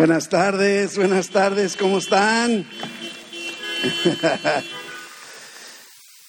Buenas 0.00 0.30
tardes, 0.30 0.96
buenas 0.96 1.28
tardes, 1.28 1.76
¿cómo 1.76 1.98
están? 1.98 2.64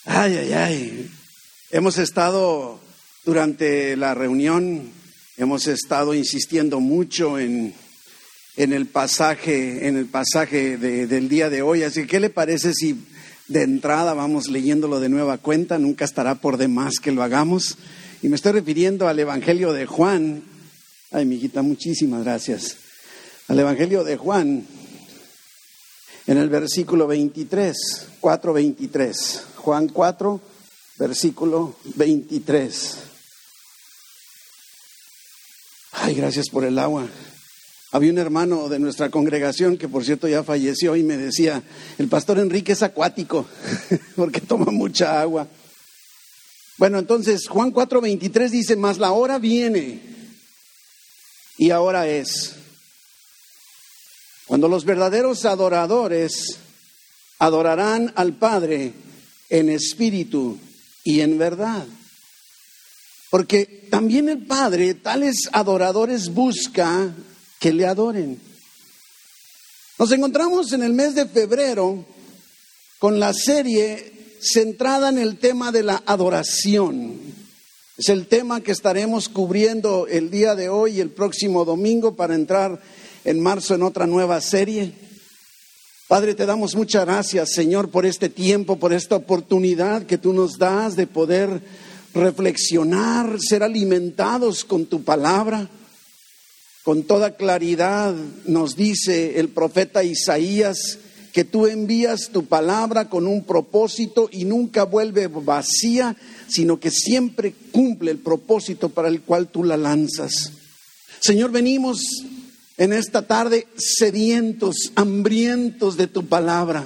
Ay, 0.06 0.36
ay, 0.36 0.52
ay. 0.52 1.10
Hemos 1.70 1.98
estado 1.98 2.82
durante 3.24 3.96
la 3.96 4.14
reunión, 4.14 4.92
hemos 5.38 5.68
estado 5.68 6.14
insistiendo 6.14 6.82
mucho 6.82 7.40
en, 7.40 7.74
en 8.58 8.74
el 8.74 8.88
pasaje, 8.88 9.88
en 9.88 9.96
el 9.96 10.08
pasaje 10.08 10.76
del 10.76 11.30
día 11.30 11.50
de 11.50 11.62
hoy. 11.62 11.84
Así 11.84 12.02
que, 12.02 12.08
¿qué 12.08 12.20
le 12.20 12.30
parece 12.30 12.74
si 12.74 13.06
de 13.48 13.64
entrada 13.64 14.14
vamos 14.14 14.50
leyéndolo 14.50 15.00
de 15.00 15.08
nueva 15.08 15.38
cuenta? 15.38 15.80
Nunca 15.80 16.04
estará 16.04 16.36
por 16.36 16.58
demás 16.58 16.96
que 17.02 17.14
lo 17.14 17.24
hagamos. 17.24 17.78
Y 18.22 18.28
me 18.28 18.36
estoy 18.36 18.52
refiriendo 18.52 19.08
al 19.08 19.18
Evangelio 19.18 19.72
de 19.72 19.86
Juan. 19.86 20.44
Ay, 21.10 21.24
mi 21.24 21.36
hijita, 21.36 21.62
muchísimas 21.62 22.26
gracias. 22.26 22.91
Al 23.52 23.60
Evangelio 23.60 24.06
de 24.06 24.16
Juan, 24.16 24.66
en 26.26 26.38
el 26.38 26.48
versículo 26.48 27.06
23, 27.06 27.76
4, 28.22 28.54
23. 28.54 29.42
Juan 29.58 29.90
4, 29.90 30.42
versículo 30.98 31.76
23. 31.96 32.96
Ay, 35.92 36.16
gracias 36.16 36.48
por 36.48 36.64
el 36.64 36.80
agua. 36.80 37.10
Había 37.92 38.14
un 38.14 38.20
hermano 38.20 38.70
de 38.70 38.80
nuestra 38.80 39.12
congregación 39.12 39.78
que 39.78 39.90
por 39.90 40.06
cierto 40.06 40.30
ya 40.30 40.44
falleció 40.44 40.96
y 40.96 41.04
me 41.04 41.18
decía, 41.18 41.62
el 41.98 42.08
pastor 42.08 42.40
Enrique 42.40 42.72
es 42.72 42.84
acuático 42.84 43.46
porque 44.16 44.40
toma 44.40 44.72
mucha 44.72 45.20
agua. 45.20 45.46
Bueno, 46.78 47.00
entonces 47.00 47.50
Juan 47.50 47.74
4:23 47.74 48.50
dice, 48.50 48.78
mas 48.78 48.98
la 48.98 49.12
hora 49.12 49.40
viene 49.40 50.00
y 51.58 51.72
ahora 51.72 52.08
es, 52.08 52.61
cuando 54.52 54.68
los 54.68 54.84
verdaderos 54.84 55.46
adoradores 55.46 56.58
adorarán 57.40 58.12
al 58.18 58.34
Padre 58.34 58.92
en 59.50 59.70
espíritu 59.70 60.60
y 61.06 61.22
en 61.22 61.38
verdad. 61.38 61.86
Porque 63.30 63.88
también 63.90 64.28
el 64.28 64.46
Padre 64.46 64.94
tales 64.96 65.48
adoradores 65.54 66.34
busca 66.34 67.16
que 67.62 67.72
le 67.72 67.86
adoren. 67.86 68.42
Nos 69.98 70.12
encontramos 70.12 70.74
en 70.74 70.84
el 70.84 70.92
mes 70.92 71.16
de 71.16 71.28
febrero 71.28 72.04
con 73.00 73.22
la 73.22 73.34
serie 73.34 74.36
centrada 74.42 75.08
en 75.08 75.20
el 75.20 75.38
tema 75.38 75.72
de 75.72 75.84
la 75.84 76.04
adoración. 76.06 77.22
Es 77.98 78.10
el 78.10 78.28
tema 78.28 78.60
que 78.60 78.74
estaremos 78.74 79.30
cubriendo 79.30 80.08
el 80.08 80.30
día 80.30 80.56
de 80.56 80.68
hoy 80.68 80.98
y 80.98 81.00
el 81.00 81.12
próximo 81.12 81.64
domingo 81.64 82.18
para 82.18 82.36
entrar 82.36 82.82
en 83.24 83.40
marzo 83.40 83.76
en 83.76 83.84
otra 83.84 84.08
nueva 84.08 84.42
serie. 84.42 84.94
Padre, 86.08 86.36
te 86.36 86.46
damos 86.46 86.76
muchas 86.76 87.06
gracias, 87.06 87.54
Señor, 87.54 87.90
por 87.90 88.06
este 88.06 88.30
tiempo, 88.30 88.78
por 88.78 88.92
esta 88.92 89.16
oportunidad 89.16 90.06
que 90.06 90.18
tú 90.18 90.34
nos 90.34 90.58
das 90.58 90.96
de 90.96 91.08
poder 91.08 91.62
reflexionar, 92.14 93.38
ser 93.40 93.64
alimentados 93.64 94.66
con 94.66 94.86
tu 94.86 95.04
palabra. 95.04 95.70
Con 96.84 97.04
toda 97.04 97.36
claridad 97.38 98.14
nos 98.46 98.76
dice 98.76 99.40
el 99.40 99.50
profeta 99.50 100.04
Isaías 100.04 100.98
que 101.32 101.46
tú 101.46 101.68
envías 101.68 102.30
tu 102.34 102.46
palabra 102.46 103.08
con 103.08 103.26
un 103.26 103.46
propósito 103.46 104.30
y 104.32 104.46
nunca 104.46 104.84
vuelve 104.84 105.28
vacía, 105.28 106.18
sino 106.48 106.80
que 106.80 106.92
siempre 106.92 107.54
cumple 107.72 108.12
el 108.12 108.18
propósito 108.18 108.90
para 108.90 109.08
el 109.08 109.22
cual 109.22 109.48
tú 109.48 109.64
la 109.64 109.78
lanzas. 109.78 110.52
Señor, 111.22 111.52
venimos 111.52 112.00
en 112.78 112.94
esta 112.94 113.28
tarde 113.28 113.68
sedientos, 113.78 114.92
hambrientos 114.96 115.98
de 115.98 116.08
tu 116.08 116.26
palabra. 116.28 116.86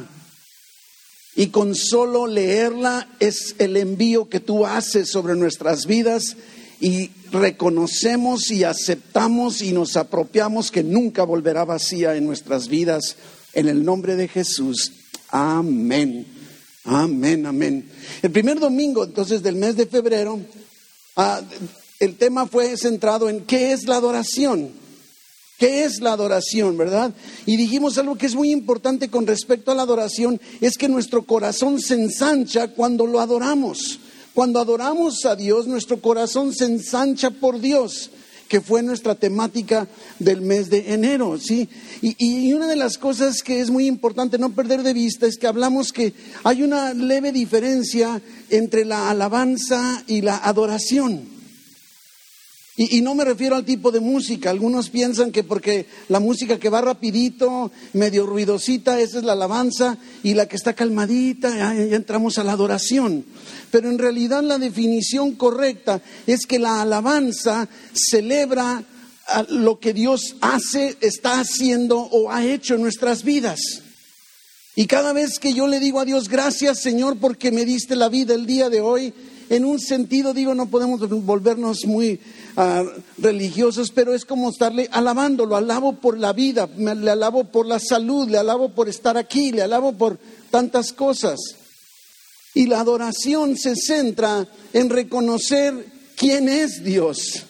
Y 1.35 1.47
con 1.47 1.75
solo 1.75 2.27
leerla 2.27 3.09
es 3.19 3.55
el 3.59 3.75
envío 3.77 4.29
que 4.29 4.39
tú 4.39 4.65
haces 4.65 5.09
sobre 5.09 5.35
nuestras 5.35 5.85
vidas 5.85 6.37
y 6.79 7.11
reconocemos 7.31 8.51
y 8.51 8.63
aceptamos 8.63 9.61
y 9.61 9.71
nos 9.71 9.97
apropiamos 9.97 10.71
que 10.71 10.83
nunca 10.83 11.23
volverá 11.23 11.65
vacía 11.65 12.15
en 12.15 12.25
nuestras 12.25 12.67
vidas. 12.67 13.17
En 13.53 13.67
el 13.67 13.83
nombre 13.83 14.15
de 14.15 14.27
Jesús. 14.27 14.91
Amén. 15.29 16.25
Amén, 16.85 17.45
amén. 17.45 17.89
El 18.21 18.31
primer 18.31 18.59
domingo 18.59 19.03
entonces 19.03 19.41
del 19.41 19.55
mes 19.55 19.75
de 19.75 19.87
febrero, 19.87 20.39
ah, 21.15 21.41
el 21.99 22.15
tema 22.15 22.45
fue 22.45 22.77
centrado 22.77 23.29
en 23.29 23.41
qué 23.41 23.71
es 23.71 23.85
la 23.85 23.95
adoración. 23.95 24.84
¿Qué 25.57 25.85
es 25.85 26.01
la 26.01 26.11
adoración, 26.11 26.77
verdad? 26.77 27.13
Y 27.45 27.55
dijimos 27.55 27.97
algo 27.97 28.17
que 28.17 28.25
es 28.25 28.35
muy 28.35 28.51
importante 28.51 29.07
con 29.09 29.25
respecto 29.25 29.71
a 29.71 29.75
la 29.75 29.83
adoración, 29.83 30.39
es 30.59 30.77
que 30.77 30.89
nuestro 30.89 31.23
corazón 31.23 31.79
se 31.79 31.93
ensancha 31.93 32.67
cuando 32.69 33.07
lo 33.07 33.21
adoramos. 33.21 33.99
Cuando 34.33 34.59
adoramos 34.59 35.23
a 35.23 35.37
Dios, 35.37 35.65
nuestro 35.65 36.01
corazón 36.01 36.53
se 36.53 36.65
ensancha 36.65 37.29
por 37.31 37.61
Dios, 37.61 38.09
que 38.49 38.59
fue 38.59 38.83
nuestra 38.83 39.15
temática 39.15 39.87
del 40.19 40.41
mes 40.41 40.69
de 40.69 40.93
enero, 40.93 41.39
¿sí? 41.39 41.69
Y, 42.01 42.15
y 42.19 42.51
una 42.51 42.67
de 42.67 42.75
las 42.75 42.97
cosas 42.97 43.41
que 43.41 43.61
es 43.61 43.69
muy 43.69 43.87
importante 43.87 44.37
no 44.37 44.49
perder 44.49 44.83
de 44.83 44.93
vista 44.93 45.25
es 45.25 45.37
que 45.37 45.47
hablamos 45.47 45.93
que 45.93 46.13
hay 46.43 46.63
una 46.63 46.93
leve 46.93 47.31
diferencia 47.31 48.21
entre 48.49 48.83
la 48.83 49.09
alabanza 49.09 50.03
y 50.05 50.19
la 50.19 50.35
adoración. 50.35 51.34
Y, 52.77 53.01
no 53.01 53.15
me 53.15 53.23
refiero 53.23 53.55
al 53.55 53.63
tipo 53.63 53.89
de 53.89 54.01
música. 54.01 54.49
Algunos 54.49 54.89
piensan 54.89 55.31
que 55.31 55.45
porque 55.45 55.85
la 56.09 56.19
música 56.19 56.59
que 56.59 56.69
va 56.69 56.81
rapidito, 56.81 57.71
medio 57.93 58.25
ruidosita, 58.25 58.99
esa 58.99 59.19
es 59.19 59.23
la 59.23 59.31
alabanza, 59.31 59.97
y 60.23 60.33
la 60.33 60.47
que 60.47 60.57
está 60.57 60.73
calmadita, 60.73 61.55
ya, 61.55 61.73
entramos 61.73 62.37
a 62.37 62.43
la 62.43 62.51
adoración. 62.51 63.23
Pero 63.71 63.89
en 63.89 63.97
realidad 63.97 64.43
la 64.43 64.57
definición 64.57 65.35
correcta 65.35 66.01
es 66.27 66.45
que 66.45 66.59
la 66.59 66.81
alabanza 66.81 67.69
celebra 67.93 68.83
lo 69.49 69.79
que 69.79 69.93
Dios 69.93 70.35
hace, 70.41 70.97
está 70.99 71.39
haciendo 71.39 71.99
o 71.99 72.29
ha 72.29 72.45
hecho 72.45 72.75
en 72.75 72.81
nuestras 72.81 73.23
vidas. 73.23 73.59
Y 74.75 74.87
cada 74.87 75.13
vez 75.13 75.39
que 75.39 75.53
yo 75.53 75.67
le 75.67 75.79
digo 75.79 76.01
a 76.01 76.05
Dios, 76.05 76.27
gracias 76.27 76.81
Señor 76.81 77.17
porque 77.17 77.51
me 77.51 77.63
diste 77.63 77.95
la 77.95 78.09
vida 78.09 78.35
el 78.35 78.45
día 78.45 78.69
de 78.69 78.81
hoy, 78.81 79.13
en 79.49 79.65
un 79.65 79.79
sentido 79.79 80.33
digo, 80.33 80.55
no 80.55 80.67
podemos 80.67 80.99
volvernos 81.23 81.85
muy 81.85 82.19
religiosos, 83.17 83.91
pero 83.91 84.13
es 84.13 84.25
como 84.25 84.49
estarle 84.49 84.89
alabando, 84.91 85.45
lo 85.45 85.55
alabo 85.55 85.93
por 85.93 86.17
la 86.17 86.33
vida, 86.33 86.67
le 86.77 87.11
alabo 87.11 87.45
por 87.45 87.65
la 87.65 87.79
salud, 87.79 88.29
le 88.29 88.37
alabo 88.37 88.69
por 88.69 88.89
estar 88.89 89.17
aquí, 89.17 89.51
le 89.51 89.61
alabo 89.61 89.93
por 89.93 90.17
tantas 90.49 90.93
cosas. 90.93 91.39
Y 92.53 92.67
la 92.67 92.79
adoración 92.79 93.57
se 93.57 93.75
centra 93.75 94.47
en 94.73 94.89
reconocer 94.89 95.85
quién 96.15 96.47
es 96.47 96.83
Dios. 96.83 97.43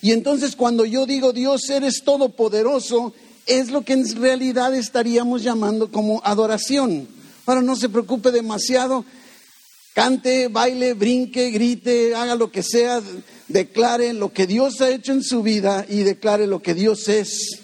Y 0.00 0.12
entonces 0.12 0.56
cuando 0.56 0.84
yo 0.84 1.06
digo 1.06 1.32
Dios 1.32 1.68
eres 1.70 2.02
todopoderoso, 2.04 3.12
es 3.46 3.70
lo 3.70 3.82
que 3.82 3.92
en 3.92 4.20
realidad 4.20 4.74
estaríamos 4.74 5.42
llamando 5.42 5.90
como 5.90 6.22
adoración. 6.24 7.06
Ahora 7.46 7.60
no 7.60 7.76
se 7.76 7.90
preocupe 7.90 8.30
demasiado, 8.30 9.04
cante, 9.94 10.48
baile, 10.48 10.92
brinque, 10.92 11.50
grite, 11.50 12.14
haga 12.14 12.34
lo 12.34 12.50
que 12.50 12.62
sea, 12.62 13.00
declare 13.48 14.12
lo 14.12 14.32
que 14.32 14.46
Dios 14.46 14.80
ha 14.80 14.90
hecho 14.90 15.12
en 15.12 15.22
su 15.22 15.42
vida 15.42 15.86
y 15.88 16.02
declare 16.02 16.46
lo 16.46 16.60
que 16.60 16.74
Dios 16.74 17.08
es, 17.08 17.60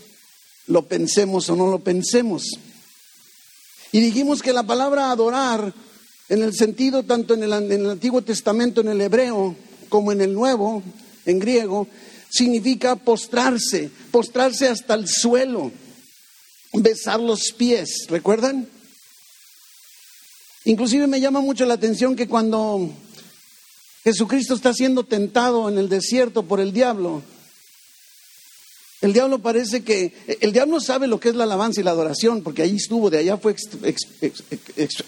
lo 0.67 0.87
pensemos 0.87 1.51
o 1.51 1.57
no 1.57 1.67
lo 1.67 1.81
pensemos. 1.81 2.45
Y 3.93 4.01
dijimos 4.01 4.41
que 4.41 4.53
la 4.53 4.63
palabra 4.63 5.11
adorar, 5.11 5.75
en 6.29 6.43
el 6.45 6.55
sentido 6.55 7.03
tanto 7.03 7.35
en 7.35 7.43
el, 7.43 7.53
en 7.53 7.73
el 7.73 7.91
Antiguo 7.91 8.23
Testamento, 8.23 8.81
en 8.81 8.89
el 8.89 9.01
hebreo, 9.01 9.57
como 9.89 10.13
en 10.13 10.21
el 10.21 10.33
Nuevo, 10.33 10.85
en 11.27 11.41
griego, 11.41 11.89
significa 12.31 12.95
postrarse, 12.95 13.91
postrarse 14.13 14.69
hasta 14.69 14.95
el 14.95 15.09
suelo, 15.09 15.73
besar 16.73 17.19
los 17.19 17.51
pies, 17.51 18.07
¿recuerdan? 18.09 18.69
Inclusive 20.71 21.09
me 21.09 21.21
llama 21.21 21.41
mucho 21.41 21.67
la 21.67 21.75
atención 21.75 22.15
que 22.15 22.29
cuando 22.29 22.89
Jesucristo 24.05 24.55
está 24.55 24.73
siendo 24.73 25.03
tentado 25.03 25.69
en 25.69 25.79
el 25.79 25.89
desierto 25.89 26.45
por 26.45 26.61
el 26.61 26.73
diablo. 26.73 27.23
El 29.01 29.13
diablo 29.13 29.41
parece 29.41 29.83
que, 29.83 30.15
el 30.41 30.53
diablo 30.53 30.79
sabe 30.79 31.09
lo 31.09 31.19
que 31.19 31.31
es 31.31 31.35
la 31.35 31.43
alabanza 31.43 31.81
y 31.81 31.83
la 31.85 31.91
adoración, 31.91 32.45
porque 32.45 32.63
ahí 32.63 32.77
estuvo, 32.77 33.11
de 33.11 33.19
allá 33.19 33.37
fue 33.37 33.57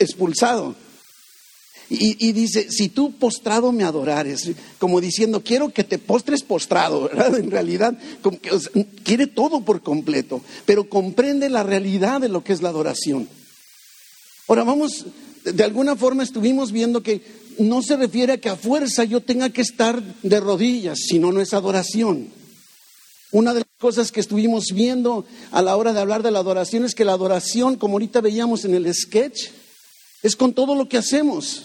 expulsado. 0.01 0.75
Y, 1.89 2.33
dice, 2.33 2.69
si 2.69 2.89
tú 2.89 3.13
postrado 3.13 3.71
me 3.71 3.85
adorares, 3.85 4.51
como 4.81 5.01
diciendo, 5.01 5.45
quiero 5.45 5.73
que 5.73 5.85
te 5.85 5.99
postres 5.99 6.43
postrado, 6.43 7.03
¿verdad? 7.03 7.39
En 7.39 7.53
realidad, 7.53 7.97
quiere 9.05 9.29
todo 9.29 9.61
por 9.61 9.81
completo, 9.81 10.41
pero 10.67 10.89
comprende 10.89 11.49
la 11.49 11.63
realidad 11.63 12.21
de 12.21 12.31
lo 12.31 12.43
que 12.43 12.53
es 12.53 12.63
la 12.63 12.71
adoración. 12.71 13.29
Ahora 14.49 14.65
vamos, 14.65 15.07
de 15.45 15.65
alguna 15.65 15.97
forma 15.97 16.23
estuvimos 16.23 16.73
viendo 16.73 17.03
que 17.03 17.23
no 17.59 17.83
se 17.83 17.97
refiere 17.97 18.35
a 18.35 18.41
que 18.41 18.49
a 18.49 18.57
fuerza 18.57 19.05
yo 19.05 19.21
tenga 19.21 19.51
que 19.51 19.63
estar 19.63 20.03
de 20.23 20.41
rodillas, 20.41 20.99
sino 21.09 21.33
no 21.33 21.41
es 21.41 21.53
adoración. 21.53 22.29
Una 23.31 23.55
de 23.55 23.61
las 23.61 23.79
cosas 23.79 24.13
que 24.13 24.21
estuvimos 24.21 24.67
viendo 24.75 25.25
a 25.51 25.63
la 25.63 25.77
hora 25.77 25.93
de 25.93 26.01
hablar 26.01 26.23
de 26.23 26.31
la 26.31 26.41
adoración 26.41 26.85
es 26.85 26.95
que 26.95 27.05
la 27.05 27.13
adoración, 27.13 27.77
como 27.77 27.95
ahorita 27.95 28.21
veíamos 28.21 28.65
en 28.65 28.75
el 28.75 28.93
sketch, 28.95 29.49
es 30.23 30.37
con 30.37 30.53
todo 30.53 30.75
lo 30.75 30.89
que 30.89 30.99
hacemos. 30.99 31.63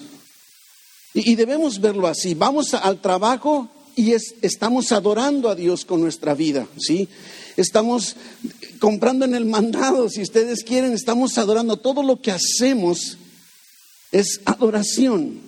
Y, 1.13 1.35
debemos 1.35 1.81
verlo 1.81 2.07
así. 2.07 2.35
Vamos 2.35 2.73
al 2.73 3.01
trabajo 3.01 3.69
y 3.95 4.13
estamos 4.13 4.91
adorando 4.91 5.49
a 5.49 5.55
Dios 5.55 5.83
con 5.83 5.99
nuestra 5.99 6.35
vida, 6.35 6.67
¿sí? 6.77 7.09
Estamos 7.55 8.15
comprando 8.79 9.25
en 9.25 9.33
el 9.33 9.45
mandado, 9.45 10.09
si 10.09 10.21
ustedes 10.21 10.63
quieren, 10.63 10.93
estamos 10.93 11.37
adorando. 11.37 11.77
Todo 11.77 12.03
lo 12.03 12.21
que 12.21 12.31
hacemos 12.31 13.17
es 14.11 14.41
adoración. 14.45 15.39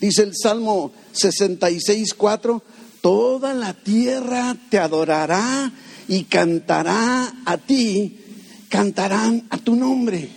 Dice 0.00 0.22
el 0.22 0.32
Salmo 0.36 0.92
66, 1.12 2.14
4, 2.14 2.62
toda 3.00 3.54
la 3.54 3.74
tierra 3.74 4.56
te 4.70 4.78
adorará 4.78 5.72
y 6.06 6.24
cantará 6.24 7.42
a 7.44 7.58
ti, 7.58 8.16
cantarán 8.68 9.46
a 9.50 9.58
tu 9.58 9.74
nombre. 9.74 10.30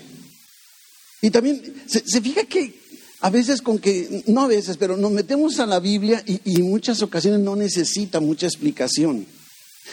Y 1.21 1.30
también 1.30 1.83
se, 1.86 2.01
fija 2.21 2.44
que 2.45 2.81
a 3.21 3.30
veces 3.30 3.62
con 3.62 3.77
que, 3.77 4.24
no 4.27 4.42
a 4.42 4.48
veces, 4.48 4.77
pero 4.77 4.98
nos 4.98 5.12
metemos 5.12 5.59
a 5.59 5.68
la 5.68 5.80
Biblia 5.80 6.24
y, 6.25 6.62
muchas 6.63 7.03
ocasiones 7.03 7.42
no 7.42 7.56
necesita 7.56 8.19
mucha 8.19 8.48
explicación. 8.48 9.27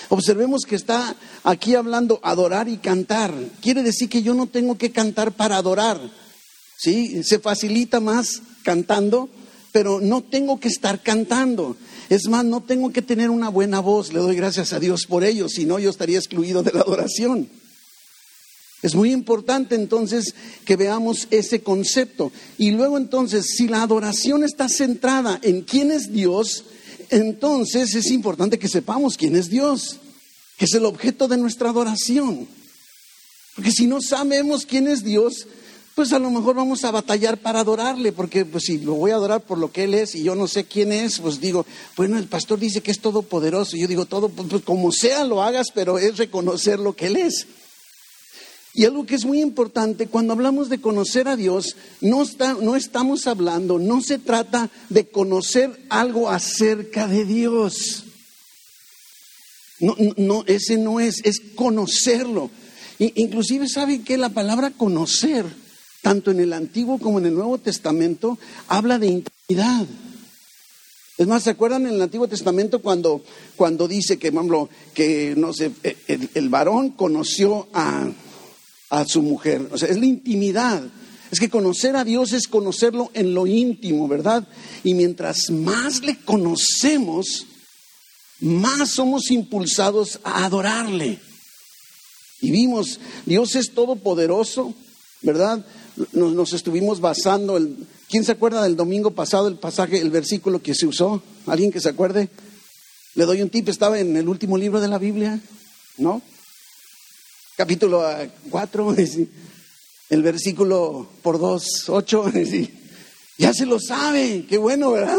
Observemos 0.09 0.63
que 0.67 0.77
está 0.77 1.15
aquí 1.45 1.75
hablando 1.75 2.21
adorar 2.23 2.69
y 2.69 2.79
cantar. 2.79 3.35
Quiere 3.61 3.83
decir 3.83 4.09
que 4.09 4.23
yo 4.23 4.33
no 4.33 4.47
tengo 4.47 4.79
que 4.79 4.91
cantar 4.91 5.33
para 5.33 5.57
adorar. 5.57 6.01
¿Sí? 6.79 7.23
Se 7.25 7.41
facilita 7.41 7.99
más 7.99 8.41
cantando, 8.63 9.29
pero 9.73 10.01
no 10.01 10.23
tengo 10.23 10.61
que 10.61 10.69
estar 10.69 11.03
cantando. 11.03 11.77
Es 12.09 12.29
más, 12.29 12.45
no 12.45 12.63
tengo 12.63 12.93
que 12.93 13.03
tener 13.03 13.31
una 13.31 13.49
buena 13.49 13.81
voz. 13.81 14.13
Le 14.13 14.21
doy 14.21 14.37
gracias 14.37 14.73
a 14.73 14.79
Dios 14.79 15.07
por 15.07 15.25
ello, 15.25 15.49
si 15.49 15.65
no 15.65 15.79
yo 15.79 15.91
estaría 15.91 16.19
excluido 16.19 16.63
de 16.63 16.73
la 16.73 16.81
adoración. 16.81 17.49
Es 18.81 18.95
muy 18.95 19.11
importante 19.11 19.75
entonces 19.75 20.35
que 20.65 20.77
veamos 20.77 21.27
ese 21.33 21.63
concepto. 21.63 22.31
Y 22.59 22.71
luego 22.71 22.97
entonces, 22.97 23.47
si 23.57 23.67
la 23.67 23.83
adoración 23.83 24.45
está 24.45 24.69
centrada 24.69 25.41
en 25.43 25.63
quién 25.63 25.91
es 25.91 26.13
Dios, 26.13 26.65
entonces 27.11 27.95
es 27.97 28.07
importante 28.13 28.59
que 28.59 28.69
sepamos 28.69 29.17
quién 29.17 29.35
es 29.35 29.49
Dios, 29.49 29.99
que 30.57 30.67
es 30.67 30.75
el 30.75 30.85
objeto 30.85 31.27
de 31.27 31.39
nuestra 31.39 31.71
adoración. 31.71 32.47
Porque 33.57 33.73
si 33.73 33.89
no 33.89 34.01
sabemos 34.01 34.65
quién 34.65 34.87
es 34.87 35.03
Dios, 35.03 35.49
pues 35.99 36.13
a 36.13 36.21
lo 36.21 36.31
mejor 36.31 36.55
vamos 36.55 36.85
a 36.85 36.93
batallar 36.93 37.39
para 37.39 37.59
adorarle, 37.59 38.13
porque 38.13 38.45
pues 38.45 38.67
si 38.67 38.79
lo 38.79 38.95
voy 38.95 39.11
a 39.11 39.17
adorar 39.17 39.41
por 39.41 39.59
lo 39.59 39.73
que 39.73 39.83
Él 39.83 39.95
es 39.95 40.15
y 40.15 40.23
yo 40.23 40.37
no 40.37 40.47
sé 40.47 40.63
quién 40.63 40.93
es, 40.93 41.19
pues 41.19 41.41
digo, 41.41 41.67
bueno, 41.97 42.17
el 42.19 42.29
pastor 42.29 42.61
dice 42.61 42.83
que 42.83 42.93
es 42.93 43.01
todopoderoso. 43.01 43.77
Yo 43.77 43.89
digo, 43.89 44.07
todo, 44.07 44.29
pues, 44.29 44.47
pues 44.49 44.63
como 44.63 44.93
sea 44.93 45.25
lo 45.25 45.43
hagas, 45.43 45.73
pero 45.75 45.99
es 45.99 46.17
reconocer 46.17 46.79
lo 46.79 46.93
que 46.93 47.09
Él 47.09 47.17
es. 47.17 47.49
Y 48.75 48.85
algo 48.85 49.07
que 49.07 49.17
es 49.17 49.25
muy 49.25 49.41
importante, 49.41 50.07
cuando 50.07 50.35
hablamos 50.35 50.69
de 50.69 50.81
conocer 50.81 51.27
a 51.27 51.35
Dios, 51.35 51.75
no, 52.01 52.23
está, 52.23 52.53
no 52.53 52.77
estamos 52.77 53.27
hablando, 53.27 53.81
no 53.81 54.01
se 54.01 54.19
trata 54.19 54.71
de 54.91 55.09
conocer 55.09 55.85
algo 55.89 56.31
acerca 56.31 57.09
de 57.09 57.25
Dios. 57.25 58.05
No, 59.81 59.97
no, 60.17 60.45
ese 60.47 60.77
no 60.77 61.01
es, 61.01 61.25
es 61.25 61.41
conocerlo. 61.57 62.53
inclusive 63.01 63.69
saben 63.69 64.05
que 64.05 64.17
la 64.17 64.29
palabra 64.29 64.71
conocer, 64.71 65.45
tanto 66.03 66.31
en 66.31 66.41
el 66.41 66.53
Antiguo 66.53 66.99
como 66.99 67.19
en 67.19 67.27
el 67.27 67.35
Nuevo 67.35 67.59
Testamento, 67.59 68.39
habla 68.69 68.99
de 68.99 69.07
intimidad. 69.09 69.87
Es 71.17 71.27
más, 71.27 71.43
¿se 71.43 71.51
acuerdan 71.51 71.87
en 71.87 71.95
el 71.95 72.03
Antiguo 72.03 72.29
Testamento 72.29 72.81
cuando, 72.81 73.25
cuando 73.57 73.89
dice 73.89 74.19
que, 74.19 74.33
que 74.95 75.35
no 75.37 75.53
sé, 75.53 75.73
el 76.07 76.49
varón 76.49 76.91
conoció 76.91 77.69
a, 77.73 78.09
a 78.91 79.05
su 79.05 79.23
mujer. 79.23 79.69
O 79.71 79.79
sea, 79.79 79.89
es 79.89 79.99
la 79.99 80.07
intimidad. 80.07 80.83
Es 81.31 81.41
que 81.41 81.51
conocer 81.51 81.97
a 81.97 82.05
Dios 82.05 82.33
es 82.33 82.49
conocerlo 82.49 83.11
en 83.15 83.35
lo 83.35 83.47
íntimo, 83.47 84.09
¿verdad? 84.09 84.49
Y 84.83 84.95
mientras 84.95 85.51
más 85.51 86.03
le 86.03 86.19
conocemos, 86.21 87.47
más 88.41 88.91
somos 88.91 89.31
impulsados 89.31 90.21
a 90.25 90.45
adorarle. 90.45 91.19
Y 92.41 92.51
vimos, 92.51 93.01
Dios 93.27 93.57
es 93.57 93.73
todopoderoso, 93.73 94.73
¿verdad? 95.23 95.65
Nos, 96.13 96.53
estuvimos 96.53 97.01
basando, 97.01 97.57
el, 97.57 97.77
¿quién 98.09 98.25
se 98.25 98.33
acuerda 98.33 98.63
del 98.63 98.77
domingo 98.77 99.11
pasado 99.13 99.49
el 99.49 99.57
pasaje, 99.57 99.99
el 99.99 100.11
versículo 100.11 100.63
que 100.63 100.75
se 100.75 100.87
usó? 100.87 101.23
¿Alguien 101.47 101.73
que 101.73 101.81
se 101.81 101.89
acuerde? 101.89 102.29
Le 103.15 103.25
doy 103.25 103.43
un 103.43 103.51
tip, 103.51 103.69
estaba 103.69 103.99
en 103.99 104.17
el 104.17 104.29
último 104.29 104.57
libro 104.57 104.81
de 104.81 104.89
la 104.89 104.99
Biblia, 104.99 105.41
¿no? 105.97 106.23
capítulo 107.59 108.05
4, 108.51 108.95
el 110.11 110.23
versículo 110.23 111.09
por 111.23 111.41
2, 111.41 111.89
8, 111.89 112.33
ya 113.39 113.53
se 113.53 113.67
lo 113.67 113.81
sabe, 113.81 114.47
qué 114.49 114.59
bueno, 114.59 114.93
¿verdad? 114.93 115.19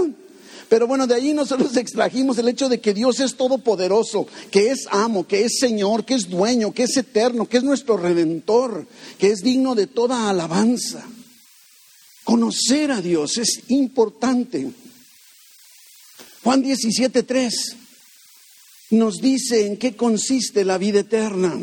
Pero 0.70 0.86
bueno, 0.86 1.08
de 1.08 1.16
ahí 1.16 1.34
nosotros 1.34 1.76
extrajimos 1.78 2.38
el 2.38 2.48
hecho 2.48 2.70
de 2.70 2.80
que 2.80 2.94
Dios 2.94 3.20
es 3.20 3.36
todopoderoso, 3.36 4.28
que 4.52 4.70
es 4.72 4.88
amo, 4.92 5.28
que 5.28 5.44
es 5.44 5.58
Señor, 5.60 6.06
que 6.06 6.14
es 6.14 6.30
dueño, 6.30 6.72
que 6.72 6.84
es 6.84 6.96
eterno, 6.96 7.50
que 7.50 7.58
es 7.58 7.64
nuestro 7.64 7.98
redentor, 7.98 8.88
que 9.18 9.32
es 9.32 9.42
digno 9.42 9.76
de 9.76 9.88
toda 9.88 10.30
alabanza. 10.30 11.06
Conocer 12.24 12.92
a 12.92 13.02
Dios 13.02 13.38
es 13.40 13.64
importante. 13.70 14.72
Juan 16.44 16.62
17, 16.62 17.24
3 17.24 17.76
nos 18.92 19.18
dice 19.18 19.66
en 19.66 19.78
qué 19.78 19.96
consiste 19.96 20.64
la 20.64 20.78
vida 20.78 21.00
eterna. 21.00 21.60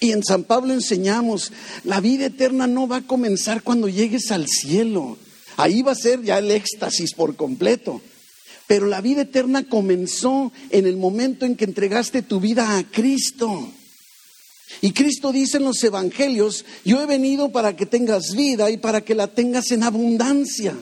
Y 0.00 0.12
en 0.12 0.22
San 0.22 0.44
Pablo 0.44 0.72
enseñamos, 0.72 1.52
la 1.84 2.00
vida 2.00 2.26
eterna 2.26 2.66
no 2.66 2.86
va 2.86 2.98
a 2.98 3.06
comenzar 3.06 3.62
cuando 3.62 3.88
llegues 3.88 4.30
al 4.30 4.46
cielo. 4.46 5.18
Ahí 5.58 5.82
va 5.82 5.92
a 5.92 5.96
ser 5.96 6.22
ya 6.22 6.38
el 6.38 6.52
éxtasis 6.52 7.14
por 7.14 7.34
completo. 7.34 8.00
Pero 8.68 8.86
la 8.86 9.00
vida 9.00 9.22
eterna 9.22 9.68
comenzó 9.68 10.52
en 10.70 10.86
el 10.86 10.96
momento 10.96 11.46
en 11.46 11.56
que 11.56 11.64
entregaste 11.64 12.22
tu 12.22 12.38
vida 12.38 12.78
a 12.78 12.84
Cristo. 12.88 13.68
Y 14.82 14.92
Cristo 14.92 15.32
dice 15.32 15.56
en 15.56 15.64
los 15.64 15.82
evangelios, 15.82 16.64
yo 16.84 17.02
he 17.02 17.06
venido 17.06 17.50
para 17.50 17.74
que 17.74 17.86
tengas 17.86 18.36
vida 18.36 18.70
y 18.70 18.76
para 18.76 19.00
que 19.00 19.16
la 19.16 19.26
tengas 19.26 19.72
en 19.72 19.82
abundancia. 19.82 20.76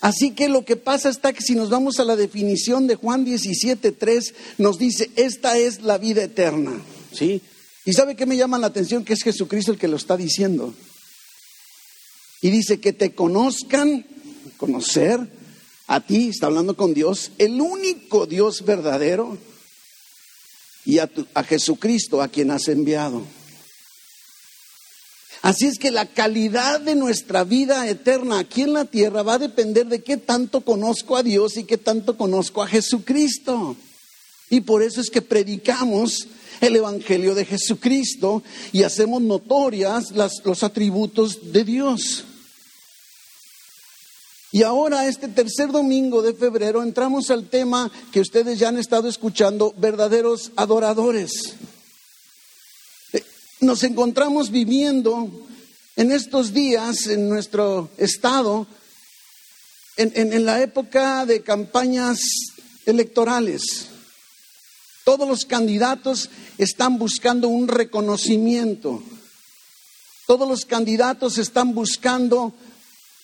Así 0.00 0.30
que 0.30 0.48
lo 0.48 0.64
que 0.64 0.76
pasa 0.76 1.10
está 1.10 1.34
que 1.34 1.42
si 1.42 1.54
nos 1.54 1.68
vamos 1.68 2.00
a 2.00 2.04
la 2.04 2.16
definición 2.16 2.86
de 2.86 2.94
Juan 2.94 3.26
17:3 3.26 4.32
nos 4.56 4.78
dice, 4.78 5.10
esta 5.16 5.58
es 5.58 5.82
la 5.82 5.98
vida 5.98 6.22
eterna, 6.22 6.80
¿sí? 7.12 7.42
¿Y 7.84 7.92
sabe 7.92 8.16
qué 8.16 8.24
me 8.24 8.38
llama 8.38 8.58
la 8.58 8.68
atención? 8.68 9.04
Que 9.04 9.12
es 9.12 9.22
Jesucristo 9.22 9.72
el 9.72 9.78
que 9.78 9.88
lo 9.88 9.96
está 9.96 10.16
diciendo. 10.16 10.72
Y 12.42 12.50
dice 12.50 12.80
que 12.80 12.92
te 12.92 13.14
conozcan, 13.14 14.06
conocer 14.56 15.20
a 15.86 16.00
ti, 16.00 16.28
está 16.28 16.46
hablando 16.46 16.76
con 16.76 16.94
Dios, 16.94 17.32
el 17.38 17.60
único 17.60 18.26
Dios 18.26 18.64
verdadero, 18.64 19.36
y 20.84 20.98
a, 20.98 21.10
a 21.34 21.44
Jesucristo 21.44 22.22
a 22.22 22.28
quien 22.28 22.50
has 22.50 22.68
enviado. 22.68 23.22
Así 25.42 25.66
es 25.66 25.78
que 25.78 25.90
la 25.90 26.06
calidad 26.06 26.80
de 26.80 26.94
nuestra 26.94 27.44
vida 27.44 27.88
eterna 27.88 28.38
aquí 28.38 28.62
en 28.62 28.74
la 28.74 28.84
tierra 28.84 29.22
va 29.22 29.34
a 29.34 29.38
depender 29.38 29.86
de 29.86 30.02
qué 30.02 30.18
tanto 30.18 30.60
conozco 30.60 31.16
a 31.16 31.22
Dios 31.22 31.56
y 31.56 31.64
qué 31.64 31.78
tanto 31.78 32.16
conozco 32.16 32.62
a 32.62 32.66
Jesucristo. 32.66 33.76
Y 34.50 34.60
por 34.60 34.82
eso 34.82 35.00
es 35.00 35.08
que 35.08 35.22
predicamos 35.22 36.28
el 36.60 36.76
Evangelio 36.76 37.34
de 37.34 37.46
Jesucristo 37.46 38.42
y 38.72 38.82
hacemos 38.82 39.22
notorias 39.22 40.12
los 40.44 40.62
atributos 40.62 41.52
de 41.52 41.64
Dios. 41.64 42.24
Y 44.52 44.64
ahora, 44.64 45.06
este 45.06 45.28
tercer 45.28 45.70
domingo 45.70 46.22
de 46.22 46.34
febrero, 46.34 46.82
entramos 46.82 47.30
al 47.30 47.48
tema 47.48 47.90
que 48.12 48.20
ustedes 48.20 48.58
ya 48.58 48.68
han 48.68 48.78
estado 48.78 49.08
escuchando, 49.08 49.72
verdaderos 49.76 50.50
adoradores. 50.56 51.54
Eh, 53.12 53.24
nos 53.60 53.84
encontramos 53.84 54.50
viviendo 54.50 55.30
en 55.94 56.10
estos 56.10 56.52
días 56.52 57.06
en 57.06 57.28
nuestro 57.28 57.90
estado, 57.96 58.66
en 59.96 60.46
la 60.46 60.62
época 60.62 61.26
de 61.26 61.42
campañas 61.42 62.18
electorales. 62.86 63.88
Todos 65.04 65.28
los 65.28 65.44
candidatos 65.44 66.30
están 66.58 66.98
buscando 66.98 67.48
un 67.48 67.68
reconocimiento. 67.68 69.02
Todos 70.26 70.48
los 70.48 70.64
candidatos 70.64 71.38
están 71.38 71.74
buscando 71.74 72.54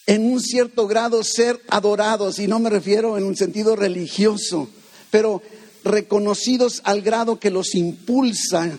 en 0.06 0.24
un 0.24 0.40
cierto 0.40 0.86
grado 0.86 1.22
ser 1.24 1.60
adorados, 1.68 2.38
y 2.38 2.46
no 2.46 2.58
me 2.58 2.70
refiero 2.70 3.18
en 3.18 3.24
un 3.24 3.36
sentido 3.36 3.74
religioso, 3.74 4.68
pero 5.10 5.42
reconocidos 5.84 6.80
al 6.84 7.02
grado 7.02 7.40
que 7.40 7.50
los 7.50 7.74
impulsa 7.74 8.78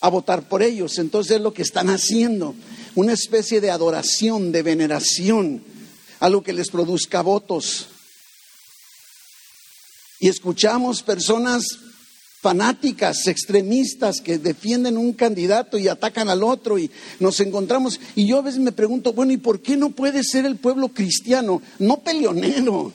a 0.00 0.08
votar 0.08 0.48
por 0.48 0.62
ellos. 0.62 0.98
Entonces 0.98 1.36
es 1.36 1.42
lo 1.42 1.52
que 1.52 1.62
están 1.62 1.88
haciendo, 1.88 2.54
una 2.94 3.12
especie 3.12 3.60
de 3.60 3.70
adoración, 3.70 4.52
de 4.52 4.62
veneración, 4.62 5.64
algo 6.20 6.42
que 6.42 6.52
les 6.52 6.70
produzca 6.70 7.22
votos. 7.22 7.86
Y 10.20 10.28
escuchamos 10.28 11.02
personas 11.02 11.64
fanáticas, 12.42 13.28
extremistas 13.28 14.20
que 14.20 14.36
defienden 14.36 14.98
un 14.98 15.12
candidato 15.12 15.78
y 15.78 15.86
atacan 15.86 16.28
al 16.28 16.42
otro 16.42 16.76
y 16.76 16.90
nos 17.20 17.38
encontramos. 17.38 18.00
Y 18.16 18.26
yo 18.26 18.38
a 18.38 18.42
veces 18.42 18.58
me 18.58 18.72
pregunto, 18.72 19.12
bueno, 19.12 19.32
¿y 19.32 19.36
por 19.36 19.60
qué 19.60 19.76
no 19.76 19.90
puede 19.90 20.24
ser 20.24 20.44
el 20.44 20.56
pueblo 20.56 20.88
cristiano, 20.88 21.62
no 21.78 22.00
peleonero, 22.00 22.92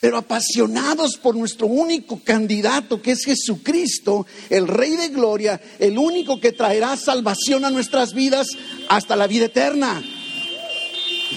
pero 0.00 0.18
apasionados 0.18 1.16
por 1.16 1.34
nuestro 1.34 1.66
único 1.66 2.20
candidato 2.22 3.02
que 3.02 3.10
es 3.10 3.24
Jesucristo, 3.24 4.24
el 4.48 4.68
Rey 4.68 4.94
de 4.94 5.08
Gloria, 5.08 5.60
el 5.80 5.98
único 5.98 6.38
que 6.40 6.52
traerá 6.52 6.96
salvación 6.96 7.64
a 7.64 7.70
nuestras 7.70 8.14
vidas 8.14 8.46
hasta 8.88 9.16
la 9.16 9.26
vida 9.26 9.46
eterna? 9.46 10.00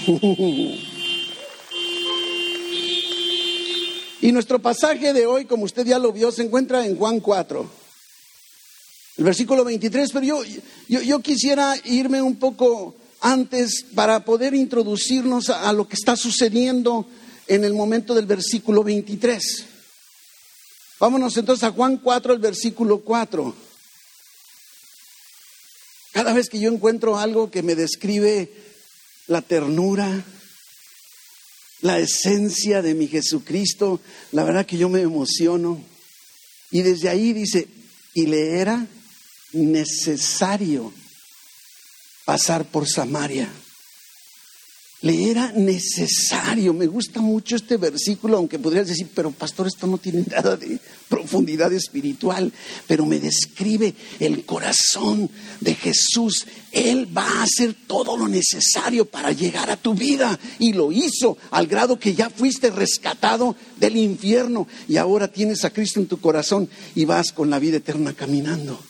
Y 4.22 4.30
nuestro 4.30 4.60
pasaje 4.60 5.12
de 5.12 5.26
hoy, 5.26 5.46
como 5.46 5.64
usted 5.64 5.84
ya 5.84 5.98
lo 5.98 6.12
vio, 6.12 6.30
se 6.30 6.44
encuentra 6.44 6.86
en 6.86 6.96
Juan 6.96 7.18
4, 7.18 7.68
el 9.16 9.24
versículo 9.24 9.64
23, 9.64 10.10
pero 10.12 10.24
yo, 10.24 10.44
yo, 10.88 11.18
quisiera 11.18 11.74
irme 11.84 12.22
un 12.22 12.36
poco 12.36 12.94
antes 13.20 13.84
para 13.96 14.24
poder 14.24 14.54
introducirnos 14.54 15.50
a, 15.50 15.68
a 15.68 15.72
lo 15.72 15.88
que 15.88 15.96
está 15.96 16.14
sucediendo 16.14 17.04
en 17.48 17.64
el 17.64 17.74
momento 17.74 18.14
del 18.14 18.26
versículo 18.26 18.84
23. 18.84 19.64
Vámonos 21.00 21.36
entonces 21.36 21.64
a 21.64 21.72
Juan 21.72 21.96
4, 21.96 22.34
el 22.34 22.38
versículo 22.38 23.00
4. 23.00 23.52
Cada 26.12 26.32
vez 26.32 26.48
que 26.48 26.60
yo 26.60 26.70
encuentro 26.70 27.18
algo 27.18 27.50
que 27.50 27.64
me 27.64 27.74
describe 27.74 28.52
la 29.26 29.42
ternura, 29.42 30.24
la 31.82 31.98
esencia 31.98 32.80
de 32.80 32.94
mi 32.94 33.08
Jesucristo, 33.08 34.00
la 34.30 34.44
verdad 34.44 34.64
que 34.64 34.78
yo 34.78 34.88
me 34.88 35.02
emociono. 35.02 35.84
Y 36.70 36.82
desde 36.82 37.10
ahí 37.10 37.32
dice, 37.32 37.68
y 38.14 38.26
le 38.26 38.60
era 38.60 38.86
necesario 39.52 40.92
pasar 42.24 42.64
por 42.64 42.88
Samaria. 42.88 43.50
Le 45.02 45.30
era 45.30 45.50
necesario. 45.50 46.72
Me 46.72 46.86
gusta 46.86 47.20
mucho 47.20 47.56
este 47.56 47.76
versículo, 47.76 48.36
aunque 48.36 48.60
podrías 48.60 48.86
decir, 48.86 49.08
pero 49.12 49.32
pastor, 49.32 49.66
esto 49.66 49.88
no 49.88 49.98
tiene 49.98 50.24
nada 50.30 50.56
de 50.56 50.78
profundidad 51.08 51.72
espiritual, 51.72 52.52
pero 52.86 53.04
me 53.04 53.18
describe 53.18 53.94
el 54.20 54.44
corazón 54.44 55.28
de 55.60 55.74
Jesús. 55.74 56.46
Él 56.70 57.08
va 57.16 57.26
a 57.26 57.42
hacer 57.42 57.74
todo 57.88 58.16
lo 58.16 58.28
necesario 58.28 59.04
para 59.04 59.32
llegar 59.32 59.70
a 59.70 59.76
tu 59.76 59.94
vida 59.94 60.38
y 60.60 60.72
lo 60.72 60.92
hizo 60.92 61.36
al 61.50 61.66
grado 61.66 61.98
que 61.98 62.14
ya 62.14 62.30
fuiste 62.30 62.70
rescatado 62.70 63.56
del 63.78 63.96
infierno 63.96 64.68
y 64.88 64.98
ahora 64.98 65.26
tienes 65.26 65.64
a 65.64 65.70
Cristo 65.70 65.98
en 65.98 66.06
tu 66.06 66.20
corazón 66.20 66.68
y 66.94 67.04
vas 67.06 67.32
con 67.32 67.50
la 67.50 67.58
vida 67.58 67.78
eterna 67.78 68.12
caminando. 68.12 68.80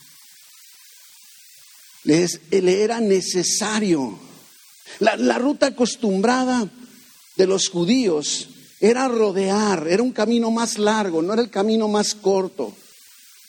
Le, 2.03 2.27
era 2.51 2.99
necesario 2.99 4.19
la, 4.99 5.37
ruta 5.37 5.67
acostumbrada 5.67 6.67
de 7.35 7.47
los 7.47 7.69
judíos 7.69 8.49
era 8.79 9.07
rodear, 9.07 9.87
era 9.87 10.03
un 10.03 10.11
camino 10.11 10.51
más 10.51 10.77
largo, 10.77 11.21
no 11.21 11.33
era 11.33 11.41
el 11.41 11.49
camino 11.49 11.87
más 11.87 12.15
corto. 12.15 12.73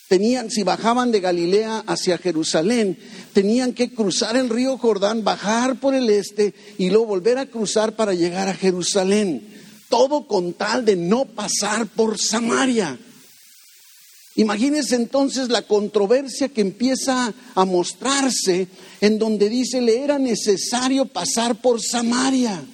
Tenían, 0.08 0.50
si 0.50 0.62
bajaban 0.62 1.10
de 1.10 1.20
Galilea 1.20 1.84
hacia 1.86 2.18
Jerusalén, 2.18 2.98
tenían 3.32 3.72
que 3.72 3.92
cruzar 3.92 4.36
el 4.36 4.50
río 4.50 4.76
Jordán, 4.78 5.24
bajar 5.24 5.80
por 5.80 5.94
el 5.94 6.10
este 6.10 6.54
y 6.78 6.90
luego 6.90 7.06
volver 7.06 7.38
a 7.38 7.46
cruzar 7.46 7.96
para 7.96 8.14
llegar 8.14 8.48
a 8.48 8.54
Jerusalén. 8.54 9.48
Todo 9.88 10.26
con 10.26 10.52
tal 10.52 10.84
de 10.84 10.96
no 10.96 11.24
pasar 11.24 11.86
por 11.86 12.18
Samaria. 12.18 12.98
Imagínense 14.36 14.96
entonces 14.96 15.48
la 15.48 15.62
controversia 15.62 16.48
que 16.48 16.60
empieza 16.60 17.32
a 17.54 17.64
mostrarse 17.64 18.66
en 19.00 19.18
donde 19.18 19.48
dice, 19.48 19.80
le 19.80 20.02
era 20.02 20.18
necesario 20.18 21.06
pasar 21.06 21.60
por 21.60 21.80
Samaria, 21.80 22.64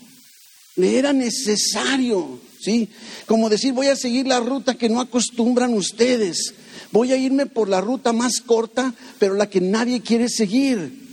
le 0.76 0.98
era 0.98 1.12
necesario, 1.12 2.40
¿sí? 2.58 2.88
Como 3.26 3.50
decir, 3.50 3.74
voy 3.74 3.88
a 3.88 3.96
seguir 3.96 4.26
la 4.26 4.40
ruta 4.40 4.78
que 4.78 4.88
no 4.88 5.00
acostumbran 5.00 5.74
ustedes, 5.74 6.54
voy 6.92 7.12
a 7.12 7.18
irme 7.18 7.44
por 7.44 7.68
la 7.68 7.82
ruta 7.82 8.14
más 8.14 8.40
corta, 8.40 8.94
pero 9.18 9.34
la 9.34 9.50
que 9.50 9.60
nadie 9.60 10.00
quiere 10.00 10.30
seguir. 10.30 11.10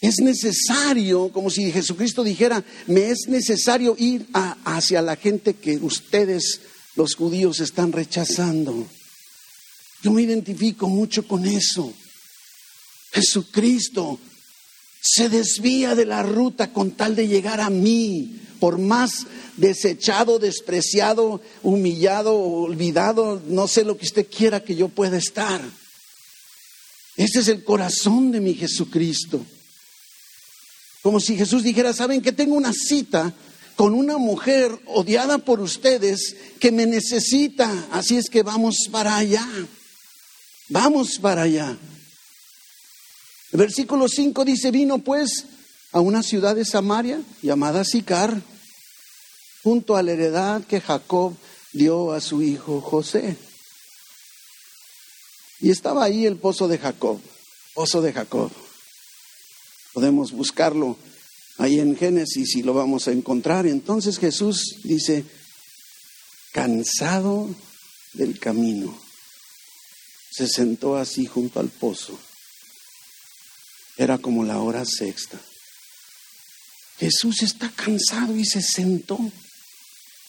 Es 0.00 0.20
necesario, 0.20 1.30
como 1.30 1.50
si 1.50 1.70
Jesucristo 1.70 2.24
dijera, 2.24 2.64
me 2.86 3.10
es 3.10 3.28
necesario 3.28 3.94
ir 3.98 4.26
hacia 4.32 5.02
la 5.02 5.14
gente 5.14 5.54
que 5.54 5.76
ustedes, 5.76 6.60
los 6.96 7.14
judíos, 7.14 7.60
están 7.60 7.92
rechazando. 7.92 8.86
Yo 10.02 10.12
me 10.12 10.22
identifico 10.22 10.88
mucho 10.88 11.26
con 11.26 11.44
eso. 11.44 11.92
Jesucristo 13.12 14.18
se 15.00 15.28
desvía 15.28 15.94
de 15.94 16.06
la 16.06 16.22
ruta 16.22 16.72
con 16.72 16.92
tal 16.92 17.16
de 17.16 17.28
llegar 17.28 17.60
a 17.60 17.70
mí, 17.70 18.40
por 18.60 18.78
más 18.78 19.26
desechado, 19.56 20.38
despreciado, 20.38 21.40
humillado, 21.62 22.36
olvidado, 22.36 23.42
no 23.46 23.68
sé 23.68 23.84
lo 23.84 23.96
que 23.96 24.06
usted 24.06 24.26
quiera 24.28 24.62
que 24.62 24.74
yo 24.76 24.88
pueda 24.88 25.16
estar. 25.16 25.60
Ese 27.16 27.40
es 27.40 27.48
el 27.48 27.64
corazón 27.64 28.30
de 28.30 28.40
mi 28.40 28.54
Jesucristo. 28.54 29.44
Como 31.02 31.20
si 31.20 31.36
Jesús 31.36 31.62
dijera, 31.62 31.92
¿saben 31.92 32.20
que 32.20 32.32
tengo 32.32 32.54
una 32.54 32.72
cita 32.72 33.34
con 33.76 33.94
una 33.94 34.18
mujer 34.18 34.78
odiada 34.86 35.38
por 35.38 35.60
ustedes 35.60 36.36
que 36.60 36.70
me 36.70 36.86
necesita? 36.86 37.88
Así 37.92 38.16
es 38.16 38.28
que 38.28 38.42
vamos 38.42 38.88
para 38.90 39.16
allá. 39.16 39.46
Vamos 40.68 41.18
para 41.18 41.42
allá. 41.42 41.76
El 43.52 43.58
versículo 43.58 44.06
5 44.06 44.44
dice, 44.44 44.70
vino 44.70 44.98
pues 44.98 45.46
a 45.92 46.00
una 46.00 46.22
ciudad 46.22 46.54
de 46.54 46.66
Samaria 46.66 47.22
llamada 47.40 47.84
Sicar, 47.84 48.42
junto 49.62 49.96
a 49.96 50.02
la 50.02 50.12
heredad 50.12 50.62
que 50.64 50.82
Jacob 50.82 51.34
dio 51.72 52.12
a 52.12 52.20
su 52.20 52.42
hijo 52.42 52.82
José. 52.82 53.38
Y 55.60 55.70
estaba 55.70 56.04
ahí 56.04 56.26
el 56.26 56.36
pozo 56.36 56.68
de 56.68 56.76
Jacob, 56.76 57.18
pozo 57.74 58.02
de 58.02 58.12
Jacob. 58.12 58.52
Podemos 59.94 60.32
buscarlo 60.32 60.98
ahí 61.56 61.80
en 61.80 61.96
Génesis 61.96 62.56
y 62.56 62.62
lo 62.62 62.74
vamos 62.74 63.08
a 63.08 63.12
encontrar. 63.12 63.66
Entonces 63.66 64.18
Jesús 64.18 64.80
dice, 64.84 65.24
cansado 66.52 67.48
del 68.12 68.38
camino 68.38 69.07
se 70.38 70.46
sentó 70.46 70.96
así 70.96 71.26
junto 71.26 71.58
al 71.58 71.68
pozo. 71.68 72.16
Era 73.96 74.18
como 74.18 74.44
la 74.44 74.60
hora 74.60 74.84
sexta. 74.84 75.40
Jesús 77.00 77.42
está 77.42 77.68
cansado 77.70 78.36
y 78.36 78.44
se 78.44 78.62
sentó. 78.62 79.18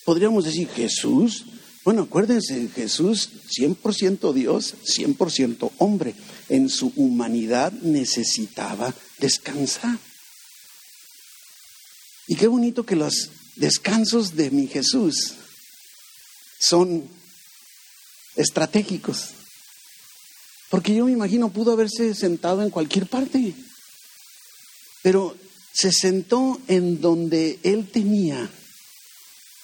Podríamos 0.06 0.46
decir, 0.46 0.68
Jesús, 0.70 1.46
bueno, 1.84 2.04
acuérdense, 2.04 2.70
Jesús 2.70 3.30
100% 3.56 4.34
Dios, 4.34 4.74
100% 4.84 5.72
hombre. 5.78 6.16
En 6.50 6.70
su 6.70 6.92
humanidad 6.96 7.72
necesitaba 7.72 8.92
descansar. 9.20 10.00
Y 12.28 12.36
qué 12.36 12.48
bonito 12.48 12.84
que 12.84 12.96
los 12.96 13.30
descansos 13.58 14.36
de 14.36 14.50
mi 14.50 14.66
Jesús 14.66 15.36
son 16.60 17.08
estratégicos. 18.36 19.36
Porque 20.70 20.94
yo 20.94 21.06
me 21.06 21.12
imagino 21.12 21.50
pudo 21.50 21.74
haberse 21.74 22.14
sentado 22.14 22.62
en 22.62 22.70
cualquier 22.70 23.08
parte, 23.08 23.54
pero 25.02 25.36
se 25.74 25.92
sentó 25.92 26.60
en 26.68 27.02
donde 27.02 27.60
él 27.64 27.88
tenía 27.92 28.50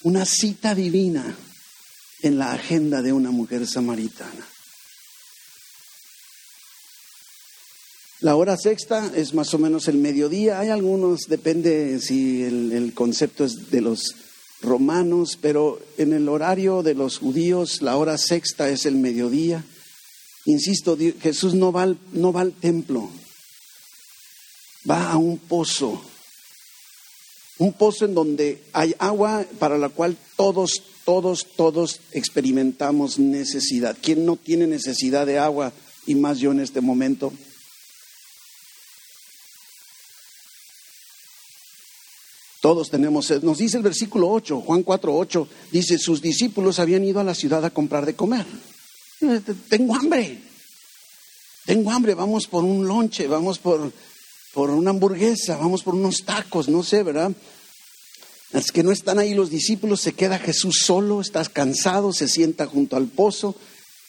una 0.04 0.26
cita 0.26 0.74
divina 0.74 1.36
en 2.22 2.38
la 2.38 2.54
agenda 2.54 3.02
de 3.02 3.14
una 3.14 3.32
mujer 3.32 3.68
samaritana. 3.68 4.48
La 8.22 8.36
hora 8.36 8.58
sexta 8.58 9.12
es 9.14 9.34
más 9.34 9.54
o 9.54 9.60
menos 9.60 9.88
el 9.88 9.98
mediodía. 9.98 10.60
Hay 10.60 10.70
algunos, 10.70 11.28
depende 11.28 12.00
si 12.00 12.44
el, 12.44 12.72
el, 12.72 12.94
concepto 12.94 13.46
es 13.46 13.70
de 13.70 13.82
los 13.82 14.16
romanos, 14.62 15.38
pero 15.40 15.80
en 15.98 16.14
el 16.14 16.30
horario 16.30 16.82
de 16.82 16.96
los 16.96 17.20
judíos 17.20 17.82
la 17.82 17.98
hora 17.98 18.18
sexta 18.18 18.70
es 18.70 18.86
el 18.86 18.96
mediodía. 18.96 19.64
Insisto, 20.46 20.96
Jesús 21.22 21.56
no 21.56 21.72
va, 21.72 21.84
al, 21.84 21.98
no 22.14 22.32
va 22.32 22.42
al 22.42 22.54
templo, 22.54 23.10
va 24.90 25.12
a 25.12 25.18
un 25.18 25.40
pozo, 25.40 26.00
un 27.58 27.74
pozo 27.74 28.06
en 28.06 28.14
donde 28.14 28.64
hay 28.72 28.94
agua 29.00 29.44
para 29.58 29.80
la 29.80 29.90
cual 29.90 30.16
todos, 30.36 30.84
todos, 31.04 31.48
todos 31.56 32.00
experimentamos 32.12 33.18
necesidad. 33.18 33.98
¿Quién 34.00 34.24
no 34.24 34.36
tiene 34.36 34.68
necesidad 34.68 35.26
de 35.26 35.40
agua? 35.40 35.74
Y 36.06 36.14
más 36.14 36.38
yo 36.38 36.52
en 36.52 36.60
este 36.60 36.80
momento. 36.80 37.34
Todos 42.62 42.92
tenemos 42.92 43.26
sed. 43.26 43.42
Nos 43.42 43.58
dice 43.58 43.78
el 43.78 43.84
versículo 43.84 44.30
8, 44.30 44.62
Juan 44.62 44.84
4, 44.84 45.16
8, 45.16 45.48
dice, 45.72 45.98
sus 45.98 46.22
discípulos 46.22 46.80
habían 46.80 47.04
ido 47.04 47.20
a 47.20 47.24
la 47.24 47.34
ciudad 47.34 47.66
a 47.66 47.72
comprar 47.72 48.06
de 48.06 48.16
comer. 48.16 48.46
Tengo 49.70 49.96
hambre, 49.96 50.38
tengo 51.66 51.92
hambre, 51.92 52.14
vamos 52.14 52.48
por 52.48 52.64
un 52.64 52.88
lonche, 52.88 53.28
vamos 53.28 53.60
por, 53.60 53.92
por 54.54 54.70
una 54.70 54.92
hamburguesa, 54.92 55.58
vamos 55.58 55.84
por 55.84 55.96
unos 55.96 56.24
tacos, 56.24 56.68
no 56.70 56.84
sé, 56.84 57.04
¿verdad? 57.04 57.32
Es 58.52 58.72
que 58.72 58.84
no 58.84 58.92
están 58.92 59.20
ahí 59.20 59.34
los 59.34 59.50
discípulos, 59.50 60.02
se 60.02 60.14
queda 60.14 60.38
Jesús 60.40 60.80
solo, 60.84 61.22
está 61.22 61.44
cansado, 61.46 62.14
se 62.14 62.28
sienta 62.28 62.66
junto 62.68 62.96
al 62.96 63.08
pozo. 63.08 63.56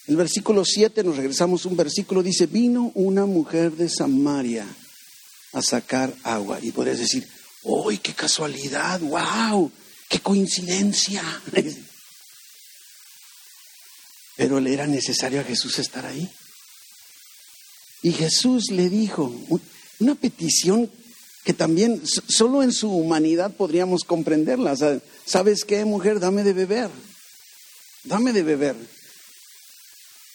El 0.07 0.17
versículo 0.17 0.65
7, 0.65 1.03
nos 1.03 1.17
regresamos 1.17 1.65
un 1.67 1.77
versículo, 1.77 2.23
dice, 2.23 2.47
vino 2.47 2.93
una 2.95 3.27
mujer 3.27 3.73
de 3.73 3.89
Samaria 3.89 4.67
a 5.53 5.63
sacar 5.63 6.15
agua. 6.23 6.59
Y 6.63 6.71
podrías 6.71 6.99
decir, 6.99 7.27
¡Uy, 7.69 7.99
qué 7.99 8.13
casualidad! 8.13 9.01
¡Wow! 9.01 9.73
¡Qué 10.09 10.21
coincidencia! 10.21 11.23
Pero 14.37 14.61
le 14.61 14.73
era 14.73 14.87
necesario 14.87 15.40
a 15.40 15.45
Jesús 15.45 15.78
estar 15.78 16.05
ahí. 16.05 16.31
Y 18.02 18.12
Jesús 18.12 18.71
le 18.71 18.88
dijo 18.88 19.35
una 19.99 20.14
petición 20.14 20.90
que 21.45 21.52
también 21.52 22.02
solo 22.05 22.62
en 22.62 22.73
su 22.73 22.90
humanidad 22.90 23.52
podríamos 23.52 24.05
comprenderla. 24.05 24.75
¿Sabes 25.25 25.64
qué, 25.64 25.85
mujer? 25.85 26.21
Dame 26.21 26.43
de 26.43 26.52
beber. 26.52 26.90
Dame 28.05 28.33
de 28.33 28.43
beber. 28.43 28.76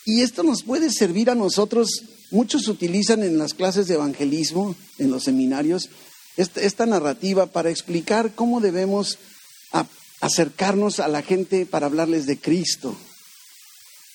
Y 0.06 0.22
esto 0.22 0.44
nos 0.44 0.64
puede 0.64 0.90
servir 0.90 1.30
a 1.30 1.36
nosotros. 1.36 2.04
Muchos 2.32 2.68
utilizan 2.68 3.24
en 3.24 3.38
las 3.38 3.54
clases 3.54 3.88
de 3.88 3.96
evangelismo, 3.96 4.76
en 4.98 5.12
los 5.12 5.24
seminarios, 5.24 5.90
esta, 6.38 6.86
narrativa 6.86 7.48
para 7.48 7.70
explicar 7.70 8.34
cómo 8.34 8.62
debemos 8.62 9.18
acercarnos 10.22 11.00
a 11.00 11.08
la 11.08 11.22
gente 11.22 11.66
para 11.66 11.88
hablarles 11.88 12.26
de 12.26 12.40
Cristo, 12.40 12.96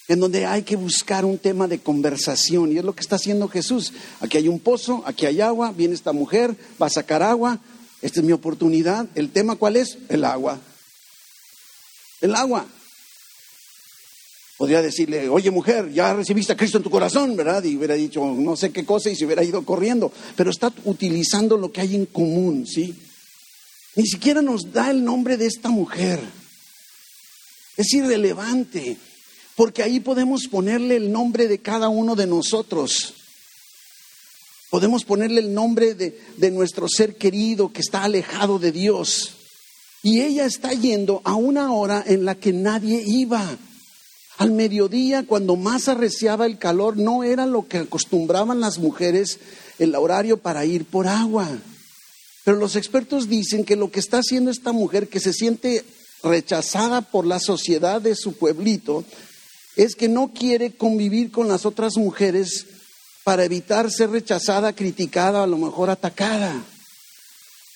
en 0.09 0.21
donde 0.21 0.47
hay 0.47 0.63
que 0.63 0.77
buscar 0.77 1.25
un 1.25 1.39
tema 1.39 1.67
de 1.67 1.81
conversación, 1.81 2.73
y 2.73 2.79
es 2.79 2.85
lo 2.85 2.95
que 2.95 3.01
está 3.01 3.17
haciendo 3.17 3.49
Jesús. 3.49 3.93
Aquí 4.21 4.37
hay 4.37 4.49
un 4.49 4.61
pozo, 4.61 5.03
aquí 5.07 5.27
hay 5.27 5.41
agua, 5.41 5.73
viene 5.73 5.95
esta 5.95 6.13
mujer, 6.13 6.55
va 6.81 6.87
a 6.87 6.91
sacar 6.91 7.23
agua, 7.23 7.61
esta 8.03 8.21
es 8.21 8.27
mi 8.27 8.33
oportunidad. 8.33 9.07
¿El 9.15 9.31
tema 9.31 9.57
cuál 9.57 9.77
es? 9.77 9.99
El 10.09 10.25
agua. 10.25 10.61
El 12.21 12.35
agua. 12.35 12.67
Podría 14.57 14.81
decirle, 14.81 15.29
oye 15.29 15.51
mujer, 15.51 15.93
ya 15.93 16.15
recibiste 16.15 16.53
a 16.53 16.57
Cristo 16.57 16.79
en 16.79 16.85
tu 16.85 16.91
corazón, 16.91 17.37
¿verdad? 17.37 17.63
Y 17.65 17.77
hubiera 17.77 17.95
dicho 17.95 18.25
no 18.25 18.57
sé 18.57 18.71
qué 18.71 18.87
cosa 18.87 19.11
y 19.11 19.17
se 19.17 19.27
hubiera 19.27 19.45
ido 19.45 19.65
corriendo. 19.65 20.13
Pero 20.35 20.51
está 20.51 20.73
utilizando 20.85 21.59
lo 21.59 21.73
que 21.73 21.83
hay 21.83 21.95
en 21.95 22.07
común, 22.07 22.67
¿sí? 22.67 22.95
Ni 23.97 24.07
siquiera 24.07 24.41
nos 24.41 24.73
da 24.73 24.91
el 24.91 25.05
nombre 25.05 25.37
de 25.37 25.47
esta 25.47 25.69
mujer. 25.69 26.21
Es 27.77 27.93
irrelevante, 27.93 28.97
porque 29.57 29.83
ahí 29.83 30.01
podemos 30.01 30.49
ponerle 30.49 30.97
el 30.97 31.11
nombre 31.11 31.49
de 31.49 31.59
cada 31.59 31.89
uno 31.89 32.15
de 32.15 32.27
nosotros. 32.27 33.15
Podemos 34.71 35.05
ponerle 35.05 35.41
el 35.41 35.55
nombre 35.55 35.95
de, 35.95 36.21
de 36.37 36.51
nuestro 36.51 36.87
ser 36.89 37.17
querido 37.17 37.73
que 37.73 37.81
está 37.81 38.05
alejado 38.05 38.59
de 38.59 38.71
Dios. 38.71 39.33
Y 40.03 40.21
ella 40.21 40.45
está 40.45 40.73
yendo 40.73 41.23
a 41.25 41.35
una 41.35 41.73
hora 41.73 42.05
en 42.07 42.25
la 42.25 42.35
que 42.35 42.53
nadie 42.53 43.03
iba. 43.05 43.57
Al 44.39 44.51
mediodía, 44.51 45.25
cuando 45.27 45.57
más 45.57 45.89
arreciaba 45.89 46.45
el 46.45 46.59
calor, 46.59 46.99
no 46.99 47.25
era 47.25 47.47
lo 47.47 47.67
que 47.67 47.79
acostumbraban 47.79 48.61
las 48.61 48.79
mujeres 48.79 49.39
el 49.79 49.95
horario 49.95 50.37
para 50.37 50.67
ir 50.67 50.85
por 50.85 51.09
agua. 51.09 51.49
Pero 52.45 52.59
los 52.59 52.77
expertos 52.77 53.29
dicen 53.29 53.65
que 53.65 53.77
lo 53.77 53.91
que 53.91 54.01
está 54.01 54.19
haciendo 54.19 54.51
esta 54.51 54.73
mujer, 54.73 55.09
que 55.09 55.21
se 55.21 55.33
siente 55.33 55.85
rechazada 56.23 57.01
por 57.01 57.27
la 57.27 57.41
sociedad 57.41 58.01
de 58.01 58.15
su 58.15 58.35
pueblito, 58.35 59.05
es 59.77 59.95
que 59.95 60.09
no 60.09 60.33
quiere 60.33 60.75
convivir 60.75 61.31
con 61.31 61.49
las 61.49 61.67
otras 61.67 61.97
mujeres 61.97 62.67
para 63.25 63.45
evitar 63.45 63.91
ser 63.91 64.11
rechazada, 64.11 64.73
criticada, 64.73 65.43
a 65.43 65.47
lo 65.47 65.59
mejor 65.59 65.91
atacada. 65.91 66.65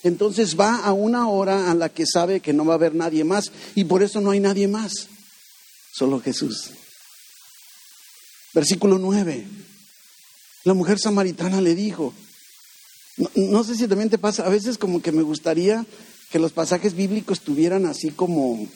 Entonces 0.03 0.59
va 0.59 0.77
a 0.77 0.93
una 0.93 1.29
hora 1.29 1.71
a 1.71 1.75
la 1.75 1.91
que 1.91 2.07
sabe 2.07 2.41
que 2.41 2.53
no 2.53 2.65
va 2.65 2.75
a 2.75 2.77
haber 2.77 2.95
nadie 2.95 3.25
más 3.25 3.53
y 3.75 3.85
por 3.85 4.03
eso 4.03 4.21
no 4.21 4.31
hay 4.31 4.41
nadie 4.41 4.67
más 4.67 5.09
solo 5.93 6.21
Jesús. 6.21 6.71
Versículo 8.55 8.99
9. 8.99 9.45
La 10.65 10.75
mujer 10.75 10.99
samaritana 10.99 11.61
le 11.61 11.75
dijo, 11.75 12.15
no, 13.35 13.65
sé 13.65 13.77
si 13.77 13.87
también 13.87 14.11
te 14.11 14.19
pasa, 14.19 14.47
a 14.47 14.49
veces 14.49 14.79
como 14.79 15.03
que 15.03 15.13
me 15.13 15.23
gustaría 15.23 15.85
que 16.31 16.39
los 16.39 16.53
pasajes 16.53 16.95
bíblicos 16.95 17.41
tuvieran 17.41 17.87
así 17.87 18.11
como 18.11 18.67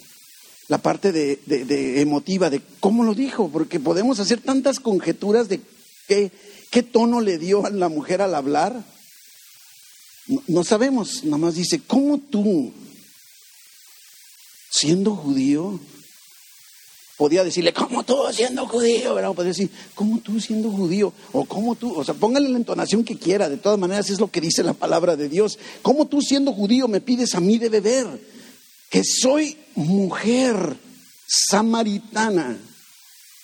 la 0.68 0.78
parte 0.78 1.12
de, 1.12 1.38
de, 1.46 2.00
emotiva 2.00 2.48
de 2.50 2.62
cómo 2.80 3.04
lo 3.04 3.14
dijo, 3.14 3.48
porque 3.48 3.80
podemos 3.80 4.18
hacer 4.18 4.40
tantas 4.40 4.80
conjeturas 4.80 5.48
de 5.48 5.60
qué, 6.08 6.32
qué 6.70 6.82
tono 6.82 7.20
le 7.20 7.38
dio 7.38 7.66
a 7.66 7.70
la 7.70 7.88
mujer 7.88 8.22
al 8.22 8.34
hablar. 8.34 8.82
No, 10.48 10.64
sabemos, 10.64 11.24
nada 11.24 11.36
más 11.36 11.54
dice, 11.54 11.82
¿cómo 11.86 12.18
tú, 12.18 12.72
siendo 14.70 15.14
judío, 15.14 15.78
podía 17.18 17.44
decirle, 17.44 17.74
¿cómo 17.74 18.02
tú 18.02 18.16
siendo 18.32 18.66
judío? 18.66 19.14
¿verdad? 19.14 19.34
podía 19.34 19.50
decir, 19.50 19.70
¿cómo 19.94 20.18
tú 20.20 20.40
siendo 20.40 20.70
judío? 20.70 21.12
O 21.32 21.44
¿cómo 21.44 21.74
tú? 21.74 21.94
O 21.94 22.02
sea, 22.04 22.14
póngale 22.14 22.48
la 22.48 22.56
entonación 22.56 23.04
que 23.04 23.18
quiera, 23.18 23.50
de 23.50 23.58
todas 23.58 23.78
maneras 23.78 24.08
es 24.08 24.18
lo 24.18 24.30
que 24.30 24.40
dice 24.40 24.62
la 24.62 24.72
palabra 24.72 25.14
de 25.14 25.28
Dios. 25.28 25.58
¿Cómo 25.82 26.06
tú 26.06 26.22
siendo 26.22 26.54
judío 26.54 26.88
me 26.88 27.02
pides 27.02 27.34
a 27.34 27.40
mí 27.40 27.58
de 27.58 27.68
beber? 27.68 28.06
Que 28.88 29.02
soy 29.04 29.58
mujer 29.74 30.76
samaritana. 31.26 32.58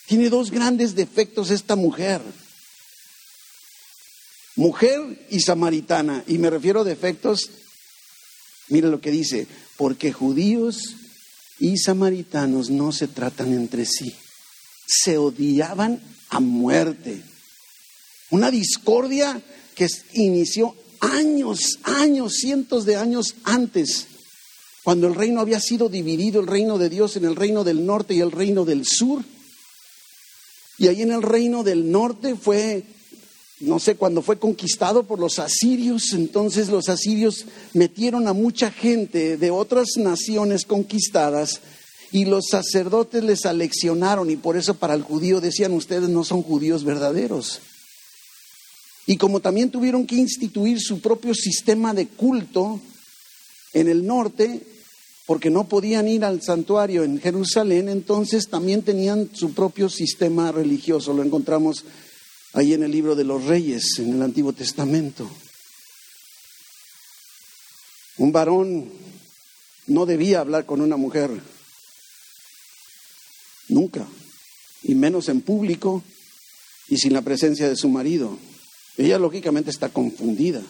Tiene 0.06 0.28
dos 0.28 0.50
grandes 0.50 0.94
defectos 0.94 1.50
esta 1.50 1.76
mujer. 1.76 2.20
Mujer 4.56 5.26
y 5.30 5.40
samaritana. 5.40 6.24
Y 6.26 6.38
me 6.38 6.50
refiero 6.50 6.80
a 6.80 6.84
defectos, 6.84 7.50
mire 8.68 8.88
lo 8.88 9.00
que 9.00 9.10
dice, 9.10 9.46
porque 9.76 10.12
judíos 10.12 10.96
y 11.58 11.78
samaritanos 11.78 12.70
no 12.70 12.92
se 12.92 13.06
tratan 13.06 13.52
entre 13.52 13.86
sí. 13.86 14.14
Se 14.86 15.18
odiaban 15.18 16.00
a 16.30 16.40
muerte. 16.40 17.22
Una 18.30 18.50
discordia 18.50 19.40
que 19.74 19.88
inició 20.14 20.74
años, 21.00 21.78
años, 21.84 22.34
cientos 22.34 22.84
de 22.84 22.96
años 22.96 23.34
antes, 23.44 24.06
cuando 24.90 25.06
el 25.06 25.14
reino 25.14 25.40
había 25.40 25.60
sido 25.60 25.88
dividido, 25.88 26.40
el 26.40 26.48
reino 26.48 26.76
de 26.76 26.90
Dios 26.90 27.14
en 27.14 27.24
el 27.24 27.36
reino 27.36 27.62
del 27.62 27.86
norte 27.86 28.12
y 28.12 28.18
el 28.18 28.32
reino 28.32 28.64
del 28.64 28.84
sur. 28.84 29.22
Y 30.78 30.88
ahí 30.88 31.02
en 31.02 31.12
el 31.12 31.22
reino 31.22 31.62
del 31.62 31.92
norte 31.92 32.34
fue 32.34 32.82
no 33.60 33.78
sé, 33.78 33.94
cuando 33.94 34.20
fue 34.20 34.40
conquistado 34.40 35.04
por 35.04 35.20
los 35.20 35.38
asirios, 35.38 36.12
entonces 36.12 36.70
los 36.70 36.88
asirios 36.88 37.44
metieron 37.72 38.26
a 38.26 38.32
mucha 38.32 38.72
gente 38.72 39.36
de 39.36 39.50
otras 39.52 39.90
naciones 39.96 40.64
conquistadas 40.64 41.60
y 42.10 42.24
los 42.24 42.46
sacerdotes 42.50 43.22
les 43.22 43.46
aleccionaron 43.46 44.28
y 44.28 44.34
por 44.34 44.56
eso 44.56 44.74
para 44.74 44.94
el 44.94 45.02
judío 45.02 45.40
decían 45.40 45.72
ustedes 45.72 46.08
no 46.08 46.24
son 46.24 46.42
judíos 46.42 46.82
verdaderos. 46.82 47.60
Y 49.06 49.18
como 49.18 49.38
también 49.38 49.70
tuvieron 49.70 50.04
que 50.04 50.16
instituir 50.16 50.80
su 50.80 51.00
propio 51.00 51.32
sistema 51.32 51.94
de 51.94 52.08
culto 52.08 52.80
en 53.72 53.88
el 53.88 54.04
norte, 54.04 54.66
porque 55.30 55.48
no 55.48 55.68
podían 55.68 56.08
ir 56.08 56.24
al 56.24 56.42
santuario 56.42 57.04
en 57.04 57.20
Jerusalén, 57.20 57.88
entonces 57.88 58.48
también 58.48 58.82
tenían 58.82 59.30
su 59.32 59.54
propio 59.54 59.88
sistema 59.88 60.50
religioso. 60.50 61.12
Lo 61.12 61.22
encontramos 61.22 61.84
ahí 62.52 62.74
en 62.74 62.82
el 62.82 62.90
libro 62.90 63.14
de 63.14 63.22
los 63.22 63.44
reyes, 63.44 64.00
en 64.00 64.14
el 64.14 64.22
Antiguo 64.22 64.52
Testamento. 64.52 65.30
Un 68.18 68.32
varón 68.32 68.90
no 69.86 70.04
debía 70.04 70.40
hablar 70.40 70.66
con 70.66 70.80
una 70.80 70.96
mujer, 70.96 71.30
nunca, 73.68 74.08
y 74.82 74.96
menos 74.96 75.28
en 75.28 75.42
público 75.42 76.02
y 76.88 76.96
sin 76.96 77.12
la 77.12 77.22
presencia 77.22 77.68
de 77.68 77.76
su 77.76 77.88
marido. 77.88 78.36
Ella 78.96 79.20
lógicamente 79.20 79.70
está 79.70 79.90
confundida. 79.90 80.60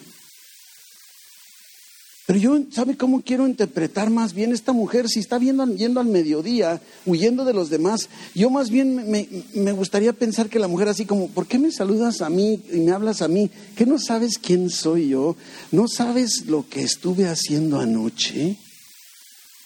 Pero 2.31 2.39
yo, 2.39 2.63
¿sabe 2.71 2.95
cómo 2.95 3.23
quiero 3.23 3.45
interpretar 3.45 4.09
más 4.09 4.31
bien 4.31 4.53
esta 4.53 4.71
mujer? 4.71 5.09
Si 5.09 5.19
está 5.19 5.37
viendo, 5.37 5.65
yendo 5.75 5.99
al 5.99 6.05
mediodía, 6.05 6.81
huyendo 7.05 7.43
de 7.43 7.51
los 7.51 7.69
demás, 7.69 8.07
yo 8.33 8.49
más 8.49 8.69
bien 8.69 9.11
me, 9.11 9.71
gustaría 9.73 10.13
pensar 10.13 10.47
que 10.47 10.57
la 10.57 10.69
mujer 10.69 10.87
así 10.87 11.03
como, 11.03 11.27
¿por 11.27 11.45
qué 11.45 11.59
me 11.59 11.73
saludas 11.73 12.21
a 12.21 12.29
mí 12.29 12.61
y 12.71 12.77
me 12.77 12.93
hablas 12.93 13.21
a 13.21 13.27
mí? 13.27 13.51
¿Que 13.75 13.85
no 13.85 13.99
sabes 13.99 14.37
quién 14.37 14.69
soy 14.69 15.09
yo? 15.09 15.35
¿No 15.73 15.89
sabes 15.89 16.45
lo 16.45 16.69
que 16.69 16.83
estuve 16.83 17.27
haciendo 17.27 17.81
anoche? 17.81 18.55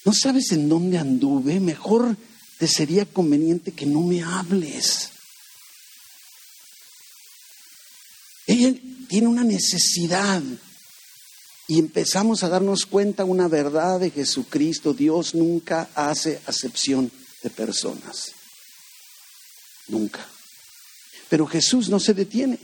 ¿No 0.04 0.12
sabes 0.12 0.52
en 0.52 0.68
dónde 0.68 0.98
anduve? 0.98 1.60
Mejor 1.60 2.18
te 2.58 2.68
sería 2.68 3.06
conveniente 3.06 3.74
que 3.74 3.86
no 3.86 4.02
me 4.02 4.24
hables. 4.24 5.12
Ella 8.48 8.74
tiene 9.08 9.28
una 9.28 9.44
necesidad 9.44 10.42
y 11.68 11.80
empezamos 11.80 12.44
a 12.44 12.50
darnos 12.50 12.86
cuenta 12.86 13.26
una 13.26 13.48
verdad 13.48 14.00
de 14.00 14.12
Jesucristo, 14.12 14.94
Dios 14.94 15.34
nunca 15.34 15.90
hace 15.96 16.40
acepción 16.46 17.12
de 17.42 17.50
personas. 17.50 18.32
Nunca. 19.88 20.26
Pero 21.30 21.48
Jesús 21.48 21.90
no 21.90 22.00
se 22.00 22.14
detiene, 22.14 22.60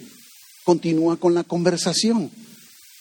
continúa 0.64 1.18
con 1.18 1.34
la 1.34 1.44
conversación. 1.44 2.30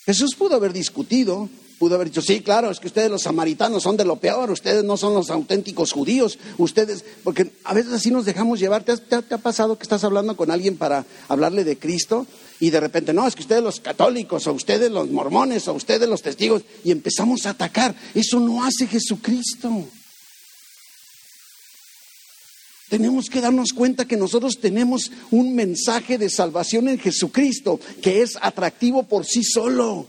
Jesús 0.06 0.34
pudo 0.34 0.56
haber 0.56 0.72
discutido, 0.72 1.50
pudo 1.78 1.94
haber 1.94 2.08
dicho, 2.08 2.22
sí, 2.22 2.40
claro, 2.40 2.70
es 2.70 2.80
que 2.80 2.86
ustedes 2.86 3.10
los 3.10 3.22
samaritanos 3.22 3.82
son 3.82 3.96
de 3.96 4.04
lo 4.04 4.16
peor, 4.16 4.50
ustedes 4.50 4.84
no 4.84 4.96
son 4.96 5.14
los 5.14 5.30
auténticos 5.30 5.92
judíos, 5.92 6.38
ustedes, 6.56 7.04
porque 7.22 7.52
a 7.64 7.74
veces 7.74 7.92
así 7.92 8.10
nos 8.10 8.24
dejamos 8.24 8.58
llevar. 8.58 8.84
¿Te, 8.84 8.92
ha 9.14 9.38
pasado 9.38 9.76
que 9.76 9.82
estás 9.82 10.04
hablando 10.04 10.36
con 10.36 10.50
alguien 10.50 10.76
para 10.76 11.04
hablarle 11.28 11.64
de 11.64 11.78
Cristo 11.78 12.26
y 12.60 12.68
de 12.68 12.78
repente, 12.78 13.14
no, 13.14 13.26
es 13.26 13.34
que 13.34 13.40
ustedes 13.40 13.62
los 13.62 13.80
católicos, 13.80 14.46
o 14.46 14.52
ustedes 14.52 14.90
los 14.90 15.08
mormones, 15.10 15.66
o 15.66 15.72
ustedes 15.72 16.06
los 16.06 16.20
testigos, 16.20 16.62
y 16.84 16.90
empezamos 16.90 17.46
a 17.46 17.50
atacar? 17.50 17.94
Eso 18.14 18.38
no 18.38 18.62
hace 18.62 18.86
Jesucristo. 18.86 19.88
Tenemos 22.90 23.30
que 23.30 23.40
darnos 23.40 23.72
cuenta 23.72 24.04
que 24.04 24.16
nosotros 24.16 24.58
tenemos 24.60 25.10
un 25.30 25.54
mensaje 25.54 26.18
de 26.18 26.28
salvación 26.28 26.88
en 26.88 26.98
Jesucristo 26.98 27.80
que 28.02 28.20
es 28.20 28.36
atractivo 28.42 29.04
por 29.04 29.24
sí 29.24 29.42
solo. 29.42 30.06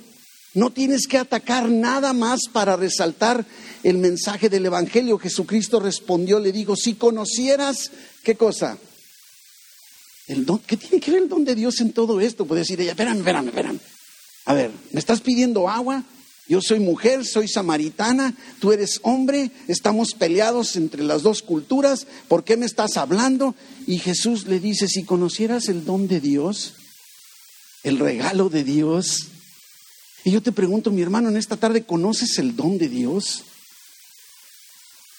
No 0.53 0.71
tienes 0.71 1.07
que 1.07 1.17
atacar 1.17 1.69
nada 1.69 2.11
más 2.11 2.41
para 2.51 2.75
resaltar 2.75 3.45
el 3.83 3.97
mensaje 3.97 4.49
del 4.49 4.65
Evangelio. 4.65 5.17
Jesucristo 5.19 5.79
respondió, 5.79 6.39
le 6.39 6.51
dijo, 6.51 6.75
si 6.75 6.95
conocieras, 6.95 7.91
¿qué 8.23 8.35
cosa? 8.35 8.77
El 10.31 10.45
don, 10.45 10.59
¿Qué 10.59 10.77
tiene 10.77 11.01
que 11.01 11.11
ver 11.11 11.23
el 11.23 11.29
don 11.29 11.43
de 11.43 11.55
Dios 11.55 11.81
en 11.81 11.91
todo 11.91 12.21
esto? 12.21 12.45
Puede 12.45 12.61
decir 12.61 12.79
ella, 12.79 12.91
espérame, 12.91 13.17
espérame, 13.17 13.47
espérame. 13.49 13.79
A 14.45 14.53
ver, 14.53 14.71
¿me 14.93 14.99
estás 15.01 15.19
pidiendo 15.19 15.67
agua? 15.67 16.05
Yo 16.47 16.61
soy 16.61 16.79
mujer, 16.79 17.25
soy 17.25 17.49
samaritana, 17.49 18.33
tú 18.61 18.71
eres 18.71 18.99
hombre, 19.03 19.51
estamos 19.67 20.13
peleados 20.13 20.77
entre 20.77 21.03
las 21.03 21.21
dos 21.21 21.41
culturas, 21.41 22.07
¿por 22.29 22.45
qué 22.45 22.55
me 22.55 22.65
estás 22.65 22.95
hablando? 22.95 23.55
Y 23.87 23.99
Jesús 23.99 24.47
le 24.47 24.61
dice, 24.61 24.87
si 24.87 25.03
conocieras 25.03 25.67
el 25.67 25.83
don 25.83 26.07
de 26.07 26.21
Dios, 26.21 26.75
el 27.83 27.99
regalo 27.99 28.47
de 28.49 28.63
Dios, 28.63 29.27
y 30.23 30.31
yo 30.31 30.41
te 30.41 30.53
pregunto, 30.53 30.91
mi 30.91 31.01
hermano, 31.01 31.27
en 31.27 31.35
esta 31.35 31.57
tarde, 31.57 31.83
¿conoces 31.83 32.37
el 32.39 32.55
don 32.55 32.77
de 32.77 32.87
Dios? 32.87 33.43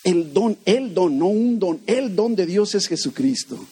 El 0.05 0.33
don, 0.33 0.57
el 0.65 0.95
don, 0.95 1.19
no 1.19 1.27
un 1.27 1.59
don, 1.59 1.83
el 1.87 2.17
don 2.17 2.35
de 2.35 2.47
Dios 2.47 2.75
es 2.75 2.89
Jesucristo. 2.89 3.67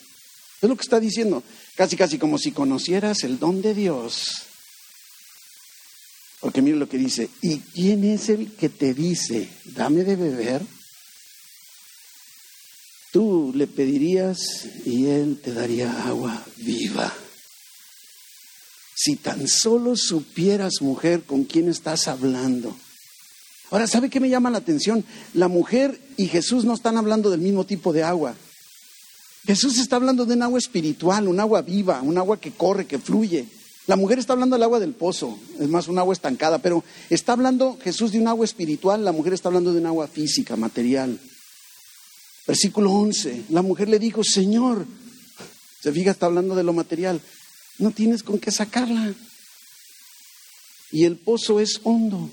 Es 0.61 0.69
lo 0.69 0.75
que 0.75 0.83
está 0.83 0.99
diciendo, 0.99 1.43
casi 1.75 1.97
casi 1.97 2.19
como 2.19 2.37
si 2.37 2.51
conocieras 2.51 3.23
el 3.23 3.39
don 3.39 3.61
de 3.61 3.73
Dios. 3.73 4.43
Porque 6.39 6.61
mire 6.61 6.77
lo 6.77 6.87
que 6.87 6.97
dice, 6.97 7.29
¿y 7.41 7.59
quién 7.59 8.03
es 8.03 8.29
el 8.29 8.51
que 8.53 8.69
te 8.69 8.93
dice, 8.93 9.49
dame 9.65 10.03
de 10.03 10.15
beber? 10.15 10.61
Tú 13.11 13.51
le 13.55 13.67
pedirías 13.67 14.39
y 14.85 15.07
él 15.07 15.39
te 15.43 15.53
daría 15.53 16.05
agua 16.07 16.43
viva. 16.57 17.13
Si 18.95 19.15
tan 19.15 19.47
solo 19.47 19.95
supieras, 19.95 20.81
mujer, 20.81 21.23
con 21.23 21.43
quién 21.43 21.69
estás 21.69 22.07
hablando. 22.07 22.75
Ahora, 23.71 23.87
¿sabe 23.87 24.09
qué 24.09 24.19
me 24.19 24.29
llama 24.29 24.51
la 24.51 24.59
atención? 24.59 25.03
La 25.33 25.47
mujer 25.47 25.99
y 26.17 26.27
Jesús 26.27 26.65
no 26.65 26.73
están 26.73 26.97
hablando 26.97 27.29
del 27.29 27.39
mismo 27.39 27.65
tipo 27.65 27.93
de 27.93 28.03
agua. 28.03 28.35
Jesús 29.45 29.77
está 29.79 29.95
hablando 29.95 30.25
de 30.25 30.35
un 30.35 30.43
agua 30.43 30.59
espiritual, 30.59 31.27
un 31.27 31.39
agua 31.39 31.61
viva, 31.61 32.01
un 32.01 32.17
agua 32.17 32.39
que 32.39 32.51
corre, 32.51 32.85
que 32.85 32.99
fluye. 32.99 33.47
La 33.87 33.95
mujer 33.95 34.19
está 34.19 34.33
hablando 34.33 34.55
del 34.55 34.63
agua 34.63 34.79
del 34.79 34.93
pozo, 34.93 35.37
es 35.59 35.67
más, 35.67 35.87
un 35.87 35.97
agua 35.97 36.13
estancada, 36.13 36.59
pero 36.59 36.83
está 37.09 37.33
hablando 37.33 37.77
Jesús 37.83 38.11
de 38.11 38.19
un 38.19 38.27
agua 38.27 38.45
espiritual, 38.45 39.03
la 39.03 39.11
mujer 39.11 39.33
está 39.33 39.49
hablando 39.49 39.73
de 39.73 39.79
un 39.79 39.87
agua 39.87 40.07
física, 40.07 40.55
material. 40.55 41.19
Versículo 42.47 42.91
11, 42.91 43.45
la 43.49 43.63
mujer 43.63 43.89
le 43.89 43.97
dijo, 43.97 44.23
Señor, 44.23 44.85
se 45.81 45.91
fija, 45.91 46.11
está 46.11 46.27
hablando 46.27 46.55
de 46.55 46.63
lo 46.63 46.73
material, 46.73 47.19
no 47.79 47.91
tienes 47.91 48.21
con 48.21 48.39
qué 48.39 48.51
sacarla. 48.51 49.13
Y 50.91 51.05
el 51.05 51.17
pozo 51.17 51.59
es 51.59 51.79
hondo. 51.83 52.29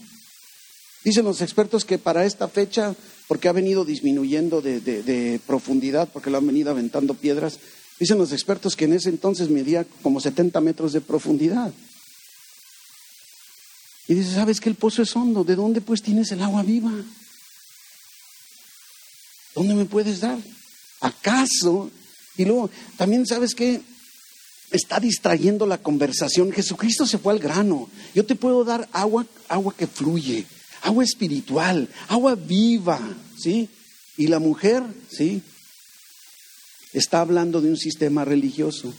Dicen 1.04 1.24
los 1.24 1.40
expertos 1.40 1.84
que 1.84 1.96
para 1.96 2.26
esta 2.26 2.48
fecha, 2.48 2.94
porque 3.28 3.48
ha 3.48 3.52
venido 3.52 3.84
disminuyendo 3.84 4.62
de, 4.62 5.40
profundidad, 5.46 6.08
porque 6.10 6.30
lo 6.30 6.38
han 6.38 6.46
venido 6.46 6.70
aventando 6.70 7.14
piedras, 7.14 7.58
dicen 8.00 8.18
los 8.18 8.32
expertos 8.32 8.74
que 8.74 8.86
en 8.86 8.94
ese 8.94 9.10
entonces 9.10 9.50
medía 9.50 9.86
como 10.02 10.18
70 10.18 10.60
metros 10.62 10.94
de 10.94 11.02
profundidad. 11.02 11.72
Y 14.08 14.14
dice, 14.14 14.34
¿sabes 14.34 14.60
que 14.60 14.70
el 14.70 14.74
pozo 14.74 15.02
es 15.02 15.14
hondo? 15.14 15.44
¿De 15.44 15.54
dónde 15.54 15.82
pues 15.82 16.00
tienes 16.00 16.32
el 16.32 16.42
agua 16.42 16.62
viva? 16.62 16.92
¿Dónde 19.54 19.74
me 19.74 19.84
puedes 19.84 20.20
dar? 20.20 20.38
¿Acaso? 21.00 21.90
Y 22.38 22.46
luego, 22.46 22.70
también 22.96 23.26
sabes 23.26 23.54
que 23.54 23.82
está 24.70 25.00
distrayendo 25.00 25.66
la 25.66 25.76
conversación. 25.76 26.52
Jesucristo 26.52 27.06
se 27.06 27.18
fue 27.18 27.34
al 27.34 27.38
grano. 27.38 27.90
Yo 28.14 28.24
te 28.24 28.36
puedo 28.36 28.64
dar 28.64 28.88
agua, 28.92 29.26
agua 29.48 29.74
que 29.76 29.86
fluye, 29.86 30.46
agua 30.82 31.04
espiritual, 31.04 31.88
agua 32.08 32.34
viva, 32.34 33.00
¿sí? 33.36 33.68
Y 34.16 34.26
la 34.26 34.38
mujer, 34.38 34.82
¿sí? 35.10 35.42
Está 36.92 37.20
hablando 37.20 37.60
de 37.60 37.70
un 37.70 37.76
sistema 37.76 38.24
religioso. 38.24 38.92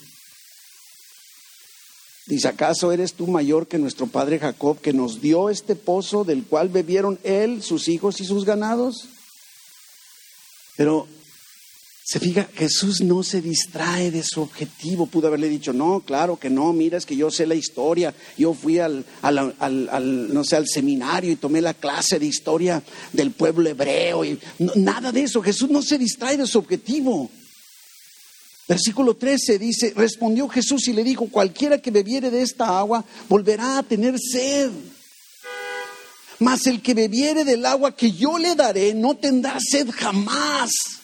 Dice, 2.28 2.48
¿acaso 2.48 2.92
eres 2.92 3.14
tú 3.14 3.26
mayor 3.26 3.68
que 3.68 3.80
nuestro 3.80 4.06
padre 4.06 4.38
Jacob, 4.38 4.80
que 4.80 4.94
nos 4.94 5.20
dio 5.20 5.50
este 5.50 5.76
pozo 5.76 6.24
del 6.24 6.44
cual 6.44 6.70
bebieron 6.70 7.20
él, 7.24 7.64
sus 7.64 7.88
hijos 7.88 8.22
y 8.22 8.26
sus 8.26 8.46
ganados? 8.46 9.08
Pero 10.78 11.08
se 12.10 12.20
fija, 12.20 12.50
Jesús 12.56 13.02
no 13.02 13.22
se 13.22 13.40
distrae 13.40 14.10
de 14.10 14.24
su 14.24 14.42
objetivo. 14.42 15.06
Pudo 15.06 15.28
haberle 15.28 15.48
dicho, 15.48 15.74
no, 15.74 16.00
claro 16.00 16.38
que 16.38 16.50
no, 16.50 16.74
mira, 16.74 16.98
es 16.98 17.06
que 17.06 17.16
yo 17.16 17.30
sé 17.30 17.46
la 17.46 17.54
historia. 17.54 18.16
Yo 18.36 18.56
fui 18.56 18.80
al, 18.80 19.06
no 19.22 20.44
sé, 20.44 20.56
al 20.56 20.68
seminario 20.68 21.32
y 21.32 21.36
tomé 21.36 21.62
la 21.62 21.76
clase 21.76 22.18
de 22.18 22.26
historia 22.26 22.82
del 23.14 23.30
pueblo 23.30 23.70
hebreo. 23.70 24.26
Y 24.26 24.40
nada 24.78 25.12
de 25.12 25.22
eso. 25.22 25.44
Jesús 25.44 25.70
no 25.70 25.84
se 25.84 26.00
distrae 26.00 26.36
de 26.36 26.48
su 26.48 26.58
objetivo. 26.58 27.30
Versículo 28.68 29.14
13 29.16 29.60
dice, 29.60 29.94
respondió 29.96 30.50
Jesús 30.50 30.88
y 30.88 30.94
le 30.94 31.04
dijo, 31.04 31.28
cualquiera 31.30 31.78
que 31.78 31.92
bebiere 31.92 32.32
de 32.32 32.42
esta 32.42 32.80
agua 32.80 33.06
volverá 33.28 33.78
a 33.78 33.84
tener 33.84 34.16
sed. 34.18 34.72
Mas 36.40 36.66
el 36.66 36.82
que 36.82 36.96
bebiere 36.96 37.46
del 37.46 37.64
agua 37.68 37.96
que 37.96 38.14
yo 38.14 38.40
le 38.40 38.56
daré 38.56 38.96
no 38.96 39.16
tendrá 39.16 39.60
sed 39.60 39.92
jamás 39.92 40.99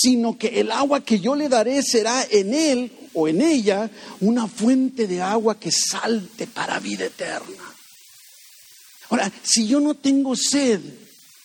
sino 0.00 0.36
que 0.36 0.60
el 0.60 0.72
agua 0.72 1.04
que 1.04 1.20
yo 1.20 1.36
le 1.36 1.48
daré 1.48 1.82
será 1.82 2.26
en 2.30 2.52
él 2.52 2.92
o 3.12 3.28
en 3.28 3.40
ella 3.40 3.90
una 4.20 4.48
fuente 4.48 5.06
de 5.06 5.22
agua 5.22 5.58
que 5.58 5.70
salte 5.70 6.46
para 6.46 6.80
vida 6.80 7.04
eterna. 7.04 7.62
Ahora, 9.10 9.30
si 9.42 9.68
yo 9.68 9.78
no 9.78 9.94
tengo 9.94 10.34
sed 10.34 10.80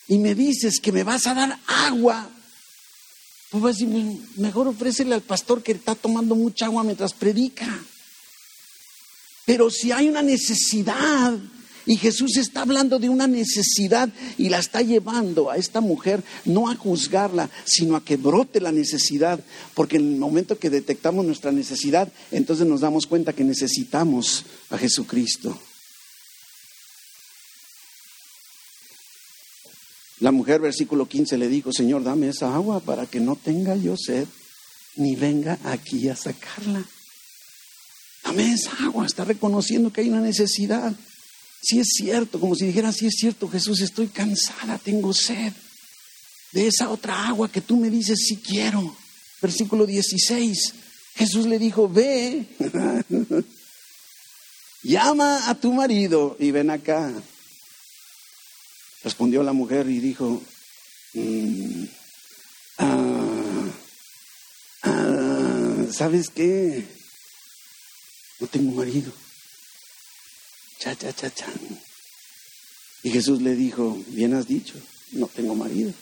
y 0.08 0.18
me 0.18 0.34
dices 0.34 0.80
que 0.80 0.90
me 0.90 1.04
vas 1.04 1.26
a 1.28 1.34
dar 1.34 1.58
agua, 1.66 2.28
pues 3.50 3.62
vas 3.62 3.76
a 3.76 3.78
decir, 3.78 3.88
pues, 3.88 4.38
mejor 4.38 4.66
ofrécele 4.66 5.14
al 5.14 5.22
pastor 5.22 5.62
que 5.62 5.72
está 5.72 5.94
tomando 5.94 6.34
mucha 6.34 6.66
agua 6.66 6.82
mientras 6.82 7.12
predica. 7.12 7.68
Pero 9.44 9.70
si 9.70 9.92
hay 9.92 10.08
una 10.08 10.22
necesidad, 10.22 11.38
y 11.90 11.96
Jesús 11.96 12.36
está 12.36 12.62
hablando 12.62 13.00
de 13.00 13.08
una 13.08 13.26
necesidad 13.26 14.10
y 14.38 14.48
la 14.48 14.60
está 14.60 14.80
llevando 14.80 15.50
a 15.50 15.56
esta 15.56 15.80
mujer 15.80 16.22
no 16.44 16.70
a 16.70 16.76
juzgarla, 16.76 17.50
sino 17.64 17.96
a 17.96 18.04
que 18.04 18.16
brote 18.16 18.60
la 18.60 18.70
necesidad, 18.70 19.40
porque 19.74 19.96
en 19.96 20.12
el 20.12 20.20
momento 20.20 20.56
que 20.56 20.70
detectamos 20.70 21.24
nuestra 21.24 21.50
necesidad, 21.50 22.12
entonces 22.30 22.64
nos 22.64 22.82
damos 22.82 23.08
cuenta 23.08 23.32
que 23.32 23.42
necesitamos 23.42 24.44
a 24.70 24.78
Jesucristo. 24.78 25.60
La 30.20 30.30
mujer, 30.30 30.60
versículo 30.60 31.08
15, 31.08 31.38
le 31.38 31.48
dijo, 31.48 31.72
Señor, 31.72 32.04
dame 32.04 32.28
esa 32.28 32.54
agua 32.54 32.78
para 32.78 33.06
que 33.06 33.18
no 33.18 33.34
tenga 33.34 33.74
yo 33.74 33.96
sed, 33.96 34.28
ni 34.94 35.16
venga 35.16 35.58
aquí 35.64 36.08
a 36.08 36.14
sacarla. 36.14 36.84
Dame 38.22 38.52
esa 38.52 38.70
agua, 38.84 39.06
está 39.06 39.24
reconociendo 39.24 39.92
que 39.92 40.02
hay 40.02 40.08
una 40.08 40.20
necesidad. 40.20 40.94
Si 41.62 41.78
es 41.78 41.88
cierto, 41.96 42.40
como 42.40 42.54
si 42.54 42.66
dijera, 42.66 42.92
si 42.92 43.06
es 43.06 43.14
cierto, 43.18 43.48
Jesús, 43.48 43.80
estoy 43.80 44.08
cansada, 44.08 44.78
tengo 44.78 45.12
sed 45.12 45.52
de 46.52 46.66
esa 46.66 46.90
otra 46.90 47.28
agua 47.28 47.50
que 47.50 47.60
tú 47.60 47.76
me 47.76 47.90
dices 47.90 48.18
si 48.26 48.36
quiero. 48.36 48.96
Versículo 49.40 49.86
16. 49.86 50.74
Jesús 51.14 51.46
le 51.46 51.58
dijo, 51.58 51.88
ve, 51.88 52.46
llama 54.82 55.48
a 55.48 55.54
tu 55.54 55.72
marido 55.72 56.36
y 56.38 56.50
ven 56.50 56.70
acá. 56.70 57.12
Respondió 59.02 59.42
la 59.42 59.52
mujer 59.52 59.88
y 59.88 59.98
dijo, 59.98 60.42
mm, 61.14 61.84
ah, 62.78 63.66
ah, 64.82 65.86
¿sabes 65.92 66.30
qué? 66.30 66.84
No 68.40 68.46
tengo 68.46 68.72
marido. 68.72 69.12
Cha, 70.80 70.96
cha, 70.96 71.12
cha, 71.12 71.30
cha. 71.30 71.46
Y 73.02 73.10
Jesús 73.10 73.42
le 73.42 73.54
dijo, 73.54 73.98
bien 74.08 74.32
has 74.32 74.48
dicho, 74.48 74.74
no 75.12 75.26
tengo 75.26 75.54
marido. 75.54 75.92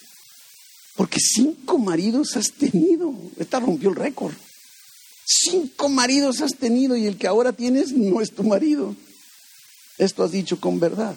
Porque 0.95 1.19
cinco 1.21 1.79
maridos 1.79 2.37
has 2.37 2.53
tenido. 2.53 3.13
Esta 3.39 3.59
rompió 3.59 3.91
el 3.91 3.97
récord. 3.97 4.35
Cinco 5.25 5.89
maridos 5.89 6.41
has 6.43 6.55
tenido 6.57 6.97
y 6.97 7.07
el 7.07 7.19
que 7.19 7.27
ahora 7.27 7.53
tienes 7.53 7.93
no 7.93 8.21
es 8.21 8.33
tu 8.33 8.45
marido. 8.45 8.95
Esto 9.99 10.23
has 10.23 10.31
dicho 10.31 10.61
con 10.61 10.79
verdad. 10.79 11.17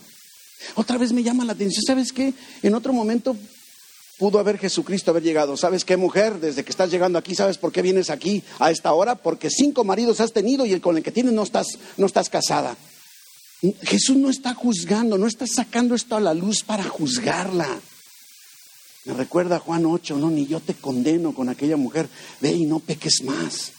Otra 0.74 0.97
vez 0.97 1.13
me 1.13 1.24
llama 1.24 1.45
la 1.45 1.54
atención, 1.54 1.84
¿sabes 1.86 2.12
qué? 2.12 2.34
En 2.63 2.74
otro 2.74 2.93
momento 2.93 3.36
pudo 4.17 4.39
haber 4.39 4.58
Jesucristo 4.58 5.12
haber 5.12 5.24
llegado. 5.24 5.56
¿Sabes 5.56 5.86
qué, 5.86 5.97
mujer? 5.97 6.39
Desde 6.39 6.63
que 6.63 6.71
estás 6.71 6.89
llegando 6.89 7.19
aquí, 7.19 7.36
¿sabes 7.36 7.60
por 7.60 7.71
qué 7.71 7.84
vienes 7.84 8.10
aquí 8.10 8.43
a 8.58 8.71
esta 8.71 8.91
hora? 8.93 9.15
Porque 9.15 9.50
cinco 9.52 9.84
maridos 9.84 10.19
has 10.19 10.34
tenido 10.34 10.65
y 10.65 10.74
el 10.74 10.82
con 10.82 10.97
el 10.97 11.04
que 11.04 11.12
tienes 11.12 11.34
no 11.34 11.43
estás, 11.43 11.67
no 11.97 12.08
estás 12.08 12.30
casada. 12.30 12.76
Jesús 13.84 14.17
no 14.17 14.30
está 14.30 14.54
juzgando, 14.54 15.17
no 15.17 15.28
está 15.28 15.45
sacando 15.45 15.93
esto 15.93 16.15
a 16.15 16.19
la 16.19 16.34
luz 16.34 16.63
para 16.63 16.84
juzgarla. 16.84 17.80
Me 19.06 19.13
recuerda 19.13 19.60
Juan 19.60 19.86
8, 19.86 20.17
no, 20.17 20.30
ni 20.30 20.47
yo 20.47 20.60
te 20.60 20.74
condeno 20.74 21.34
con 21.34 21.50
aquella 21.50 21.78
mujer, 21.78 22.10
ve 22.39 22.52
y 22.52 22.65
no 22.65 22.80
peques 22.80 23.24
más. 23.24 23.74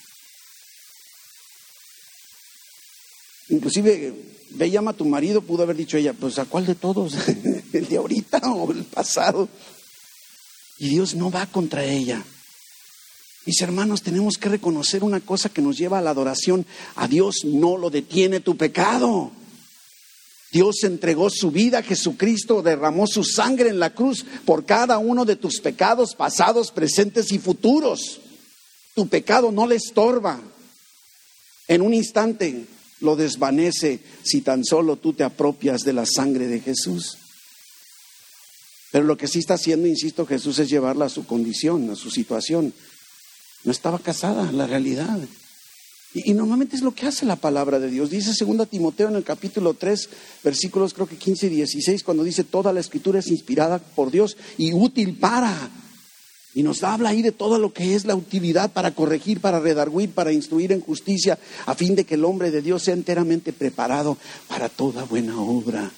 Inclusive, 3.49 4.15
ve 4.51 4.71
llama 4.71 4.93
a 4.93 4.97
tu 4.97 5.05
marido, 5.05 5.43
pudo 5.43 5.65
haber 5.65 5.77
dicho 5.77 5.97
ella, 5.97 6.13
pues 6.13 6.39
a 6.39 6.45
cuál 6.45 6.67
de 6.67 6.75
todos, 6.75 7.15
el 7.73 7.89
de 7.89 7.97
ahorita 7.97 8.39
o 8.53 8.71
el 8.71 8.85
pasado. 8.85 9.49
Y 10.79 10.89
Dios 10.89 11.15
no 11.15 11.31
va 11.31 11.47
contra 11.47 11.85
ella. 11.85 12.25
Mis 13.45 13.61
hermanos, 13.61 14.03
tenemos 14.03 14.39
que 14.39 14.49
reconocer 14.49 15.03
una 15.03 15.21
cosa 15.21 15.49
que 15.49 15.63
nos 15.63 15.77
lleva 15.77 15.99
a 15.99 16.01
la 16.01 16.11
adoración. 16.11 16.65
A 16.95 17.09
Dios 17.09 17.45
no 17.45 17.77
lo 17.77 17.91
detiene 17.91 18.41
tu 18.41 18.57
pecado. 18.57 19.33
Dios 20.53 20.85
entregó 20.85 21.31
su 21.31 21.51
vida, 21.51 21.83
Jesucristo 21.83 22.61
derramó 22.61 23.07
su 23.07 23.25
sangre 23.25 23.71
en 23.71 23.81
la 23.81 23.95
cruz 23.95 24.27
por 24.45 24.67
cada 24.67 24.99
uno 24.99 25.25
de 25.25 25.37
tus 25.37 25.61
pecados 25.61 26.15
pasados, 26.15 26.71
presentes 26.71 27.33
y 27.33 27.39
futuros. 27.39 28.21
Tu 28.95 29.09
pecado 29.09 29.51
no 29.51 29.67
le 29.67 29.77
estorba. 29.77 30.39
En 31.69 31.81
un 31.81 31.95
instante 31.95 32.67
lo 33.01 33.17
desvanece 33.17 34.01
si 34.23 34.43
tan 34.43 34.63
solo 34.63 34.97
tú 34.97 35.15
te 35.15 35.25
apropias 35.25 35.81
de 35.85 35.95
la 35.95 36.05
sangre 36.05 36.47
de 36.49 36.61
Jesús. 36.61 37.17
Pero 38.91 39.07
lo 39.07 39.17
que 39.17 39.29
sí 39.29 39.39
está 39.39 39.55
haciendo, 39.55 39.89
insisto, 39.89 40.27
Jesús 40.27 40.59
es 40.59 40.69
llevarla 40.69 41.07
a 41.07 41.09
su 41.09 41.25
condición, 41.25 41.89
a 41.89 41.97
su 41.97 42.11
situación. 42.11 42.75
No 43.65 43.73
estaba 43.73 43.99
casada, 43.99 44.53
la 44.53 44.67
realidad. 44.67 45.19
Y, 46.15 46.35
normalmente 46.35 46.77
es 46.77 46.83
lo 46.83 46.95
que 46.95 47.07
hace 47.07 47.25
la 47.25 47.37
palabra 47.37 47.79
de 47.79 47.91
Dios. 47.91 48.11
Dice 48.11 48.33
2 48.45 48.69
Timoteo 48.69 49.09
en 49.09 49.17
el 49.17 49.25
capítulo 49.25 49.75
3, 49.75 50.09
versículos 50.45 50.93
creo 50.93 51.07
que 51.07 51.17
15 51.17 51.47
y 51.47 51.51
16, 51.51 52.03
cuando 52.03 52.23
dice 52.23 52.45
toda 52.45 52.73
la 52.73 52.81
escritura 52.81 53.21
es 53.21 53.29
inspirada 53.29 53.79
por 53.79 54.11
Dios 54.11 54.37
y 54.59 54.75
útil 54.75 55.17
para. 55.17 55.71
Y 56.55 56.63
nos 56.63 56.83
habla 56.83 57.09
ahí 57.09 57.23
de 57.23 57.33
todo 57.33 57.59
lo 57.59 57.73
que 57.73 57.95
es 57.95 58.05
la 58.05 58.15
utilidad 58.15 58.73
para 58.73 58.95
corregir, 58.95 59.41
para 59.41 59.59
redarguir, 59.59 60.11
para 60.11 60.33
instruir 60.33 60.73
en 60.73 60.83
justicia, 60.83 61.39
a 61.65 61.75
fin 61.75 61.95
de 61.95 62.05
que 62.05 62.17
el 62.17 62.27
hombre 62.27 62.51
de 62.51 62.61
Dios 62.61 62.83
sea 62.83 62.95
enteramente 62.95 63.55
preparado 63.55 64.19
para 64.49 64.69
toda 64.69 65.05
buena 65.05 65.41
obra. 65.41 65.91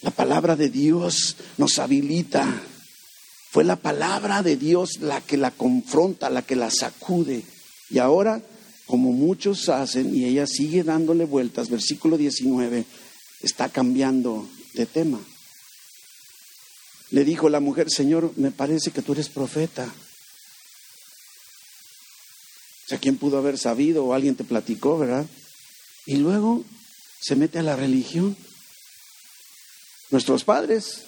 La 0.00 0.10
palabra 0.10 0.56
de 0.56 0.70
Dios 0.70 1.36
nos 1.58 1.78
habilita. 1.78 2.62
Fue 3.50 3.64
la 3.64 3.76
palabra 3.76 4.42
de 4.42 4.56
Dios 4.56 5.00
la 5.00 5.20
que 5.20 5.36
la 5.36 5.50
confronta, 5.50 6.30
la 6.30 6.40
que 6.40 6.56
la 6.56 6.70
sacude. 6.70 7.42
Y 7.90 7.98
ahora, 7.98 8.40
como 8.90 9.12
muchos 9.12 9.68
hacen, 9.68 10.12
y 10.12 10.24
ella 10.24 10.48
sigue 10.48 10.82
dándole 10.82 11.24
vueltas, 11.24 11.70
versículo 11.70 12.18
19, 12.18 12.84
está 13.40 13.68
cambiando 13.68 14.48
de 14.74 14.84
tema. 14.84 15.20
Le 17.10 17.24
dijo 17.24 17.48
la 17.48 17.60
mujer, 17.60 17.88
Señor, 17.88 18.32
me 18.34 18.50
parece 18.50 18.90
que 18.90 19.00
tú 19.00 19.12
eres 19.12 19.28
profeta. 19.28 19.84
O 22.84 22.88
sea, 22.88 22.98
¿quién 22.98 23.16
pudo 23.16 23.38
haber 23.38 23.58
sabido 23.58 24.04
o 24.04 24.12
alguien 24.12 24.34
te 24.34 24.42
platicó, 24.42 24.98
verdad? 24.98 25.24
Y 26.04 26.16
luego 26.16 26.64
se 27.20 27.36
mete 27.36 27.60
a 27.60 27.62
la 27.62 27.76
religión. 27.76 28.36
Nuestros 30.10 30.42
padres, 30.42 31.02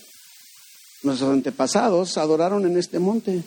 nuestros 1.02 1.32
antepasados 1.32 2.16
adoraron 2.16 2.64
en 2.64 2.78
este 2.78 3.00
monte. 3.00 3.42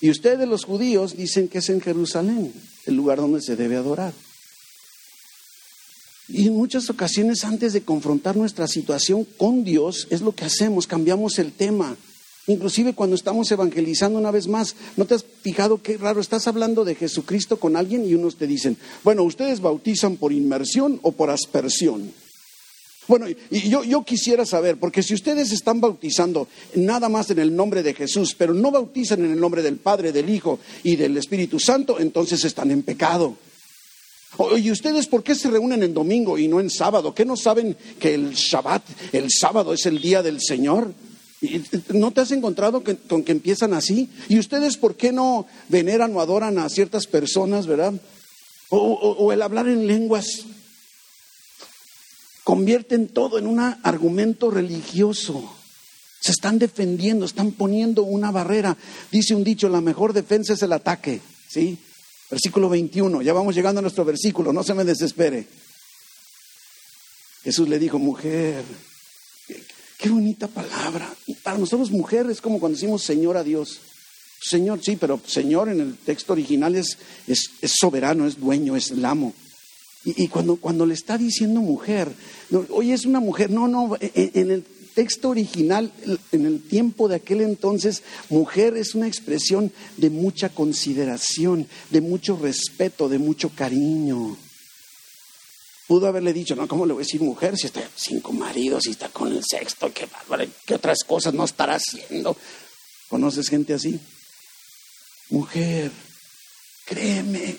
Y 0.00 0.10
ustedes 0.10 0.48
los 0.48 0.64
judíos 0.64 1.16
dicen 1.16 1.48
que 1.48 1.58
es 1.58 1.68
en 1.70 1.80
Jerusalén, 1.80 2.52
el 2.86 2.94
lugar 2.94 3.18
donde 3.18 3.40
se 3.40 3.56
debe 3.56 3.76
adorar. 3.76 4.12
Y 6.28 6.46
en 6.46 6.54
muchas 6.54 6.88
ocasiones 6.88 7.44
antes 7.44 7.72
de 7.72 7.82
confrontar 7.82 8.36
nuestra 8.36 8.66
situación 8.66 9.24
con 9.36 9.64
Dios 9.64 10.06
es 10.10 10.22
lo 10.22 10.34
que 10.34 10.44
hacemos, 10.44 10.86
cambiamos 10.86 11.38
el 11.38 11.52
tema. 11.52 11.96
Inclusive 12.46 12.94
cuando 12.94 13.16
estamos 13.16 13.50
evangelizando 13.50 14.18
una 14.18 14.30
vez 14.30 14.48
más, 14.48 14.74
¿no 14.96 15.06
te 15.06 15.14
has 15.14 15.24
fijado 15.42 15.82
qué 15.82 15.96
raro? 15.96 16.20
Estás 16.20 16.46
hablando 16.46 16.84
de 16.84 16.94
Jesucristo 16.94 17.58
con 17.58 17.76
alguien 17.76 18.04
y 18.06 18.14
unos 18.14 18.36
te 18.36 18.46
dicen, 18.46 18.76
bueno, 19.02 19.22
ustedes 19.22 19.60
bautizan 19.60 20.16
por 20.16 20.32
inmersión 20.32 20.98
o 21.02 21.12
por 21.12 21.30
aspersión. 21.30 22.12
Bueno, 23.06 23.26
y 23.28 23.68
yo, 23.68 23.84
yo, 23.84 24.02
quisiera 24.02 24.46
saber, 24.46 24.76
porque 24.78 25.02
si 25.02 25.14
ustedes 25.14 25.52
están 25.52 25.80
bautizando 25.80 26.48
nada 26.74 27.08
más 27.08 27.30
en 27.30 27.38
el 27.38 27.54
nombre 27.54 27.82
de 27.82 27.92
Jesús, 27.92 28.34
pero 28.36 28.54
no 28.54 28.70
bautizan 28.70 29.24
en 29.24 29.32
el 29.32 29.40
nombre 29.40 29.62
del 29.62 29.76
Padre, 29.76 30.10
del 30.10 30.30
Hijo 30.30 30.58
y 30.82 30.96
del 30.96 31.16
Espíritu 31.16 31.60
Santo, 31.60 32.00
entonces 32.00 32.44
están 32.44 32.70
en 32.70 32.82
pecado. 32.82 33.36
¿Y 34.56 34.70
ustedes 34.70 35.06
por 35.06 35.22
qué 35.22 35.34
se 35.34 35.50
reúnen 35.50 35.82
en 35.82 35.94
domingo 35.94 36.38
y 36.38 36.48
no 36.48 36.60
en 36.60 36.70
sábado? 36.70 37.14
¿Qué 37.14 37.24
no 37.24 37.36
saben 37.36 37.76
que 38.00 38.14
el 38.14 38.32
Shabbat, 38.32 38.82
el 39.12 39.30
sábado 39.30 39.74
es 39.74 39.86
el 39.86 40.00
día 40.00 40.22
del 40.22 40.40
Señor? 40.40 40.92
¿No 41.92 42.10
te 42.10 42.22
has 42.22 42.32
encontrado 42.32 42.82
con 42.82 43.22
que 43.22 43.32
empiezan 43.32 43.74
así? 43.74 44.08
¿Y 44.28 44.38
ustedes 44.38 44.76
por 44.76 44.96
qué 44.96 45.12
no 45.12 45.46
veneran 45.68 46.16
o 46.16 46.20
adoran 46.20 46.58
a 46.58 46.68
ciertas 46.68 47.06
personas, 47.06 47.66
verdad? 47.66 47.94
o 48.70 49.30
el 49.30 49.40
hablar 49.40 49.68
en 49.68 49.86
lenguas 49.86 50.46
convierten 52.44 53.08
todo 53.08 53.38
en 53.38 53.46
un 53.46 53.58
argumento 53.58 54.50
religioso. 54.50 55.56
Se 56.20 56.32
están 56.32 56.58
defendiendo, 56.58 57.26
están 57.26 57.52
poniendo 57.52 58.02
una 58.02 58.30
barrera. 58.30 58.76
Dice 59.10 59.34
un 59.34 59.44
dicho, 59.44 59.68
la 59.68 59.80
mejor 59.80 60.12
defensa 60.12 60.52
es 60.52 60.62
el 60.62 60.72
ataque. 60.72 61.20
¿Sí? 61.48 61.78
Versículo 62.30 62.68
21, 62.68 63.22
ya 63.22 63.32
vamos 63.32 63.54
llegando 63.54 63.78
a 63.78 63.82
nuestro 63.82 64.04
versículo, 64.04 64.52
no 64.52 64.64
se 64.64 64.74
me 64.74 64.84
desespere. 64.84 65.46
Jesús 67.44 67.68
le 67.68 67.78
dijo, 67.78 67.98
mujer, 67.98 68.64
qué, 69.98 70.08
bonita 70.08 70.48
palabra. 70.48 71.14
para 71.42 71.58
nosotros 71.58 71.90
mujer 71.90 72.28
es 72.30 72.40
como 72.40 72.58
cuando 72.58 72.76
decimos 72.76 73.02
Señor 73.02 73.36
a 73.36 73.44
Dios. 73.44 73.78
Señor, 74.40 74.80
sí, 74.82 74.96
pero 74.96 75.20
Señor 75.26 75.68
en 75.68 75.80
el 75.80 75.96
texto 75.98 76.32
original 76.32 76.74
es, 76.74 76.98
es, 77.26 77.50
soberano, 77.78 78.26
es 78.26 78.40
dueño, 78.40 78.76
es 78.76 78.90
el 78.90 79.04
amo. 79.04 79.34
Y, 80.04 80.28
cuando, 80.28 80.56
cuando, 80.56 80.84
le 80.84 80.92
está 80.92 81.16
diciendo 81.16 81.60
mujer, 81.60 82.12
hoy 82.68 82.92
es 82.92 83.06
una 83.06 83.20
mujer, 83.20 83.50
no, 83.50 83.68
no, 83.68 83.96
e, 83.96 84.12
e, 84.14 84.40
en, 84.40 84.50
el 84.50 84.64
texto 84.94 85.30
original, 85.30 85.90
en 86.30 86.44
el 86.44 86.62
tiempo 86.62 87.08
de 87.08 87.16
aquel 87.16 87.40
entonces, 87.40 88.02
mujer 88.28 88.76
es 88.76 88.94
una 88.94 89.08
expresión 89.08 89.72
de 89.96 90.10
mucha 90.10 90.50
consideración, 90.50 91.66
de 91.88 92.02
mucho 92.02 92.36
respeto, 92.36 93.08
de 93.08 93.18
mucho 93.18 93.48
cariño. 93.48 94.36
Pudo 95.86 96.06
haberle 96.06 96.32
dicho, 96.32 96.54
no, 96.54 96.68
¿cómo 96.68 96.86
le 96.86 96.92
voy 96.92 97.02
a 97.02 97.06
decir 97.06 97.20
mujer 97.20 97.56
si 97.56 97.66
está 97.66 97.82
cinco 97.96 98.32
maridos, 98.32 98.84
si 98.84 98.90
está 98.90 99.08
con 99.08 99.32
el 99.32 99.42
sexto, 99.42 99.92
qué 99.92 100.06
bárbaro, 100.06 100.50
qué 100.66 100.74
otras 100.74 100.98
cosas 101.06 101.32
no 101.32 101.44
estará 101.44 101.76
haciendo? 101.76 102.36
¿Conoces 103.08 103.48
gente 103.48 103.74
así? 103.74 103.98
Mujer, 105.30 105.90
créeme, 106.86 107.56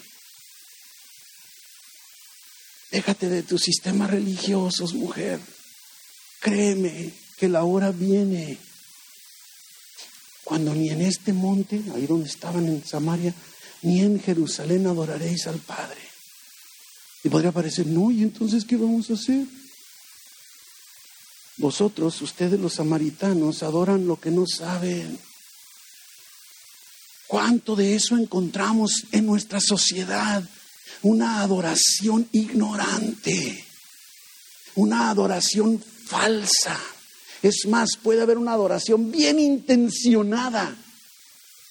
Déjate 2.96 3.28
de 3.28 3.44
tus 3.44 3.62
sistemas 3.62 4.10
religiosos, 4.10 4.94
mujer. 4.94 5.38
Créeme 6.40 7.12
que 7.36 7.50
la 7.50 7.66
hora 7.66 7.92
viene 7.92 8.58
cuando 10.46 10.74
ni 10.74 10.88
en 10.88 11.02
este 11.02 11.34
monte, 11.34 11.82
ahí 11.94 12.08
donde 12.08 12.30
estaban 12.30 12.66
en 12.68 12.86
Samaria, 12.86 13.34
ni 13.82 14.00
en 14.00 14.22
Jerusalén 14.22 14.88
adoraréis 14.88 15.46
al 15.48 15.60
Padre. 15.60 16.00
Y 17.26 17.28
podría 17.28 17.52
parecer, 17.52 17.86
no, 17.86 18.12
¿y 18.12 18.24
entonces 18.24 18.64
qué 18.64 18.78
vamos 18.78 19.10
a 19.10 19.16
hacer? 19.16 19.46
Vosotros, 21.58 22.22
ustedes 22.22 22.58
los 22.58 22.76
samaritanos, 22.76 23.62
adoran 23.62 24.08
lo 24.08 24.22
que 24.22 24.32
no 24.32 24.46
saben. 24.48 25.20
¿Cuánto 27.28 27.76
de 27.76 27.94
eso 27.94 28.16
encontramos 28.16 29.04
en 29.12 29.26
nuestra 29.26 29.60
sociedad? 29.60 30.48
Una 31.02 31.42
adoración 31.42 32.28
ignorante, 32.32 33.66
una 34.76 35.10
adoración 35.10 35.80
falsa. 35.80 36.80
Es 37.42 37.66
más, 37.68 37.90
puede 38.02 38.22
haber 38.22 38.38
una 38.38 38.54
adoración 38.54 39.12
bien 39.12 39.40
intencionada, 39.40 40.76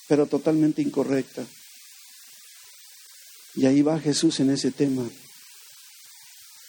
pero 0.06 0.26
totalmente 0.26 0.82
incorrecta. 0.82 1.44
Y 3.56 3.66
ahí 3.66 3.82
va 3.82 4.00
Jesús 4.00 4.40
en 4.40 4.50
ese 4.50 4.70
tema. 4.70 5.08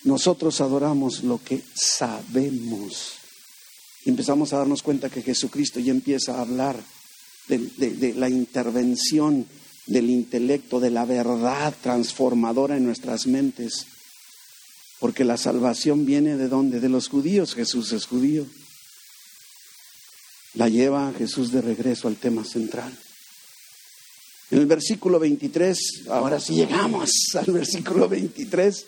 Nosotros 0.04 0.62
adoramos 0.62 1.24
lo 1.24 1.44
que 1.44 1.62
sabemos. 1.74 3.14
Y 4.06 4.10
empezamos 4.10 4.54
a 4.54 4.58
darnos 4.60 4.84
cuenta 4.84 5.10
que 5.10 5.24
Jesucristo 5.24 5.80
ya 5.80 5.92
empieza 5.92 6.36
a 6.36 6.42
hablar 6.42 6.80
de, 7.48 7.58
de 7.58 8.14
la 8.14 8.30
intervención 8.30 9.48
del 9.86 10.10
intelecto, 10.10 10.80
de 10.80 10.90
la 10.90 11.06
verdad 11.06 11.74
transformadora 11.82 12.78
en 12.78 12.86
nuestras 12.86 13.28
mentes. 13.28 13.88
Porque 15.00 15.24
la 15.24 15.38
salvación 15.38 16.06
viene 16.06 16.38
de 16.38 16.48
dónde? 16.48 16.80
De 16.80 16.90
los 16.90 17.10
judíos. 17.10 17.54
Jesús 17.54 17.92
es 17.92 18.06
judío. 18.06 18.46
La 20.54 20.70
lleva 20.70 21.14
Jesús 21.18 21.52
de 21.52 21.62
regreso 21.62 22.08
al 22.08 22.16
tema 22.16 22.46
central. 22.46 22.98
En 24.52 24.60
el 24.60 24.68
versículo 24.68 25.20
23, 25.20 26.08
ahora 26.10 26.40
sí 26.40 26.54
llegamos 26.54 27.12
al 27.34 27.52
versículo 27.54 28.08
23. 28.08 28.86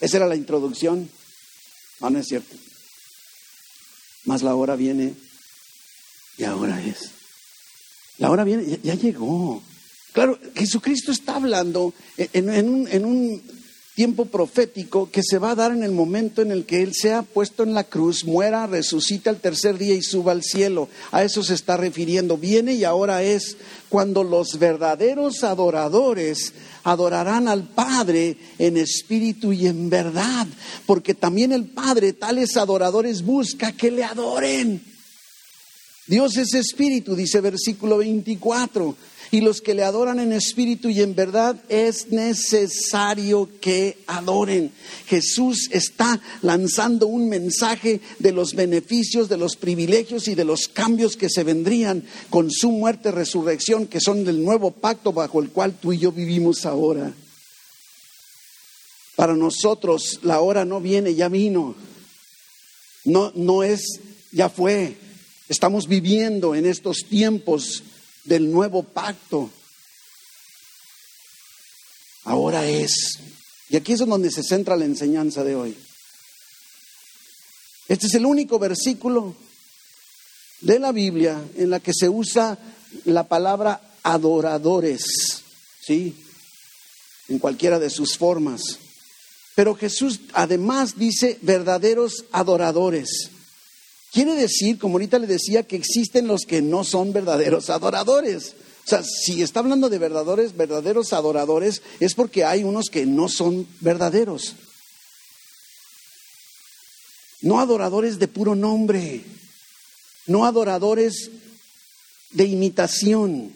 Esa 0.00 0.16
era 0.16 0.26
la 0.26 0.36
introducción. 0.36 1.10
No, 2.00 2.10
no 2.10 2.18
es 2.18 2.26
cierto. 2.26 2.54
Más 4.24 4.42
la 4.42 4.54
hora 4.54 4.76
viene 4.76 5.14
y 6.36 6.44
ahora 6.44 6.80
es. 6.84 7.21
La 8.22 8.30
hora 8.30 8.44
viene, 8.44 8.78
ya, 8.84 8.94
llegó. 8.94 9.60
Claro, 10.12 10.38
Jesucristo 10.54 11.10
está 11.10 11.34
hablando 11.34 11.92
en, 12.16 12.68
un, 12.68 12.86
en 12.86 13.04
un 13.04 13.42
tiempo 13.96 14.26
profético 14.26 15.10
que 15.10 15.24
se 15.24 15.38
va 15.38 15.50
a 15.50 15.54
dar 15.56 15.72
en 15.72 15.82
el 15.82 15.90
momento 15.90 16.40
en 16.40 16.52
el 16.52 16.64
que 16.64 16.82
Él 16.84 16.92
sea 16.94 17.22
puesto 17.22 17.64
en 17.64 17.74
la 17.74 17.82
cruz, 17.82 18.24
muera, 18.24 18.68
resucita 18.68 19.28
el 19.28 19.38
tercer 19.40 19.76
día 19.76 19.96
y 19.96 20.02
suba 20.02 20.30
al 20.30 20.44
cielo. 20.44 20.88
A 21.10 21.24
eso 21.24 21.42
se 21.42 21.54
está 21.54 21.76
refiriendo. 21.76 22.38
Viene 22.38 22.74
y 22.74 22.84
ahora 22.84 23.24
es 23.24 23.56
cuando 23.88 24.22
los 24.22 24.56
verdaderos 24.56 25.42
adoradores 25.42 26.52
adorarán 26.84 27.48
al 27.48 27.64
Padre 27.70 28.36
en 28.56 28.76
espíritu 28.76 29.52
y 29.52 29.66
en 29.66 29.90
verdad, 29.90 30.46
porque 30.86 31.14
también 31.14 31.50
el 31.50 31.64
Padre 31.64 32.12
tales 32.12 32.56
adoradores 32.56 33.22
busca 33.22 33.72
que 33.72 33.90
le 33.90 34.04
adoren. 34.04 34.91
Dios 36.06 36.36
es 36.36 36.54
espíritu, 36.54 37.14
dice 37.14 37.40
versículo 37.40 37.98
24 37.98 38.96
y 39.32 39.40
los 39.40 39.62
que 39.62 39.72
le 39.72 39.82
adoran 39.82 40.20
en 40.20 40.30
espíritu 40.30 40.90
y 40.90 41.00
en 41.00 41.14
verdad 41.14 41.56
es 41.70 42.08
necesario 42.08 43.48
que 43.62 43.96
adoren. 44.06 44.70
Jesús 45.06 45.70
está 45.72 46.20
lanzando 46.42 47.06
un 47.06 47.30
mensaje 47.30 48.02
de 48.18 48.32
los 48.32 48.54
beneficios, 48.54 49.30
de 49.30 49.38
los 49.38 49.56
privilegios 49.56 50.28
y 50.28 50.34
de 50.34 50.44
los 50.44 50.68
cambios 50.68 51.16
que 51.16 51.30
se 51.30 51.44
vendrían 51.44 52.04
con 52.28 52.50
su 52.50 52.72
muerte, 52.72 53.10
resurrección, 53.10 53.86
que 53.86 54.00
son 54.00 54.22
del 54.24 54.44
nuevo 54.44 54.70
pacto 54.70 55.14
bajo 55.14 55.40
el 55.40 55.48
cual 55.48 55.78
tú 55.80 55.94
y 55.94 55.98
yo 55.98 56.12
vivimos 56.12 56.66
ahora. 56.66 57.14
Para 59.16 59.34
nosotros 59.34 60.20
la 60.22 60.40
hora 60.40 60.66
no 60.66 60.78
viene, 60.78 61.14
ya 61.14 61.30
vino. 61.30 61.74
No, 63.06 63.32
no 63.34 63.62
es, 63.62 63.98
ya 64.30 64.50
fue. 64.50 64.94
Estamos 65.48 65.88
viviendo 65.88 66.54
en 66.54 66.66
estos 66.66 66.98
tiempos 67.08 67.82
del 68.24 68.50
nuevo 68.50 68.82
pacto. 68.82 69.50
Ahora 72.24 72.66
es. 72.66 73.18
Y 73.68 73.76
aquí 73.76 73.92
es 73.92 74.00
donde 74.00 74.30
se 74.30 74.42
centra 74.42 74.76
la 74.76 74.84
enseñanza 74.84 75.42
de 75.44 75.54
hoy. 75.54 75.76
Este 77.88 78.06
es 78.06 78.14
el 78.14 78.26
único 78.26 78.58
versículo 78.58 79.34
de 80.60 80.78
la 80.78 80.92
Biblia 80.92 81.42
en 81.56 81.70
la 81.70 81.80
que 81.80 81.92
se 81.92 82.08
usa 82.08 82.58
la 83.04 83.26
palabra 83.26 83.80
adoradores, 84.02 85.02
¿sí? 85.84 86.14
En 87.28 87.38
cualquiera 87.38 87.78
de 87.78 87.90
sus 87.90 88.16
formas. 88.16 88.62
Pero 89.54 89.74
Jesús 89.74 90.20
además 90.32 90.96
dice 90.96 91.38
verdaderos 91.42 92.24
adoradores. 92.32 93.31
Quiere 94.12 94.34
decir, 94.34 94.78
como 94.78 94.96
ahorita 94.96 95.18
le 95.18 95.26
decía, 95.26 95.62
que 95.62 95.76
existen 95.76 96.26
los 96.26 96.42
que 96.42 96.60
no 96.60 96.84
son 96.84 97.14
verdaderos 97.14 97.70
adoradores. 97.70 98.54
O 98.84 98.88
sea, 98.88 99.02
si 99.02 99.42
está 99.42 99.60
hablando 99.60 99.88
de 99.88 99.98
verdaderos, 99.98 100.54
verdaderos 100.54 101.14
adoradores, 101.14 101.80
es 101.98 102.14
porque 102.14 102.44
hay 102.44 102.62
unos 102.62 102.90
que 102.90 103.06
no 103.06 103.30
son 103.30 103.66
verdaderos. 103.80 104.54
No 107.40 107.58
adoradores 107.58 108.18
de 108.18 108.28
puro 108.28 108.54
nombre, 108.54 109.24
no 110.26 110.44
adoradores 110.44 111.30
de 112.32 112.44
imitación. 112.44 113.50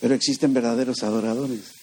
Pero 0.00 0.14
existen 0.14 0.52
verdaderos 0.52 1.02
adoradores. 1.04 1.79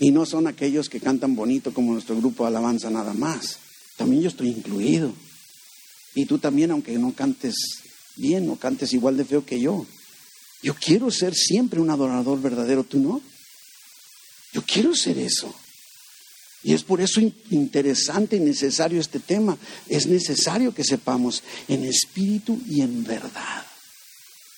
Y 0.00 0.10
no 0.10 0.26
son 0.26 0.46
aquellos 0.46 0.88
que 0.88 0.98
cantan 0.98 1.36
bonito 1.36 1.72
como 1.72 1.92
nuestro 1.92 2.16
grupo 2.16 2.42
de 2.42 2.48
alabanza 2.48 2.90
nada 2.90 3.12
más. 3.12 3.58
También 3.96 4.22
yo 4.22 4.28
estoy 4.28 4.48
incluido. 4.48 5.12
Y 6.14 6.24
tú 6.24 6.38
también, 6.38 6.70
aunque 6.70 6.98
no 6.98 7.14
cantes 7.14 7.54
bien 8.16 8.48
o 8.50 8.56
cantes 8.56 8.92
igual 8.94 9.18
de 9.18 9.26
feo 9.26 9.44
que 9.44 9.60
yo. 9.60 9.86
Yo 10.62 10.74
quiero 10.74 11.10
ser 11.10 11.34
siempre 11.34 11.80
un 11.80 11.90
adorador 11.90 12.40
verdadero, 12.40 12.82
¿tú 12.82 12.98
no? 12.98 13.20
Yo 14.52 14.62
quiero 14.62 14.94
ser 14.94 15.18
eso. 15.18 15.54
Y 16.62 16.74
es 16.74 16.82
por 16.82 17.00
eso 17.00 17.20
interesante 17.50 18.36
y 18.36 18.40
necesario 18.40 19.00
este 19.00 19.20
tema. 19.20 19.56
Es 19.86 20.06
necesario 20.06 20.74
que 20.74 20.84
sepamos 20.84 21.42
en 21.68 21.84
espíritu 21.84 22.58
y 22.66 22.80
en 22.80 23.04
verdad. 23.04 23.66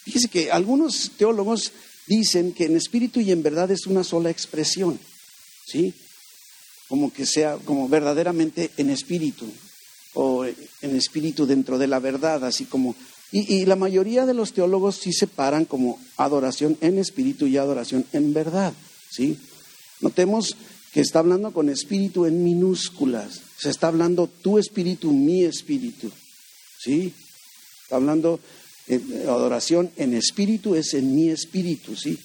Fíjese 0.05 0.29
que 0.29 0.51
algunos 0.51 1.13
teólogos 1.17 1.73
dicen 2.07 2.53
que 2.53 2.65
en 2.65 2.77
espíritu 2.77 3.21
y 3.21 3.31
en 3.31 3.43
verdad 3.43 3.71
es 3.71 3.87
una 3.87 4.03
sola 4.03 4.31
expresión. 4.31 4.99
¿Sí? 5.67 5.95
Como 6.89 7.13
que 7.13 7.27
sea, 7.27 7.57
como 7.65 7.89
verdaderamente 7.89 8.71
en 8.77 8.91
espíritu, 8.91 9.47
o 10.15 10.45
en 10.45 10.97
espíritu 10.97 11.47
dentro 11.47 11.79
de 11.79 11.87
la 11.87 11.99
verdad, 11.99 12.45
así 12.45 12.65
como... 12.65 12.95
Y, 13.35 13.65
la 13.65 13.77
mayoría 13.77 14.27
de 14.27 14.35
los 14.35 14.53
teólogos 14.53 14.97
sí 14.97 15.11
separan 15.15 15.65
como 15.65 15.99
adoración 16.19 16.77
en 16.83 16.99
espíritu 16.99 17.47
y 17.47 17.57
adoración 17.57 18.05
en 18.13 18.35
verdad, 18.35 18.75
¿sí? 19.11 19.39
Notemos 20.03 20.55
que 20.93 21.01
está 21.01 21.21
hablando 21.21 21.51
con 21.55 21.71
espíritu 21.71 22.27
en 22.27 22.45
minúsculas, 22.45 23.41
se 23.59 23.71
está 23.71 23.89
hablando 23.89 24.27
tu 24.27 24.59
espíritu, 24.59 25.13
mi 25.13 25.45
espíritu, 25.45 26.13
¿sí? 26.79 27.15
Está 27.85 27.97
hablando 27.97 28.39
eh, 28.89 29.01
adoración 29.27 29.91
en 29.97 30.13
espíritu 30.13 30.75
es 30.75 30.93
en 30.93 31.15
mi 31.15 31.31
espíritu, 31.31 31.97
¿sí? 31.97 32.19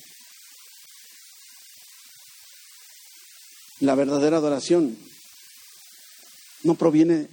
La 3.80 3.96
verdadera 3.96 4.38
adoración 4.38 4.98
no 6.64 6.76
proviene 6.76 7.28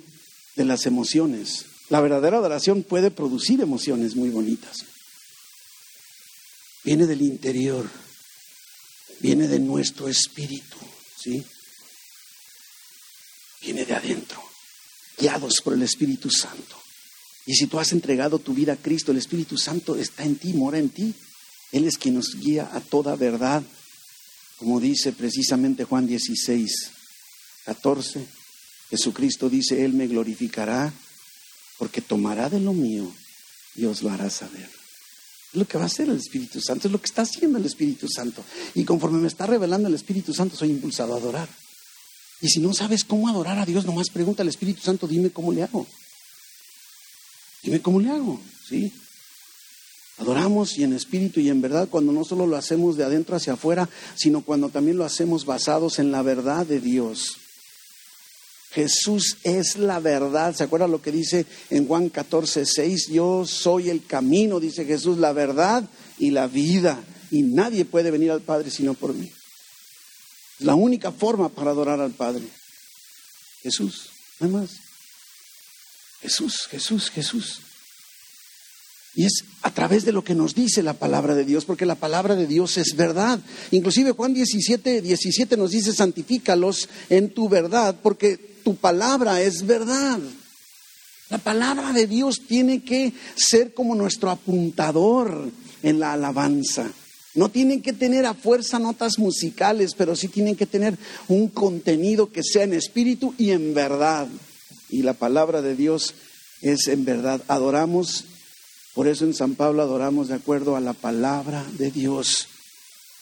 de 0.57 0.64
las 0.64 0.87
emociones. 0.87 1.66
La 1.88 2.00
verdadera 2.00 2.38
adoración 2.38 2.83
puede 2.83 3.11
producir 3.11 3.61
emociones 3.61 4.14
muy 4.16 4.30
bonitas. 4.30 4.85
Viene 6.85 7.07
del 7.07 7.22
interior, 7.22 7.88
viene 9.20 9.48
de 9.48 9.59
nuestro 9.59 10.09
espíritu, 10.09 10.76
¿sí? 11.18 11.44
Viene 13.62 13.87
de 13.87 13.94
adentro, 13.94 14.42
guiados 15.18 15.62
por 15.64 15.72
el 15.72 15.83
Espíritu 15.83 16.30
Santo. 16.30 16.76
Y 17.46 17.54
si 17.54 17.66
tú 17.66 17.78
has 17.78 17.92
entregado 17.92 18.38
tu 18.38 18.52
vida 18.52 18.74
a 18.74 18.76
Cristo, 18.76 19.12
el 19.12 19.18
Espíritu 19.18 19.57
Santo 19.57 19.96
está 19.96 20.24
en 20.24 20.37
ti, 20.37 20.52
mora 20.52 20.78
en 20.78 20.90
ti. 20.90 21.14
Él 21.72 21.87
es 21.87 21.96
quien 21.96 22.14
nos 22.14 22.37
guía 22.38 22.68
a 22.72 22.80
toda 22.80 23.16
verdad 23.16 23.62
como 24.64 24.81
dice 24.81 25.12
precisamente 25.12 25.85
Juan 25.85 26.07
16, 26.07 26.90
14, 27.66 28.27
Jesucristo 28.88 29.50
dice, 29.50 29.85
Él 29.85 29.92
me 29.92 30.07
glorificará 30.07 30.90
porque 31.79 32.00
tomará 32.00 32.48
de 32.48 32.61
lo 32.61 32.72
mío 32.72 33.12
y 33.77 33.85
os 33.85 34.03
lo 34.03 34.11
hará 34.11 34.31
saber. 34.31 34.66
Es 35.53 35.59
lo 35.59 35.68
que 35.68 35.77
va 35.77 35.85
a 35.85 35.88
hacer 35.88 36.09
el 36.09 36.16
Espíritu 36.16 36.62
Santo, 36.62 36.88
es 36.88 36.92
lo 36.92 36.98
que 36.98 37.05
está 37.05 37.22
haciendo 37.22 37.59
el 37.59 37.66
Espíritu 37.66 38.09
Santo. 38.09 38.42
Y 38.74 38.85
conforme 38.85 39.18
me 39.18 39.29
está 39.29 39.46
revelando 39.46 39.88
el 39.88 39.94
Espíritu 39.94 40.33
Santo, 40.33 40.57
soy 40.57 40.70
impulsado 40.70 41.12
a 41.12 41.18
adorar. 41.18 41.48
Y 42.40 42.48
si 42.48 42.61
no 42.61 42.72
sabes 42.72 43.04
cómo 43.04 43.29
adorar 43.29 43.58
a 43.58 43.67
Dios, 43.67 43.85
nomás 43.85 44.08
pregunta 44.08 44.42
al 44.42 44.48
Espíritu 44.48 44.81
Santo, 44.81 45.06
dime 45.06 45.29
cómo 45.29 45.52
le 45.52 45.65
hago. 45.65 45.87
Dime 47.62 47.83
cómo 47.83 48.00
le 48.00 48.08
hago, 48.08 48.40
¿sí? 48.67 48.90
Adoramos 50.19 50.79
y 50.79 50.85
en 50.85 50.92
espíritu 50.92 51.40
y 51.40 51.48
en 51.48 51.60
verdad 51.60 51.88
cuando 51.88 52.12
no 52.12 52.25
solo 52.25 52.46
lo 52.46 52.56
hacemos 52.56 52.96
de 52.96 53.04
adentro 53.04 53.37
hacia 53.37 53.54
afuera, 53.54 53.88
sino 54.15 54.42
cuando 54.42 54.69
también 54.69 54.96
lo 54.96 55.04
hacemos 55.04 55.44
basados 55.44 55.98
en 55.98 56.12
la 56.12 56.23
verdad 56.23 56.67
de 56.67 56.81
Dios. 56.81 57.38
Jesús 58.75 59.37
es 59.44 59.77
la 59.77 60.00
verdad. 60.00 60.54
¿Se 60.54 60.65
acuerda 60.65 60.88
lo 60.88 61.00
que 61.00 61.12
dice 61.12 61.46
en 61.71 61.87
Juan 61.87 62.08
14, 62.08 62.67
6? 62.67 63.08
Yo 63.08 63.46
soy 63.46 63.88
el 63.88 64.04
camino, 64.04 64.58
dice 64.58 64.85
Jesús, 64.85 65.19
la 65.19 65.33
verdad 65.33 65.88
y 66.19 66.31
la 66.31 66.48
vida. 66.48 67.02
Y 67.31 67.42
nadie 67.42 67.85
puede 67.85 68.10
venir 68.10 68.33
al 68.33 68.40
Padre 68.40 68.71
sino 68.71 68.94
por 68.94 69.15
mí. 69.15 69.31
La 70.58 70.75
única 70.75 71.12
forma 71.12 71.48
para 71.48 71.71
adorar 71.71 72.00
al 72.00 72.12
Padre. 72.12 72.42
Jesús, 73.62 74.10
nada 74.40 74.60
más. 74.60 74.71
Jesús, 76.21 76.67
Jesús, 76.69 77.10
Jesús. 77.10 77.60
Y 79.17 79.27
es 79.27 79.44
a 79.62 79.71
través 79.71 80.04
de 80.04 80.12
lo 80.12 80.25
que 80.25 80.35
nos 80.35 80.54
dice 80.54 80.83
la 80.83 80.94
palabra 80.94 81.35
de 81.35 81.44
Dios, 81.44 81.65
porque 81.65 81.87
la 81.87 81.94
palabra 81.94 82.35
de 82.35 82.46
Dios 82.46 82.77
es 82.79 82.96
verdad. 82.96 83.38
Inclusive 83.71 84.12
Juan 84.12 84.35
17, 84.35 85.02
17 85.02 85.56
nos 85.56 85.71
dice, 85.71 85.92
santifícalos 85.92 86.88
en 87.10 87.31
tu 87.31 87.48
verdad, 87.48 87.94
porque 88.02 88.37
tu 88.65 88.77
palabra 88.77 89.40
es 89.40 89.65
verdad. 89.67 90.19
La 91.31 91.38
palabra 91.38 91.92
de 91.92 92.06
Dios 92.06 92.42
tiene 92.46 92.83
que 92.83 93.12
ser 93.37 93.73
como 93.73 93.94
nuestro 93.94 94.31
apuntador 94.31 95.50
en 95.83 96.00
la 96.00 96.12
alabanza. 96.12 96.90
No 97.35 97.48
tienen 97.48 97.83
que 97.83 97.92
tener 97.92 98.27
a 98.27 98.35
fuerza 98.35 98.79
notas 98.79 99.19
musicales, 99.19 99.94
pero 99.96 100.15
sí 100.15 100.29
tienen 100.29 100.54
que 100.54 100.67
tener 100.67 100.96
un 101.29 101.48
contenido 101.48 102.31
que 102.31 102.42
sea 102.42 102.62
en 102.65 102.75
espíritu 102.75 103.35
y 103.38 103.50
en 103.50 103.75
verdad. 103.75 104.29
Y 104.88 105.02
la 105.02 105.15
palabra 105.15 105.60
de 105.60 105.75
Dios 105.75 106.15
es 106.62 106.87
en 106.87 107.04
verdad. 107.04 107.42
Adoramos, 107.48 108.27
por 108.94 109.08
eso 109.08 109.24
en 109.24 109.34
San 109.34 109.56
Pablo 109.56 109.82
adoramos 109.82 110.28
de 110.28 110.34
acuerdo 110.34 110.76
a 110.76 110.80
la 110.80 110.92
palabra 110.92 111.64
de 111.72 111.90
Dios. 111.90 112.46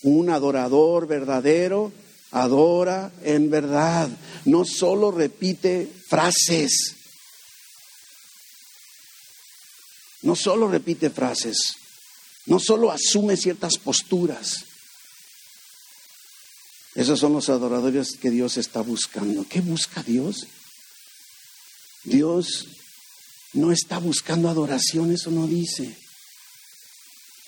Un 0.02 0.30
adorador 0.30 1.06
verdadero 1.06 1.92
adora 2.30 3.12
en 3.22 3.50
verdad, 3.50 4.08
no 4.46 4.64
solo 4.64 5.10
repite 5.10 5.90
frases, 6.08 6.96
no 10.22 10.34
solo 10.34 10.68
repite 10.68 11.10
frases, 11.10 11.56
no 12.46 12.58
solo 12.58 12.90
asume 12.90 13.36
ciertas 13.36 13.78
posturas. 13.78 14.64
Esos 16.94 17.20
son 17.20 17.32
los 17.32 17.48
adoradores 17.48 18.18
que 18.20 18.30
Dios 18.30 18.58
está 18.58 18.82
buscando. 18.82 19.46
¿Qué 19.48 19.60
busca 19.62 20.02
Dios? 20.02 20.46
Dios 22.04 22.66
no 23.54 23.72
está 23.72 23.98
buscando 23.98 24.48
adoración, 24.48 25.12
eso 25.12 25.30
no 25.30 25.46
dice. 25.46 25.96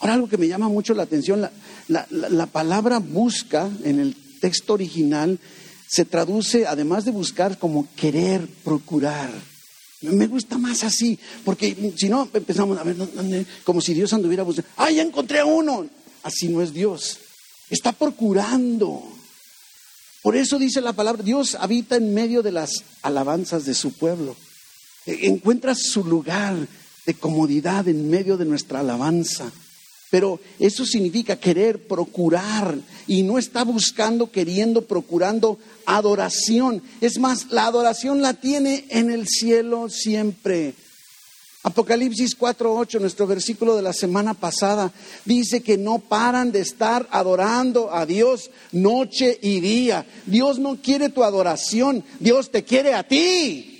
Ahora 0.00 0.14
algo 0.14 0.28
que 0.28 0.38
me 0.38 0.48
llama 0.48 0.68
mucho 0.68 0.94
la 0.94 1.04
atención, 1.04 1.48
la, 1.88 2.06
la 2.10 2.46
palabra 2.46 2.98
busca 2.98 3.70
en 3.84 4.00
el 4.00 4.14
texto 4.40 4.74
original 4.74 5.38
se 5.94 6.04
traduce, 6.04 6.66
además 6.66 7.04
de 7.04 7.12
buscar, 7.12 7.58
como 7.58 7.88
querer, 7.94 8.46
procurar. 8.64 9.30
Me 10.00 10.26
gusta 10.26 10.58
más 10.58 10.82
así, 10.84 11.18
porque 11.44 11.94
si 11.96 12.08
no 12.08 12.28
empezamos 12.32 12.76
a 12.78 12.82
ver 12.82 12.96
como 13.62 13.80
si 13.80 13.94
Dios 13.94 14.12
anduviera 14.12 14.42
buscando. 14.42 14.68
¡Ah, 14.76 14.90
ya 14.90 15.02
encontré 15.02 15.38
a 15.38 15.46
uno! 15.46 15.86
Así 16.22 16.48
no 16.48 16.62
es 16.62 16.74
Dios. 16.74 17.18
Está 17.70 17.92
procurando. 17.92 19.02
Por 20.22 20.36
eso 20.36 20.58
dice 20.58 20.80
la 20.80 20.94
palabra, 20.94 21.22
Dios 21.22 21.54
habita 21.54 21.96
en 21.96 22.12
medio 22.12 22.42
de 22.42 22.52
las 22.52 22.82
alabanzas 23.02 23.64
de 23.64 23.74
su 23.74 23.92
pueblo. 23.92 24.36
Encuentra 25.06 25.74
su 25.74 26.04
lugar 26.04 26.56
de 27.06 27.14
comodidad 27.14 27.88
en 27.88 28.08
medio 28.08 28.36
de 28.36 28.44
nuestra 28.44 28.80
alabanza. 28.80 29.50
Pero 30.10 30.38
eso 30.58 30.86
significa 30.86 31.36
querer, 31.36 31.86
procurar, 31.88 32.78
y 33.06 33.22
no 33.22 33.36
está 33.36 33.64
buscando, 33.64 34.30
queriendo, 34.30 34.82
procurando 34.82 35.58
adoración. 35.86 36.82
Es 37.00 37.18
más, 37.18 37.50
la 37.50 37.66
adoración 37.66 38.22
la 38.22 38.34
tiene 38.34 38.84
en 38.90 39.10
el 39.10 39.26
cielo 39.26 39.88
siempre. 39.90 40.74
Apocalipsis 41.64 42.38
4.8, 42.38 43.00
nuestro 43.00 43.26
versículo 43.26 43.74
de 43.74 43.82
la 43.82 43.92
semana 43.92 44.34
pasada, 44.34 44.92
dice 45.24 45.62
que 45.62 45.78
no 45.78 45.98
paran 45.98 46.52
de 46.52 46.60
estar 46.60 47.08
adorando 47.10 47.92
a 47.92 48.06
Dios 48.06 48.50
noche 48.70 49.38
y 49.42 49.60
día. 49.60 50.06
Dios 50.26 50.58
no 50.58 50.76
quiere 50.80 51.08
tu 51.08 51.24
adoración, 51.24 52.04
Dios 52.20 52.50
te 52.50 52.64
quiere 52.64 52.94
a 52.94 53.02
ti. 53.08 53.73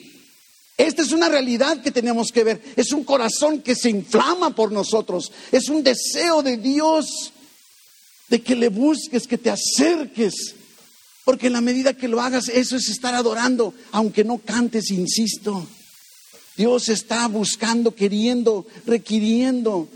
Esta 0.76 1.02
es 1.02 1.12
una 1.12 1.28
realidad 1.28 1.82
que 1.82 1.92
tenemos 1.92 2.32
que 2.32 2.44
ver. 2.44 2.62
Es 2.76 2.92
un 2.92 3.04
corazón 3.04 3.62
que 3.62 3.76
se 3.76 3.90
inflama 3.90 4.54
por 4.54 4.72
nosotros. 4.72 5.30
Es 5.52 5.68
un 5.68 5.84
deseo 5.84 6.42
de 6.42 6.56
Dios 6.56 7.32
de 8.28 8.42
que 8.42 8.56
le 8.56 8.68
busques, 8.68 9.26
que 9.28 9.38
te 9.38 9.50
acerques. 9.50 10.54
Porque 11.24 11.46
en 11.46 11.52
la 11.52 11.60
medida 11.60 11.94
que 11.94 12.08
lo 12.08 12.20
hagas, 12.20 12.48
eso 12.48 12.76
es 12.76 12.88
estar 12.88 13.14
adorando, 13.14 13.72
aunque 13.92 14.24
no 14.24 14.38
cantes, 14.38 14.90
insisto. 14.90 15.66
Dios 16.56 16.88
está 16.88 17.26
buscando, 17.28 17.94
queriendo, 17.94 18.66
requiriendo, 18.84 19.88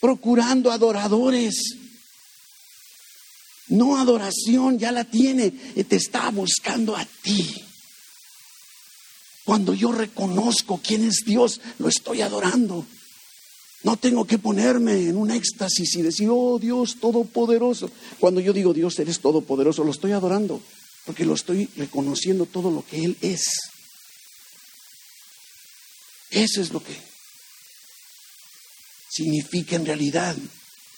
procurando 0.00 0.70
adoradores. 0.70 1.76
No 3.68 3.98
adoración, 3.98 4.78
ya 4.78 4.92
la 4.92 5.04
tiene, 5.04 5.50
te 5.50 5.96
está 5.96 6.30
buscando 6.30 6.94
a 6.94 7.04
ti. 7.22 7.65
Cuando 9.46 9.74
yo 9.74 9.92
reconozco 9.92 10.80
quién 10.84 11.04
es 11.04 11.22
Dios, 11.24 11.60
lo 11.78 11.88
estoy 11.88 12.20
adorando. 12.20 12.84
No 13.84 13.96
tengo 13.96 14.26
que 14.26 14.38
ponerme 14.38 15.08
en 15.08 15.16
un 15.16 15.30
éxtasis 15.30 15.94
y 15.94 16.02
decir, 16.02 16.28
oh 16.32 16.58
Dios 16.58 16.96
todopoderoso. 17.00 17.88
Cuando 18.18 18.40
yo 18.40 18.52
digo, 18.52 18.74
Dios 18.74 18.98
eres 18.98 19.20
todopoderoso, 19.20 19.84
lo 19.84 19.92
estoy 19.92 20.10
adorando, 20.10 20.60
porque 21.04 21.24
lo 21.24 21.34
estoy 21.34 21.68
reconociendo 21.76 22.46
todo 22.46 22.72
lo 22.72 22.84
que 22.84 23.04
Él 23.04 23.16
es. 23.20 23.44
Eso 26.32 26.60
es 26.60 26.72
lo 26.72 26.82
que 26.82 26.96
significa 29.08 29.76
en 29.76 29.86
realidad. 29.86 30.36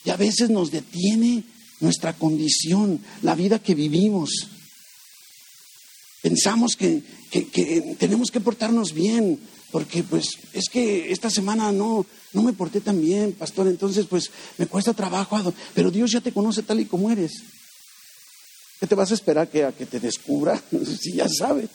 Y 0.07 0.09
a 0.09 0.16
veces 0.16 0.49
nos 0.49 0.70
detiene 0.70 1.44
nuestra 1.80 2.14
condición, 2.14 3.05
la 3.20 3.34
vida 3.34 3.59
que 3.59 3.74
vivimos. 3.74 4.30
Pensamos 6.23 6.77
que, 6.77 7.03
tenemos 7.99 8.31
que 8.31 8.41
portarnos 8.41 8.93
bien, 8.93 9.39
porque 9.71 10.03
pues 10.03 10.31
es 10.53 10.69
que 10.69 11.12
esta 11.12 11.31
semana 11.31 11.71
no, 11.71 12.05
no 12.33 12.43
me 12.43 12.53
porté 12.53 12.81
tan 12.81 13.01
bien, 13.01 13.33
pastor, 13.33 13.69
entonces 13.69 14.07
pues 14.07 14.31
me 14.57 14.66
cuesta 14.66 14.95
trabajo, 14.95 15.53
pero 15.75 15.91
Dios 15.91 16.11
ya 16.11 16.21
te 16.21 16.33
conoce 16.33 16.62
tal 16.62 16.81
y 16.81 16.87
como 16.87 17.11
eres. 17.11 17.33
¿Qué 18.81 18.87
te 18.87 18.95
vas 18.95 19.11
a 19.11 19.14
esperar 19.14 19.49
que 19.49 19.64
a 19.64 19.73
que 19.73 19.87
te 19.87 20.01
descubra? 20.01 20.62
si 21.01 21.14
ya 21.14 21.29
sabe. 21.29 21.69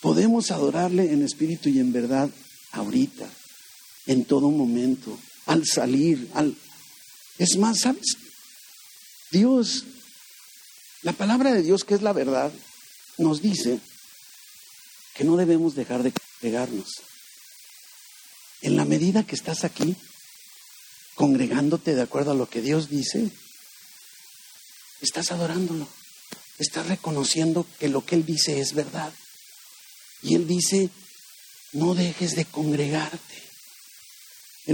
Podemos 0.00 0.50
adorarle 0.50 1.12
en 1.12 1.22
espíritu 1.22 1.68
y 1.68 1.80
en 1.80 1.92
verdad 1.92 2.30
ahorita, 2.72 3.28
en 4.06 4.24
todo 4.24 4.50
momento, 4.50 5.18
al 5.46 5.66
salir, 5.66 6.30
al... 6.34 6.54
Es 7.38 7.56
más, 7.56 7.80
¿sabes? 7.80 8.16
Dios 9.30 9.84
la 11.08 11.14
palabra 11.14 11.54
de 11.54 11.62
Dios, 11.62 11.84
que 11.84 11.94
es 11.94 12.02
la 12.02 12.12
verdad, 12.12 12.52
nos 13.16 13.40
dice 13.40 13.80
que 15.14 15.24
no 15.24 15.38
debemos 15.38 15.74
dejar 15.74 16.02
de 16.02 16.12
congregarnos. 16.12 17.00
En 18.60 18.76
la 18.76 18.84
medida 18.84 19.24
que 19.26 19.34
estás 19.34 19.64
aquí, 19.64 19.96
congregándote 21.14 21.94
de 21.94 22.02
acuerdo 22.02 22.32
a 22.32 22.34
lo 22.34 22.46
que 22.46 22.60
Dios 22.60 22.90
dice, 22.90 23.30
estás 25.00 25.32
adorándolo, 25.32 25.88
estás 26.58 26.88
reconociendo 26.88 27.66
que 27.78 27.88
lo 27.88 28.04
que 28.04 28.14
Él 28.14 28.26
dice 28.26 28.60
es 28.60 28.74
verdad. 28.74 29.10
Y 30.20 30.34
Él 30.34 30.46
dice, 30.46 30.90
no 31.72 31.94
dejes 31.94 32.36
de 32.36 32.44
congregarte 32.44 33.47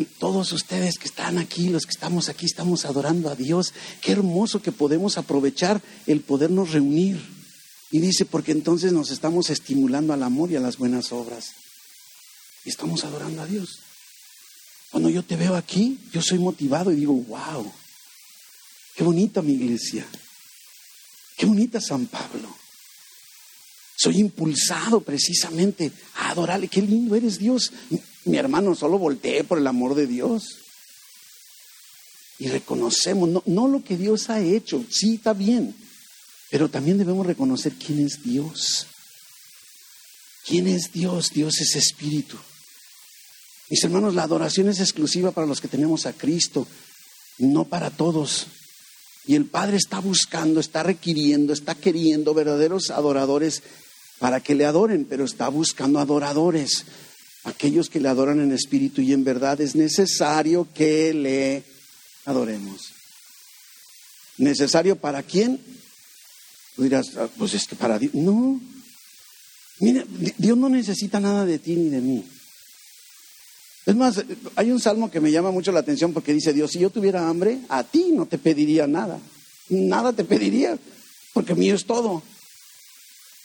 todos 0.02 0.52
ustedes 0.52 0.98
que 0.98 1.06
están 1.06 1.38
aquí, 1.38 1.68
los 1.68 1.84
que 1.84 1.92
estamos 1.92 2.28
aquí, 2.28 2.46
estamos 2.46 2.84
adorando 2.84 3.30
a 3.30 3.36
Dios. 3.36 3.72
Qué 4.00 4.12
hermoso 4.12 4.60
que 4.60 4.72
podemos 4.72 5.18
aprovechar 5.18 5.80
el 6.06 6.20
podernos 6.20 6.72
reunir. 6.72 7.20
Y 7.92 8.00
dice, 8.00 8.24
porque 8.24 8.50
entonces 8.50 8.92
nos 8.92 9.12
estamos 9.12 9.50
estimulando 9.50 10.12
al 10.12 10.24
amor 10.24 10.50
y 10.50 10.56
a 10.56 10.60
las 10.60 10.78
buenas 10.78 11.12
obras. 11.12 11.52
Y 12.64 12.70
estamos 12.70 13.04
adorando 13.04 13.42
a 13.42 13.46
Dios. 13.46 13.78
Cuando 14.90 15.10
yo 15.10 15.22
te 15.22 15.36
veo 15.36 15.54
aquí, 15.54 16.00
yo 16.12 16.20
soy 16.20 16.40
motivado 16.40 16.90
y 16.90 16.96
digo, 16.96 17.14
wow, 17.14 17.72
qué 18.96 19.04
bonita 19.04 19.42
mi 19.42 19.52
iglesia. 19.52 20.04
Qué 21.36 21.46
bonita 21.46 21.80
San 21.80 22.06
Pablo. 22.06 22.48
Soy 23.96 24.18
impulsado 24.18 25.00
precisamente 25.00 25.92
a 26.16 26.30
adorarle. 26.30 26.68
Qué 26.68 26.82
lindo 26.82 27.14
eres 27.14 27.38
Dios. 27.38 27.72
Mi 28.24 28.38
hermano, 28.38 28.74
solo 28.74 28.98
voltee 28.98 29.44
por 29.44 29.58
el 29.58 29.66
amor 29.66 29.94
de 29.94 30.06
Dios. 30.06 30.58
Y 32.38 32.48
reconocemos, 32.48 33.28
no, 33.28 33.42
no 33.46 33.68
lo 33.68 33.84
que 33.84 33.96
Dios 33.96 34.30
ha 34.30 34.40
hecho, 34.40 34.84
sí 34.90 35.14
está 35.14 35.32
bien, 35.34 35.74
pero 36.50 36.68
también 36.68 36.98
debemos 36.98 37.26
reconocer 37.26 37.74
quién 37.74 38.04
es 38.04 38.22
Dios. 38.22 38.86
¿Quién 40.46 40.66
es 40.66 40.92
Dios? 40.92 41.30
Dios 41.30 41.60
es 41.60 41.76
espíritu. 41.76 42.36
Mis 43.70 43.82
hermanos, 43.82 44.14
la 44.14 44.24
adoración 44.24 44.68
es 44.68 44.80
exclusiva 44.80 45.30
para 45.30 45.46
los 45.46 45.60
que 45.60 45.68
tenemos 45.68 46.04
a 46.06 46.12
Cristo, 46.12 46.66
no 47.38 47.64
para 47.64 47.90
todos. 47.90 48.46
Y 49.26 49.36
el 49.36 49.46
Padre 49.46 49.78
está 49.78 50.00
buscando, 50.00 50.60
está 50.60 50.82
requiriendo, 50.82 51.52
está 51.52 51.74
queriendo 51.74 52.34
verdaderos 52.34 52.90
adoradores 52.90 53.62
para 54.18 54.40
que 54.40 54.54
le 54.54 54.66
adoren, 54.66 55.06
pero 55.06 55.24
está 55.24 55.48
buscando 55.48 55.98
adoradores 55.98 56.84
aquellos 57.44 57.88
que 57.88 58.00
le 58.00 58.08
adoran 58.08 58.40
en 58.40 58.52
espíritu 58.52 59.00
y 59.00 59.12
en 59.12 59.24
verdad, 59.24 59.60
es 59.60 59.74
necesario 59.74 60.66
que 60.74 61.14
le 61.14 61.62
adoremos. 62.24 62.92
¿Necesario 64.38 64.96
para 64.96 65.22
quién? 65.22 65.60
Tú 66.74 66.82
dirás, 66.82 67.16
ah, 67.16 67.28
pues 67.38 67.54
es 67.54 67.66
que 67.66 67.76
para 67.76 67.98
Dios. 67.98 68.14
No. 68.14 68.60
Mira, 69.78 70.04
Dios 70.38 70.56
no 70.56 70.68
necesita 70.68 71.20
nada 71.20 71.44
de 71.44 71.58
ti 71.58 71.76
ni 71.76 71.88
de 71.88 72.00
mí. 72.00 72.24
Es 73.86 73.94
más, 73.94 74.24
hay 74.56 74.70
un 74.70 74.80
salmo 74.80 75.10
que 75.10 75.20
me 75.20 75.30
llama 75.30 75.50
mucho 75.50 75.70
la 75.70 75.80
atención 75.80 76.12
porque 76.12 76.32
dice 76.32 76.52
Dios, 76.52 76.70
si 76.70 76.78
yo 76.78 76.90
tuviera 76.90 77.28
hambre, 77.28 77.58
a 77.68 77.84
ti 77.84 78.10
no 78.12 78.26
te 78.26 78.38
pediría 78.38 78.86
nada. 78.86 79.20
Nada 79.68 80.12
te 80.12 80.24
pediría, 80.24 80.78
porque 81.32 81.54
mío 81.54 81.74
es 81.74 81.84
todo. 81.84 82.22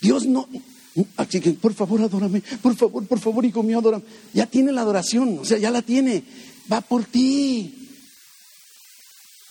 Dios 0.01 0.25
no... 0.25 0.47
Que, 1.29 1.51
por 1.51 1.73
favor, 1.73 2.01
adórame, 2.01 2.41
por 2.61 2.75
favor, 2.75 3.05
por 3.07 3.19
favor, 3.19 3.45
hijo 3.45 3.63
mío, 3.63 3.79
adórame. 3.79 4.03
Ya 4.33 4.45
tiene 4.45 4.71
la 4.71 4.81
adoración, 4.81 5.39
o 5.39 5.45
sea, 5.45 5.57
ya 5.57 5.71
la 5.71 5.81
tiene. 5.81 6.23
Va 6.71 6.81
por 6.81 7.05
ti. 7.05 7.89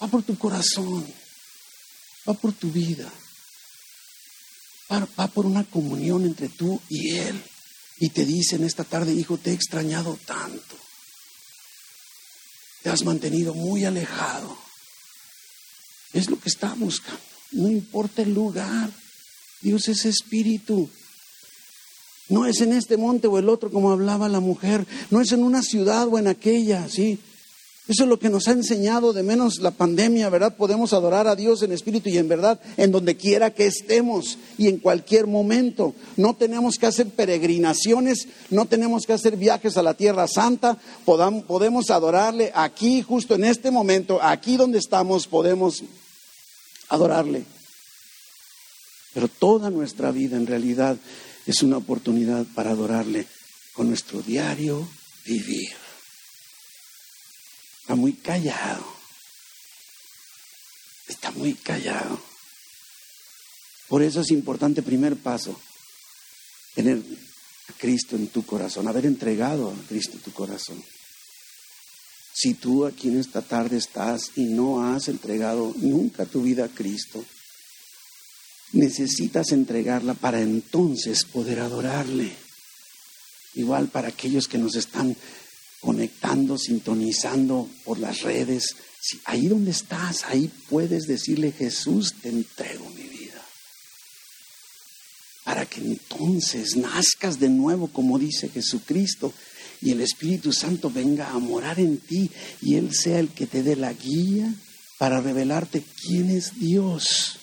Va 0.03 0.09
por 0.09 0.23
tu 0.23 0.37
corazón. 0.37 1.07
Va 2.29 2.35
por 2.35 2.53
tu 2.53 2.71
vida. 2.71 3.11
Va, 4.91 5.07
va 5.19 5.29
por 5.29 5.47
una 5.47 5.65
comunión 5.65 6.25
entre 6.25 6.49
tú 6.49 6.81
y 6.89 7.17
Él 7.17 7.43
y 8.01 8.11
te 8.11 8.25
dicen 8.25 8.65
esta 8.65 8.85
tarde, 8.85 9.13
hijo, 9.13 9.39
te 9.39 9.51
he 9.51 9.55
extrañado 9.55 10.19
tanto. 10.25 10.77
Te 12.83 12.91
has 12.91 13.03
mantenido 13.03 13.55
muy 13.55 13.85
alejado. 13.85 14.57
Es 16.13 16.31
lo 16.31 16.39
que 16.39 16.49
está 16.49 16.75
buscando. 16.75 17.21
No 17.53 17.69
importa 17.69 18.23
el 18.23 18.35
lugar. 18.35 18.91
Dios 19.61 19.89
es 19.89 20.05
espíritu. 20.05 20.89
No 22.29 22.47
es 22.47 22.61
en 22.61 22.73
este 22.73 22.97
monte 22.97 23.27
o 23.27 23.39
el 23.39 23.49
otro 23.49 23.71
como 23.71 23.91
hablaba 23.91 24.29
la 24.29 24.41
mujer. 24.41 24.87
No 25.11 25.21
es 25.21 25.33
en 25.33 25.43
una 25.43 25.63
ciudad 25.63 26.09
o 26.09 26.19
en 26.19 26.29
aquella, 26.29 26.89
¿sí? 26.89 27.19
Eso 27.89 28.03
es 28.03 28.09
lo 28.11 28.19
que 28.19 28.29
nos 28.29 28.47
ha 28.49 28.53
enseñado 28.53 29.15
de 29.15 29.23
menos 29.23 29.61
la 29.61 29.71
pandemia, 29.71 30.29
¿verdad? 30.29 30.55
Podemos 30.55 30.93
adorar 30.93 31.27
a 31.27 31.35
Dios 31.35 31.63
en 31.63 31.73
espíritu 31.73 32.11
y 32.11 32.19
en 32.19 32.29
verdad 32.29 32.61
en 32.77 32.93
donde 32.93 33.17
quiera 33.17 33.55
que 33.55 33.65
estemos 33.65 34.37
y 34.59 34.69
en 34.69 34.77
cualquier 34.77 35.27
momento. 35.27 35.95
No 36.19 36.37
tenemos 36.37 36.77
que 36.77 36.85
hacer 36.85 37.09
peregrinaciones, 37.09 38.29
no 38.51 38.67
tenemos 38.67 39.07
que 39.07 39.15
hacer 39.15 39.39
viajes 39.39 39.79
a 39.79 39.83
la 39.83 39.95
Tierra 39.95 40.29
Santa, 40.29 40.77
podemos 41.07 41.89
adorarle 41.89 42.53
aquí, 42.55 43.01
justo 43.01 43.37
en 43.37 43.45
este 43.45 43.71
momento, 43.71 44.23
aquí 44.23 44.59
donde 44.59 44.79
estamos, 44.79 45.27
podemos 45.27 45.83
adorarle. 46.91 47.45
Pero 49.15 49.29
toda 49.29 49.71
nuestra 49.71 50.11
vida 50.11 50.37
en 50.37 50.47
realidad 50.47 50.99
es 51.49 51.63
una 51.63 51.79
oportunidad 51.79 52.45
para 52.55 52.73
adorarle 52.73 53.27
con 53.73 53.89
nuestro 53.89 54.21
diario 54.21 54.87
vivir. 55.25 55.71
Está 57.81 57.95
muy 57.95 58.13
callado. 58.13 58.85
Está 61.09 61.31
muy 61.31 61.55
callado. 61.55 62.21
Por 63.89 64.03
eso 64.03 64.21
es 64.21 64.31
importante, 64.31 64.83
primer 64.83 65.17
paso, 65.17 65.59
tener 66.75 66.99
a 66.99 67.73
Cristo 67.79 68.15
en 68.17 68.29
tu 68.29 68.45
corazón, 68.45 68.87
haber 68.87 69.07
entregado 69.07 69.71
a 69.71 69.89
Cristo 69.89 70.19
en 70.19 70.21
tu 70.21 70.33
corazón. 70.35 70.85
Si 72.35 72.55
tú 72.55 72.85
aquí 72.85 73.09
en 73.09 73.19
esta 73.19 73.41
tarde 73.41 73.79
estás 73.79 74.33
y 74.37 74.45
no 74.45 74.85
has 74.85 75.09
entregado 75.09 75.73
nunca 75.79 76.27
tu 76.27 76.43
vida 76.43 76.67
a 76.67 76.69
Cristo, 76.69 77.25
necesitas 78.73 79.53
entregarla 79.53 80.15
para 80.15 80.41
entonces 80.41 81.25
poder 81.25 81.61
adorarle. 81.61 82.33
Igual 83.55 83.89
para 83.89 84.09
aquellos 84.09 84.47
que 84.49 84.59
nos 84.59 84.77
están 84.77 85.17
conectando, 85.81 86.59
sintonizando 86.59 87.69
por 87.85 87.99
las 87.99 88.21
redes. 88.21 88.77
ahí 89.25 89.47
donde 89.47 89.71
estás, 89.71 90.25
ahí 90.25 90.51
puedes 90.69 91.07
decirle, 91.07 91.53
Jesús, 91.53 92.15
te 92.21 92.29
entrego 92.29 92.89
mi 92.91 93.05
vida. 93.05 93.43
Para 95.45 95.65
que 95.67 95.81
entonces 95.81 96.77
nazcas 96.77 97.39
de 97.41 97.49
nuevo, 97.49 97.89
como 97.89 98.19
dice 98.19 98.49
Jesucristo, 98.49 99.33
y 99.81 99.93
el 99.93 100.01
Espíritu 100.01 100.53
Santo 100.53 100.91
venga 100.91 101.31
a 101.31 101.39
morar 101.39 101.79
en 101.79 101.99
ti 101.99 102.31
y 102.61 102.75
Él 102.75 102.93
sea 102.93 103.21
el 103.21 103.29
que 103.29 103.47
te 103.47 103.63
dé 103.63 103.77
la 103.77 103.93
guía 103.93 104.53
para 104.99 105.21
revelarte 105.21 105.85
quién 106.03 106.31
es 106.31 106.59
Dios 106.59 107.38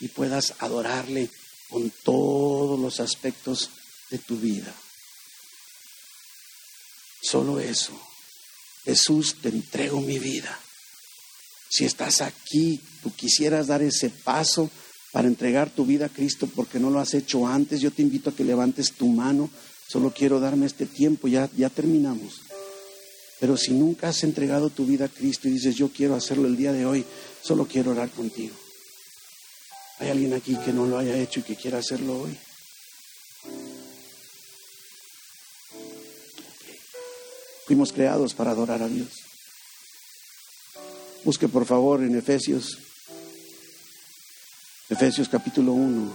y 0.00 0.08
puedas 0.08 0.54
adorarle 0.58 1.30
con 1.68 1.90
todos 2.02 2.78
los 2.78 3.00
aspectos 3.00 3.70
de 4.10 4.18
tu 4.18 4.36
vida. 4.36 4.74
Solo 7.22 7.60
eso. 7.60 7.92
Jesús, 8.84 9.36
te 9.42 9.50
entrego 9.50 10.00
mi 10.00 10.18
vida. 10.18 10.58
Si 11.68 11.84
estás 11.84 12.22
aquí, 12.22 12.80
tú 13.02 13.14
quisieras 13.14 13.68
dar 13.68 13.82
ese 13.82 14.10
paso 14.10 14.70
para 15.12 15.28
entregar 15.28 15.70
tu 15.70 15.84
vida 15.84 16.06
a 16.06 16.08
Cristo 16.08 16.48
porque 16.54 16.80
no 16.80 16.90
lo 16.90 16.98
has 16.98 17.14
hecho 17.14 17.46
antes, 17.46 17.80
yo 17.80 17.90
te 17.90 18.02
invito 18.02 18.30
a 18.30 18.34
que 18.34 18.44
levantes 18.44 18.92
tu 18.92 19.06
mano. 19.08 19.50
Solo 19.86 20.12
quiero 20.12 20.40
darme 20.40 20.66
este 20.66 20.86
tiempo, 20.86 21.28
ya, 21.28 21.48
ya 21.56 21.68
terminamos. 21.68 22.40
Pero 23.38 23.56
si 23.56 23.72
nunca 23.72 24.08
has 24.08 24.22
entregado 24.22 24.70
tu 24.70 24.86
vida 24.86 25.06
a 25.06 25.08
Cristo 25.08 25.48
y 25.48 25.52
dices, 25.52 25.74
yo 25.76 25.88
quiero 25.88 26.14
hacerlo 26.14 26.46
el 26.46 26.56
día 26.56 26.72
de 26.72 26.86
hoy, 26.86 27.04
solo 27.42 27.66
quiero 27.66 27.92
orar 27.92 28.10
contigo. 28.10 28.54
¿Hay 30.00 30.08
alguien 30.08 30.32
aquí 30.32 30.56
que 30.56 30.72
no 30.72 30.86
lo 30.86 30.98
haya 30.98 31.14
hecho 31.14 31.40
y 31.40 31.42
que 31.42 31.56
quiera 31.56 31.78
hacerlo 31.78 32.22
hoy? 32.22 32.36
Fuimos 37.66 37.92
creados 37.92 38.32
para 38.32 38.52
adorar 38.52 38.82
a 38.82 38.88
Dios. 38.88 39.10
Busque 41.22 41.48
por 41.48 41.66
favor 41.66 42.02
en 42.02 42.16
Efesios, 42.16 42.78
Efesios 44.88 45.28
capítulo 45.28 45.72
1, 45.72 46.14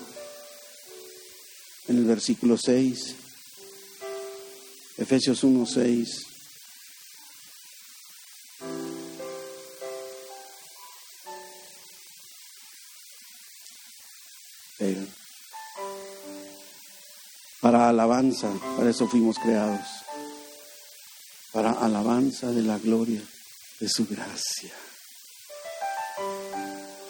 en 1.89 1.97
el 1.97 2.05
versículo 2.05 2.57
6. 2.57 3.15
Efesios 4.97 5.43
1, 5.43 5.65
6. 5.65 6.34
Para 17.75 17.89
alabanza, 17.89 18.49
para 18.77 18.89
eso 18.89 19.05
fuimos 19.05 19.37
creados 19.37 19.81
para 21.51 21.71
alabanza 21.71 22.47
de 22.51 22.61
la 22.61 22.77
gloria 22.77 23.21
de 23.81 23.89
su 23.89 24.07
gracia. 24.07 24.71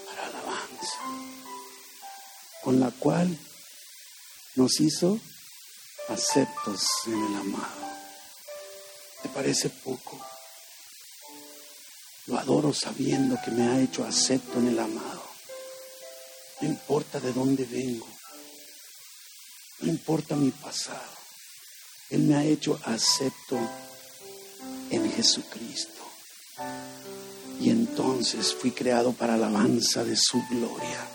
Para 0.07 0.25
alabanza. 0.25 0.99
Con 2.63 2.79
la 2.79 2.89
cual 2.89 3.37
nos 4.55 4.79
hizo 4.79 5.19
aceptos 6.09 6.81
en 7.05 7.13
el 7.13 7.35
amado. 7.41 7.85
¿Te 9.21 9.29
parece 9.29 9.69
poco? 9.69 10.19
Lo 12.25 12.39
adoro 12.39 12.73
sabiendo 12.73 13.37
que 13.45 13.51
me 13.51 13.67
ha 13.67 13.81
hecho 13.81 14.03
acepto 14.03 14.57
en 14.57 14.69
el 14.69 14.79
amado. 14.79 15.29
No 16.61 16.69
importa 16.69 17.19
de 17.19 17.33
dónde 17.33 17.65
vengo. 17.65 18.07
No 19.81 19.89
importa 19.89 20.35
mi 20.35 20.51
pasado. 20.51 21.15
Él 22.09 22.21
me 22.21 22.35
ha 22.35 22.43
hecho 22.43 22.79
acepto 22.85 23.57
en 24.89 25.11
Jesucristo. 25.11 26.03
Y 27.59 27.69
entonces 27.69 28.53
fui 28.53 28.71
creado 28.71 29.13
para 29.13 29.35
alabanza 29.35 30.03
de 30.03 30.15
su 30.15 30.41
gloria. 30.49 31.07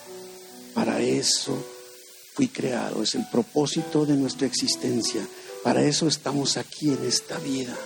Para 0.75 1.01
eso 1.01 1.57
fui 2.35 2.49
creado. 2.49 3.03
Es 3.03 3.15
el 3.15 3.27
propósito 3.31 4.07
de 4.07 4.15
nuestra 4.15 4.47
existencia. 4.47 5.27
Para 5.63 5.83
eso 5.83 6.09
estamos 6.09 6.57
aquí 6.57 6.91
en 6.91 7.05
esta 7.07 7.39
vida. 7.39 7.77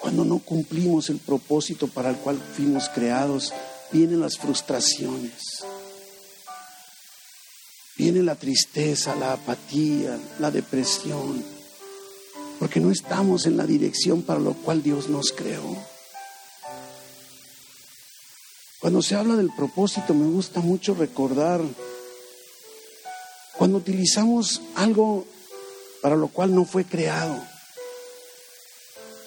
Cuando 0.00 0.24
no 0.24 0.38
cumplimos 0.38 1.10
el 1.10 1.18
propósito 1.18 1.88
para 1.88 2.10
el 2.10 2.16
cual 2.16 2.38
fuimos 2.38 2.88
creados, 2.88 3.52
vienen 3.92 4.20
las 4.20 4.38
frustraciones. 4.38 5.57
Viene 7.98 8.22
la 8.22 8.36
tristeza, 8.36 9.14
la 9.16 9.32
apatía, 9.32 10.18
la 10.38 10.50
depresión 10.50 11.58
porque 12.58 12.80
no 12.80 12.90
estamos 12.90 13.46
en 13.46 13.56
la 13.56 13.66
dirección 13.66 14.22
para 14.22 14.40
lo 14.40 14.54
cual 14.54 14.82
Dios 14.82 15.08
nos 15.08 15.32
creó. 15.32 15.76
Cuando 18.80 19.02
se 19.02 19.14
habla 19.14 19.36
del 19.36 19.50
propósito 19.56 20.14
me 20.14 20.26
gusta 20.26 20.60
mucho 20.60 20.94
recordar 20.94 21.60
cuando 23.56 23.78
utilizamos 23.78 24.60
algo 24.76 25.24
para 26.00 26.16
lo 26.16 26.28
cual 26.28 26.54
no 26.54 26.64
fue 26.64 26.84
creado. 26.84 27.42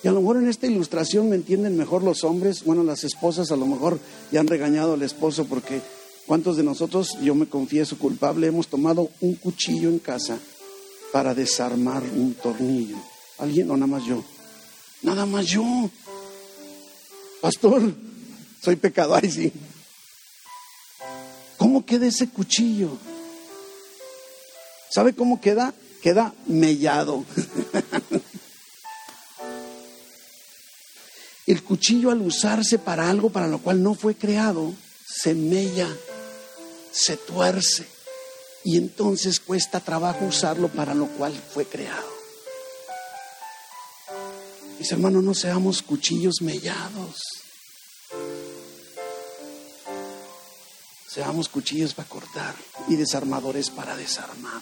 Y 0.03 0.07
a 0.07 0.11
lo 0.11 0.21
mejor 0.21 0.37
en 0.37 0.47
esta 0.47 0.67
ilustración 0.67 1.29
me 1.29 1.35
entienden 1.35 1.77
mejor 1.77 2.01
los 2.03 2.23
hombres, 2.23 2.63
bueno, 2.63 2.83
las 2.83 3.03
esposas 3.03 3.51
a 3.51 3.55
lo 3.55 3.67
mejor 3.67 3.99
ya 4.31 4.39
han 4.39 4.47
regañado 4.47 4.93
al 4.93 5.03
esposo 5.03 5.45
porque 5.45 5.81
¿cuántos 6.31 6.55
de 6.55 6.63
nosotros, 6.63 7.17
yo 7.21 7.35
me 7.35 7.45
confieso 7.45 7.97
culpable, 7.97 8.47
hemos 8.47 8.69
tomado 8.69 9.11
un 9.19 9.35
cuchillo 9.35 9.89
en 9.89 9.99
casa 9.99 10.39
para 11.11 11.33
desarmar 11.33 12.03
un 12.03 12.35
tornillo? 12.35 12.95
¿Alguien 13.37 13.69
o 13.69 13.75
nada 13.75 13.87
más 13.87 14.05
yo? 14.05 14.23
Nada 15.01 15.25
más 15.25 15.45
yo. 15.45 15.89
Pastor, 17.41 17.81
soy 18.63 18.77
pecador, 18.77 19.19
ay 19.21 19.29
sí. 19.29 19.51
¿Cómo 21.57 21.85
queda 21.85 22.07
ese 22.07 22.29
cuchillo? 22.29 22.97
¿Sabe 24.89 25.11
cómo 25.11 25.41
queda? 25.41 25.73
Queda 26.01 26.33
mellado. 26.47 27.25
El 31.45 31.61
cuchillo 31.61 32.09
al 32.09 32.21
usarse 32.21 32.79
para 32.79 33.09
algo 33.09 33.31
para 33.31 33.49
lo 33.49 33.59
cual 33.59 33.83
no 33.83 33.95
fue 33.95 34.15
creado, 34.15 34.73
se 35.05 35.33
mella, 35.33 35.89
se 36.91 37.17
tuerce 37.17 37.87
y 38.63 38.77
entonces 38.77 39.39
cuesta 39.39 39.79
trabajo 39.79 40.25
usarlo 40.25 40.67
para 40.67 40.93
lo 40.93 41.07
cual 41.07 41.33
fue 41.33 41.65
creado. 41.65 42.09
Mis 44.77 44.91
hermanos, 44.91 45.23
no 45.23 45.33
seamos 45.33 45.81
cuchillos 45.81 46.41
mellados. 46.41 47.21
Seamos 51.07 51.49
cuchillos 51.49 51.93
para 51.93 52.07
cortar 52.07 52.55
y 52.87 52.95
desarmadores 52.95 53.69
para 53.69 53.95
desarmar. 53.95 54.61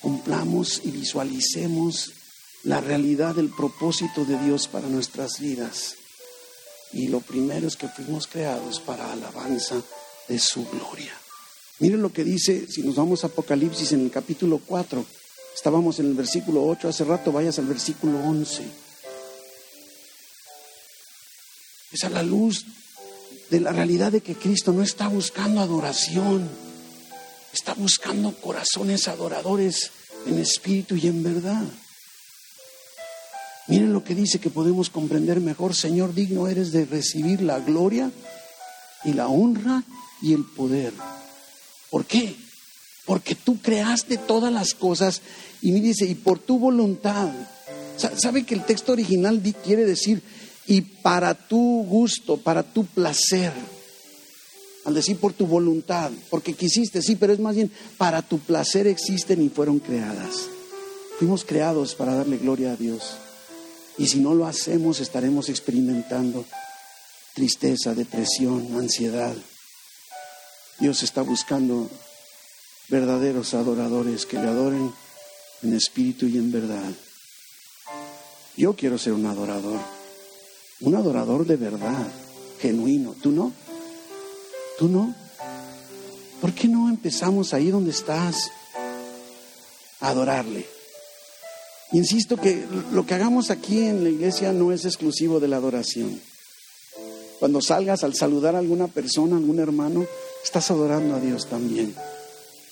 Cumplamos 0.00 0.82
y 0.84 0.90
visualicemos 0.90 2.12
la 2.64 2.80
realidad 2.80 3.34
del 3.34 3.48
propósito 3.48 4.24
de 4.24 4.38
Dios 4.38 4.68
para 4.68 4.88
nuestras 4.88 5.40
vidas. 5.40 5.96
Y 6.92 7.08
lo 7.08 7.20
primero 7.20 7.66
es 7.66 7.76
que 7.76 7.88
fuimos 7.88 8.26
creados 8.26 8.78
para 8.80 9.12
alabanza 9.12 9.82
de 10.28 10.38
su 10.38 10.68
gloria. 10.68 11.12
Miren 11.78 12.02
lo 12.02 12.12
que 12.12 12.24
dice, 12.24 12.66
si 12.68 12.82
nos 12.82 12.94
vamos 12.94 13.24
a 13.24 13.26
Apocalipsis 13.26 13.92
en 13.92 14.04
el 14.04 14.10
capítulo 14.10 14.60
4, 14.64 15.04
estábamos 15.54 15.98
en 15.98 16.06
el 16.06 16.14
versículo 16.14 16.64
8, 16.64 16.88
hace 16.88 17.04
rato 17.04 17.32
vayas 17.32 17.58
al 17.58 17.66
versículo 17.66 18.18
11. 18.18 18.64
Es 21.92 22.04
a 22.04 22.10
la 22.10 22.22
luz 22.22 22.64
de 23.50 23.60
la 23.60 23.72
realidad 23.72 24.12
de 24.12 24.20
que 24.20 24.34
Cristo 24.34 24.72
no 24.72 24.82
está 24.82 25.08
buscando 25.08 25.60
adoración, 25.60 26.48
está 27.52 27.74
buscando 27.74 28.32
corazones 28.40 29.08
adoradores 29.08 29.90
en 30.26 30.38
espíritu 30.38 30.96
y 30.96 31.08
en 31.08 31.22
verdad. 31.22 31.64
Miren 33.66 33.92
lo 33.92 34.04
que 34.04 34.14
dice 34.14 34.40
que 34.40 34.50
podemos 34.50 34.90
comprender 34.90 35.40
mejor. 35.40 35.74
Señor, 35.74 36.14
digno 36.14 36.48
eres 36.48 36.72
de 36.72 36.84
recibir 36.84 37.42
la 37.42 37.58
gloria 37.58 38.10
y 39.04 39.12
la 39.12 39.28
honra 39.28 39.84
y 40.22 40.32
el 40.32 40.44
poder. 40.44 40.92
¿Por 41.90 42.06
qué? 42.06 42.34
Porque 43.04 43.34
tú 43.34 43.60
creaste 43.60 44.16
todas 44.16 44.52
las 44.52 44.74
cosas 44.74 45.20
y 45.60 45.72
me 45.72 45.80
dice, 45.80 46.06
y 46.06 46.14
por 46.14 46.38
tu 46.38 46.58
voluntad. 46.58 47.30
¿Sabe 47.96 48.44
que 48.44 48.54
el 48.54 48.64
texto 48.64 48.92
original 48.92 49.42
quiere 49.64 49.84
decir, 49.84 50.22
y 50.66 50.80
para 50.80 51.34
tu 51.34 51.84
gusto, 51.84 52.36
para 52.36 52.62
tu 52.62 52.86
placer? 52.86 53.52
Al 54.84 54.94
decir 54.94 55.18
por 55.18 55.32
tu 55.32 55.46
voluntad, 55.46 56.10
porque 56.30 56.54
quisiste, 56.54 57.02
sí, 57.02 57.14
pero 57.16 57.32
es 57.32 57.38
más 57.38 57.54
bien, 57.54 57.70
para 57.98 58.22
tu 58.22 58.38
placer 58.38 58.86
existen 58.86 59.42
y 59.42 59.48
fueron 59.48 59.78
creadas. 59.78 60.48
Fuimos 61.18 61.44
creados 61.44 61.94
para 61.94 62.14
darle 62.14 62.38
gloria 62.38 62.72
a 62.72 62.76
Dios. 62.76 63.02
Y 63.98 64.08
si 64.08 64.18
no 64.18 64.34
lo 64.34 64.46
hacemos, 64.46 65.00
estaremos 65.00 65.48
experimentando 65.48 66.44
tristeza, 67.34 67.94
depresión, 67.94 68.74
ansiedad. 68.74 69.36
Dios 70.78 71.02
está 71.02 71.22
buscando 71.22 71.88
verdaderos 72.88 73.54
adoradores 73.54 74.26
que 74.26 74.38
le 74.38 74.48
adoren 74.48 74.92
en 75.62 75.74
espíritu 75.74 76.26
y 76.26 76.38
en 76.38 76.50
verdad. 76.50 76.92
Yo 78.56 78.74
quiero 78.74 78.98
ser 78.98 79.12
un 79.12 79.26
adorador, 79.26 79.80
un 80.80 80.94
adorador 80.94 81.46
de 81.46 81.56
verdad, 81.56 82.06
genuino. 82.60 83.14
¿Tú 83.22 83.30
no? 83.30 83.52
¿Tú 84.78 84.88
no? 84.88 85.14
¿Por 86.40 86.52
qué 86.52 86.68
no 86.68 86.88
empezamos 86.88 87.54
ahí 87.54 87.70
donde 87.70 87.92
estás 87.92 88.50
a 90.00 90.08
adorarle? 90.08 90.66
Insisto 91.92 92.36
que 92.36 92.66
lo 92.92 93.06
que 93.06 93.14
hagamos 93.14 93.50
aquí 93.50 93.78
en 93.86 94.02
la 94.02 94.10
iglesia 94.10 94.52
no 94.52 94.72
es 94.72 94.84
exclusivo 94.84 95.40
de 95.40 95.48
la 95.48 95.56
adoración. 95.56 96.20
Cuando 97.38 97.60
salgas 97.60 98.02
al 98.02 98.14
saludar 98.14 98.54
a 98.54 98.58
alguna 98.58 98.86
persona, 98.88 99.36
algún 99.36 99.58
hermano, 99.58 100.06
estás 100.42 100.70
adorando 100.70 101.14
a 101.14 101.20
Dios 101.20 101.48
también. 101.48 101.94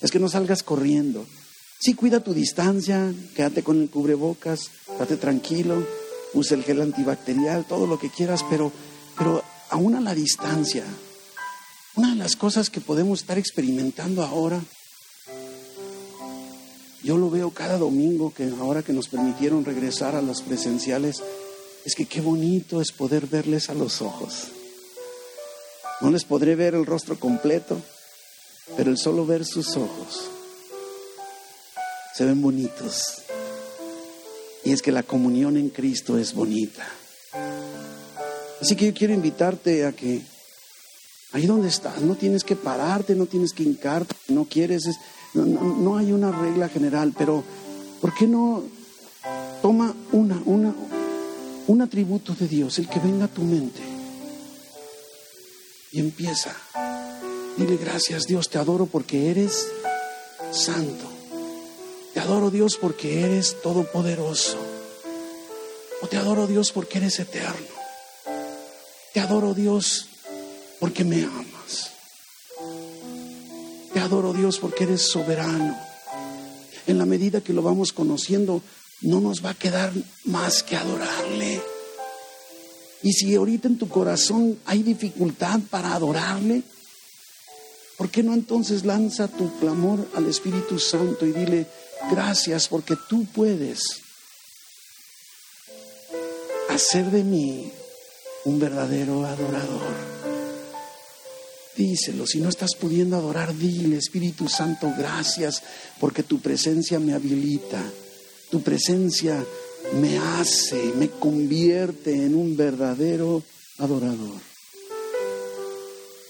Es 0.00 0.10
que 0.10 0.18
no 0.18 0.28
salgas 0.28 0.62
corriendo. 0.62 1.26
Sí, 1.78 1.94
cuida 1.94 2.20
tu 2.20 2.34
distancia, 2.34 3.12
quédate 3.34 3.62
con 3.62 3.80
el 3.80 3.88
cubrebocas, 3.90 4.70
date 4.98 5.16
tranquilo, 5.16 5.86
usa 6.34 6.56
el 6.56 6.64
gel 6.64 6.82
antibacterial, 6.82 7.64
todo 7.64 7.86
lo 7.86 7.98
que 7.98 8.10
quieras, 8.10 8.44
pero, 8.50 8.70
pero 9.16 9.42
aún 9.70 9.94
a 9.94 10.00
la 10.00 10.14
distancia. 10.14 10.84
Una 11.96 12.10
de 12.10 12.16
las 12.16 12.36
cosas 12.36 12.70
que 12.70 12.80
podemos 12.80 13.20
estar 13.20 13.38
experimentando 13.38 14.22
ahora, 14.22 14.60
yo 17.02 17.16
lo 17.16 17.30
veo 17.30 17.50
cada 17.50 17.78
domingo, 17.78 18.32
que 18.34 18.48
ahora 18.60 18.82
que 18.82 18.92
nos 18.92 19.08
permitieron 19.08 19.64
regresar 19.64 20.14
a 20.14 20.22
los 20.22 20.42
presenciales, 20.42 21.22
es 21.84 21.94
que 21.94 22.04
qué 22.04 22.20
bonito 22.20 22.80
es 22.80 22.92
poder 22.92 23.26
verles 23.26 23.70
a 23.70 23.74
los 23.74 24.02
ojos. 24.02 24.48
No 26.00 26.10
les 26.10 26.24
podré 26.24 26.56
ver 26.56 26.74
el 26.74 26.86
rostro 26.86 27.18
completo, 27.18 27.80
pero 28.76 28.90
el 28.90 28.98
solo 28.98 29.26
ver 29.26 29.44
sus 29.44 29.76
ojos 29.76 30.30
se 32.14 32.24
ven 32.24 32.42
bonitos. 32.42 33.22
Y 34.64 34.72
es 34.72 34.82
que 34.82 34.92
la 34.92 35.02
comunión 35.02 35.56
en 35.56 35.70
Cristo 35.70 36.18
es 36.18 36.34
bonita. 36.34 36.86
Así 38.60 38.76
que 38.76 38.86
yo 38.86 38.94
quiero 38.94 39.14
invitarte 39.14 39.86
a 39.86 39.92
que 39.92 40.20
ahí 41.32 41.46
donde 41.46 41.68
estás, 41.68 42.02
no 42.02 42.14
tienes 42.14 42.44
que 42.44 42.56
pararte, 42.56 43.14
no 43.14 43.26
tienes 43.26 43.52
que 43.52 43.62
hincarte, 43.62 44.14
no 44.28 44.44
quieres, 44.44 44.84
no, 45.32 45.46
no, 45.46 45.96
hay 45.96 46.12
una 46.12 46.30
regla 46.30 46.68
general, 46.68 47.14
pero 47.16 47.42
¿por 48.00 48.12
qué 48.14 48.26
no 48.26 48.64
toma 49.62 49.94
una, 50.12 50.42
una, 50.44 50.74
un 51.68 51.82
atributo 51.82 52.34
de 52.34 52.48
Dios, 52.48 52.78
el 52.78 52.88
que 52.88 52.98
venga 52.98 53.26
a 53.26 53.28
tu 53.28 53.42
mente? 53.42 53.89
Y 55.92 56.00
empieza. 56.00 56.54
Dile 57.56 57.76
gracias 57.76 58.26
Dios, 58.26 58.48
te 58.48 58.58
adoro 58.58 58.86
porque 58.86 59.30
eres 59.30 59.66
santo. 60.52 61.10
Te 62.14 62.20
adoro 62.20 62.50
Dios 62.50 62.76
porque 62.80 63.24
eres 63.24 63.60
todopoderoso. 63.62 64.56
O 66.02 66.06
te 66.06 66.16
adoro 66.16 66.46
Dios 66.46 66.72
porque 66.72 66.98
eres 66.98 67.18
eterno. 67.20 67.66
Te 69.12 69.20
adoro 69.20 69.54
Dios 69.54 70.08
porque 70.78 71.04
me 71.04 71.24
amas. 71.24 71.90
Te 73.92 74.00
adoro 74.00 74.32
Dios 74.32 74.58
porque 74.58 74.84
eres 74.84 75.10
soberano. 75.10 75.76
En 76.86 76.98
la 76.98 77.06
medida 77.06 77.40
que 77.40 77.52
lo 77.52 77.62
vamos 77.62 77.92
conociendo, 77.92 78.62
no 79.02 79.20
nos 79.20 79.44
va 79.44 79.50
a 79.50 79.54
quedar 79.54 79.92
más 80.24 80.62
que 80.62 80.76
adorarle. 80.76 81.60
Y 83.02 83.12
si 83.12 83.34
ahorita 83.34 83.68
en 83.68 83.78
tu 83.78 83.88
corazón 83.88 84.58
hay 84.66 84.82
dificultad 84.82 85.60
para 85.70 85.94
adorarle, 85.94 86.62
¿por 87.96 88.10
qué 88.10 88.22
no 88.22 88.34
entonces 88.34 88.84
lanza 88.84 89.28
tu 89.28 89.58
clamor 89.58 90.06
al 90.14 90.26
Espíritu 90.26 90.78
Santo 90.78 91.24
y 91.24 91.32
dile, 91.32 91.66
gracias 92.10 92.68
porque 92.68 92.96
tú 93.08 93.24
puedes 93.26 93.80
hacer 96.68 97.10
de 97.10 97.24
mí 97.24 97.72
un 98.44 98.58
verdadero 98.58 99.24
adorador? 99.24 100.10
Díselo, 101.76 102.26
si 102.26 102.40
no 102.40 102.50
estás 102.50 102.74
pudiendo 102.74 103.16
adorar, 103.16 103.56
dile, 103.56 103.96
Espíritu 103.96 104.50
Santo, 104.50 104.92
gracias 104.98 105.62
porque 105.98 106.22
tu 106.22 106.40
presencia 106.40 107.00
me 107.00 107.14
habilita, 107.14 107.82
tu 108.50 108.60
presencia 108.60 109.42
me 110.00 110.18
hace, 110.18 110.92
me 110.96 111.08
convierte 111.08 112.24
en 112.24 112.34
un 112.34 112.56
verdadero 112.56 113.42
adorador. 113.78 114.40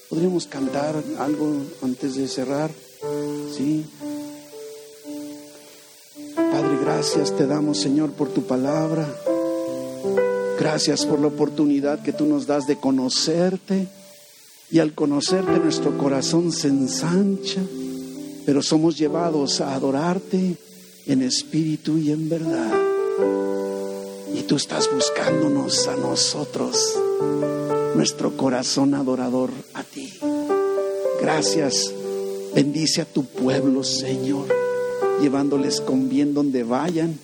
¿Podríamos 0.09 0.47
cantar 0.47 1.03
algo 1.19 1.57
antes 1.83 2.17
de 2.17 2.27
cerrar? 2.27 2.71
Sí. 3.57 3.85
Padre, 6.35 6.79
gracias 6.83 7.37
te 7.37 7.47
damos, 7.47 7.79
Señor, 7.79 8.13
por 8.13 8.29
tu 8.31 8.43
palabra. 8.43 9.07
Gracias 10.59 11.07
por 11.07 11.21
la 11.21 11.29
oportunidad 11.29 12.03
que 12.03 12.13
tú 12.13 12.27
nos 12.27 12.47
das 12.47 12.67
de 12.67 12.77
conocerte. 12.77 13.89
Y 14.73 14.79
al 14.79 14.95
conocerte 14.95 15.59
nuestro 15.59 15.97
corazón 15.99 16.53
se 16.53 16.69
ensancha, 16.69 17.61
pero 18.47 18.63
somos 18.63 18.97
llevados 18.97 19.61
a 19.61 19.75
adorarte 19.75 20.57
en 21.07 21.23
espíritu 21.23 21.99
y 21.99 22.13
en 22.13 22.29
verdad. 22.29 22.80
Y 24.35 24.43
tú 24.43 24.57
estás 24.57 24.89
buscándonos 24.93 25.87
a 25.89 25.97
nosotros, 25.97 26.99
nuestro 27.95 28.37
corazón 28.37 28.95
adorador 28.95 29.51
a 29.75 29.83
ti. 29.83 30.13
Gracias. 31.21 31.93
Bendice 32.55 33.03
a 33.03 33.05
tu 33.05 33.25
pueblo, 33.25 33.85
Señor, 33.85 34.47
llevándoles 35.21 35.81
con 35.81 36.09
bien 36.09 36.35
donde 36.35 36.65
vayan. 36.65 37.19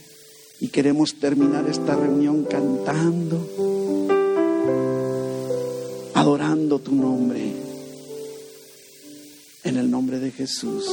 Y 0.60 0.68
queremos 0.68 1.18
terminar 1.18 1.68
esta 1.68 1.96
reunión 1.96 2.44
cantando, 2.44 3.46
adorando 6.14 6.78
tu 6.78 6.94
nombre. 6.94 7.52
En 9.64 9.76
el 9.76 9.90
nombre 9.90 10.18
de 10.20 10.30
Jesús. 10.30 10.86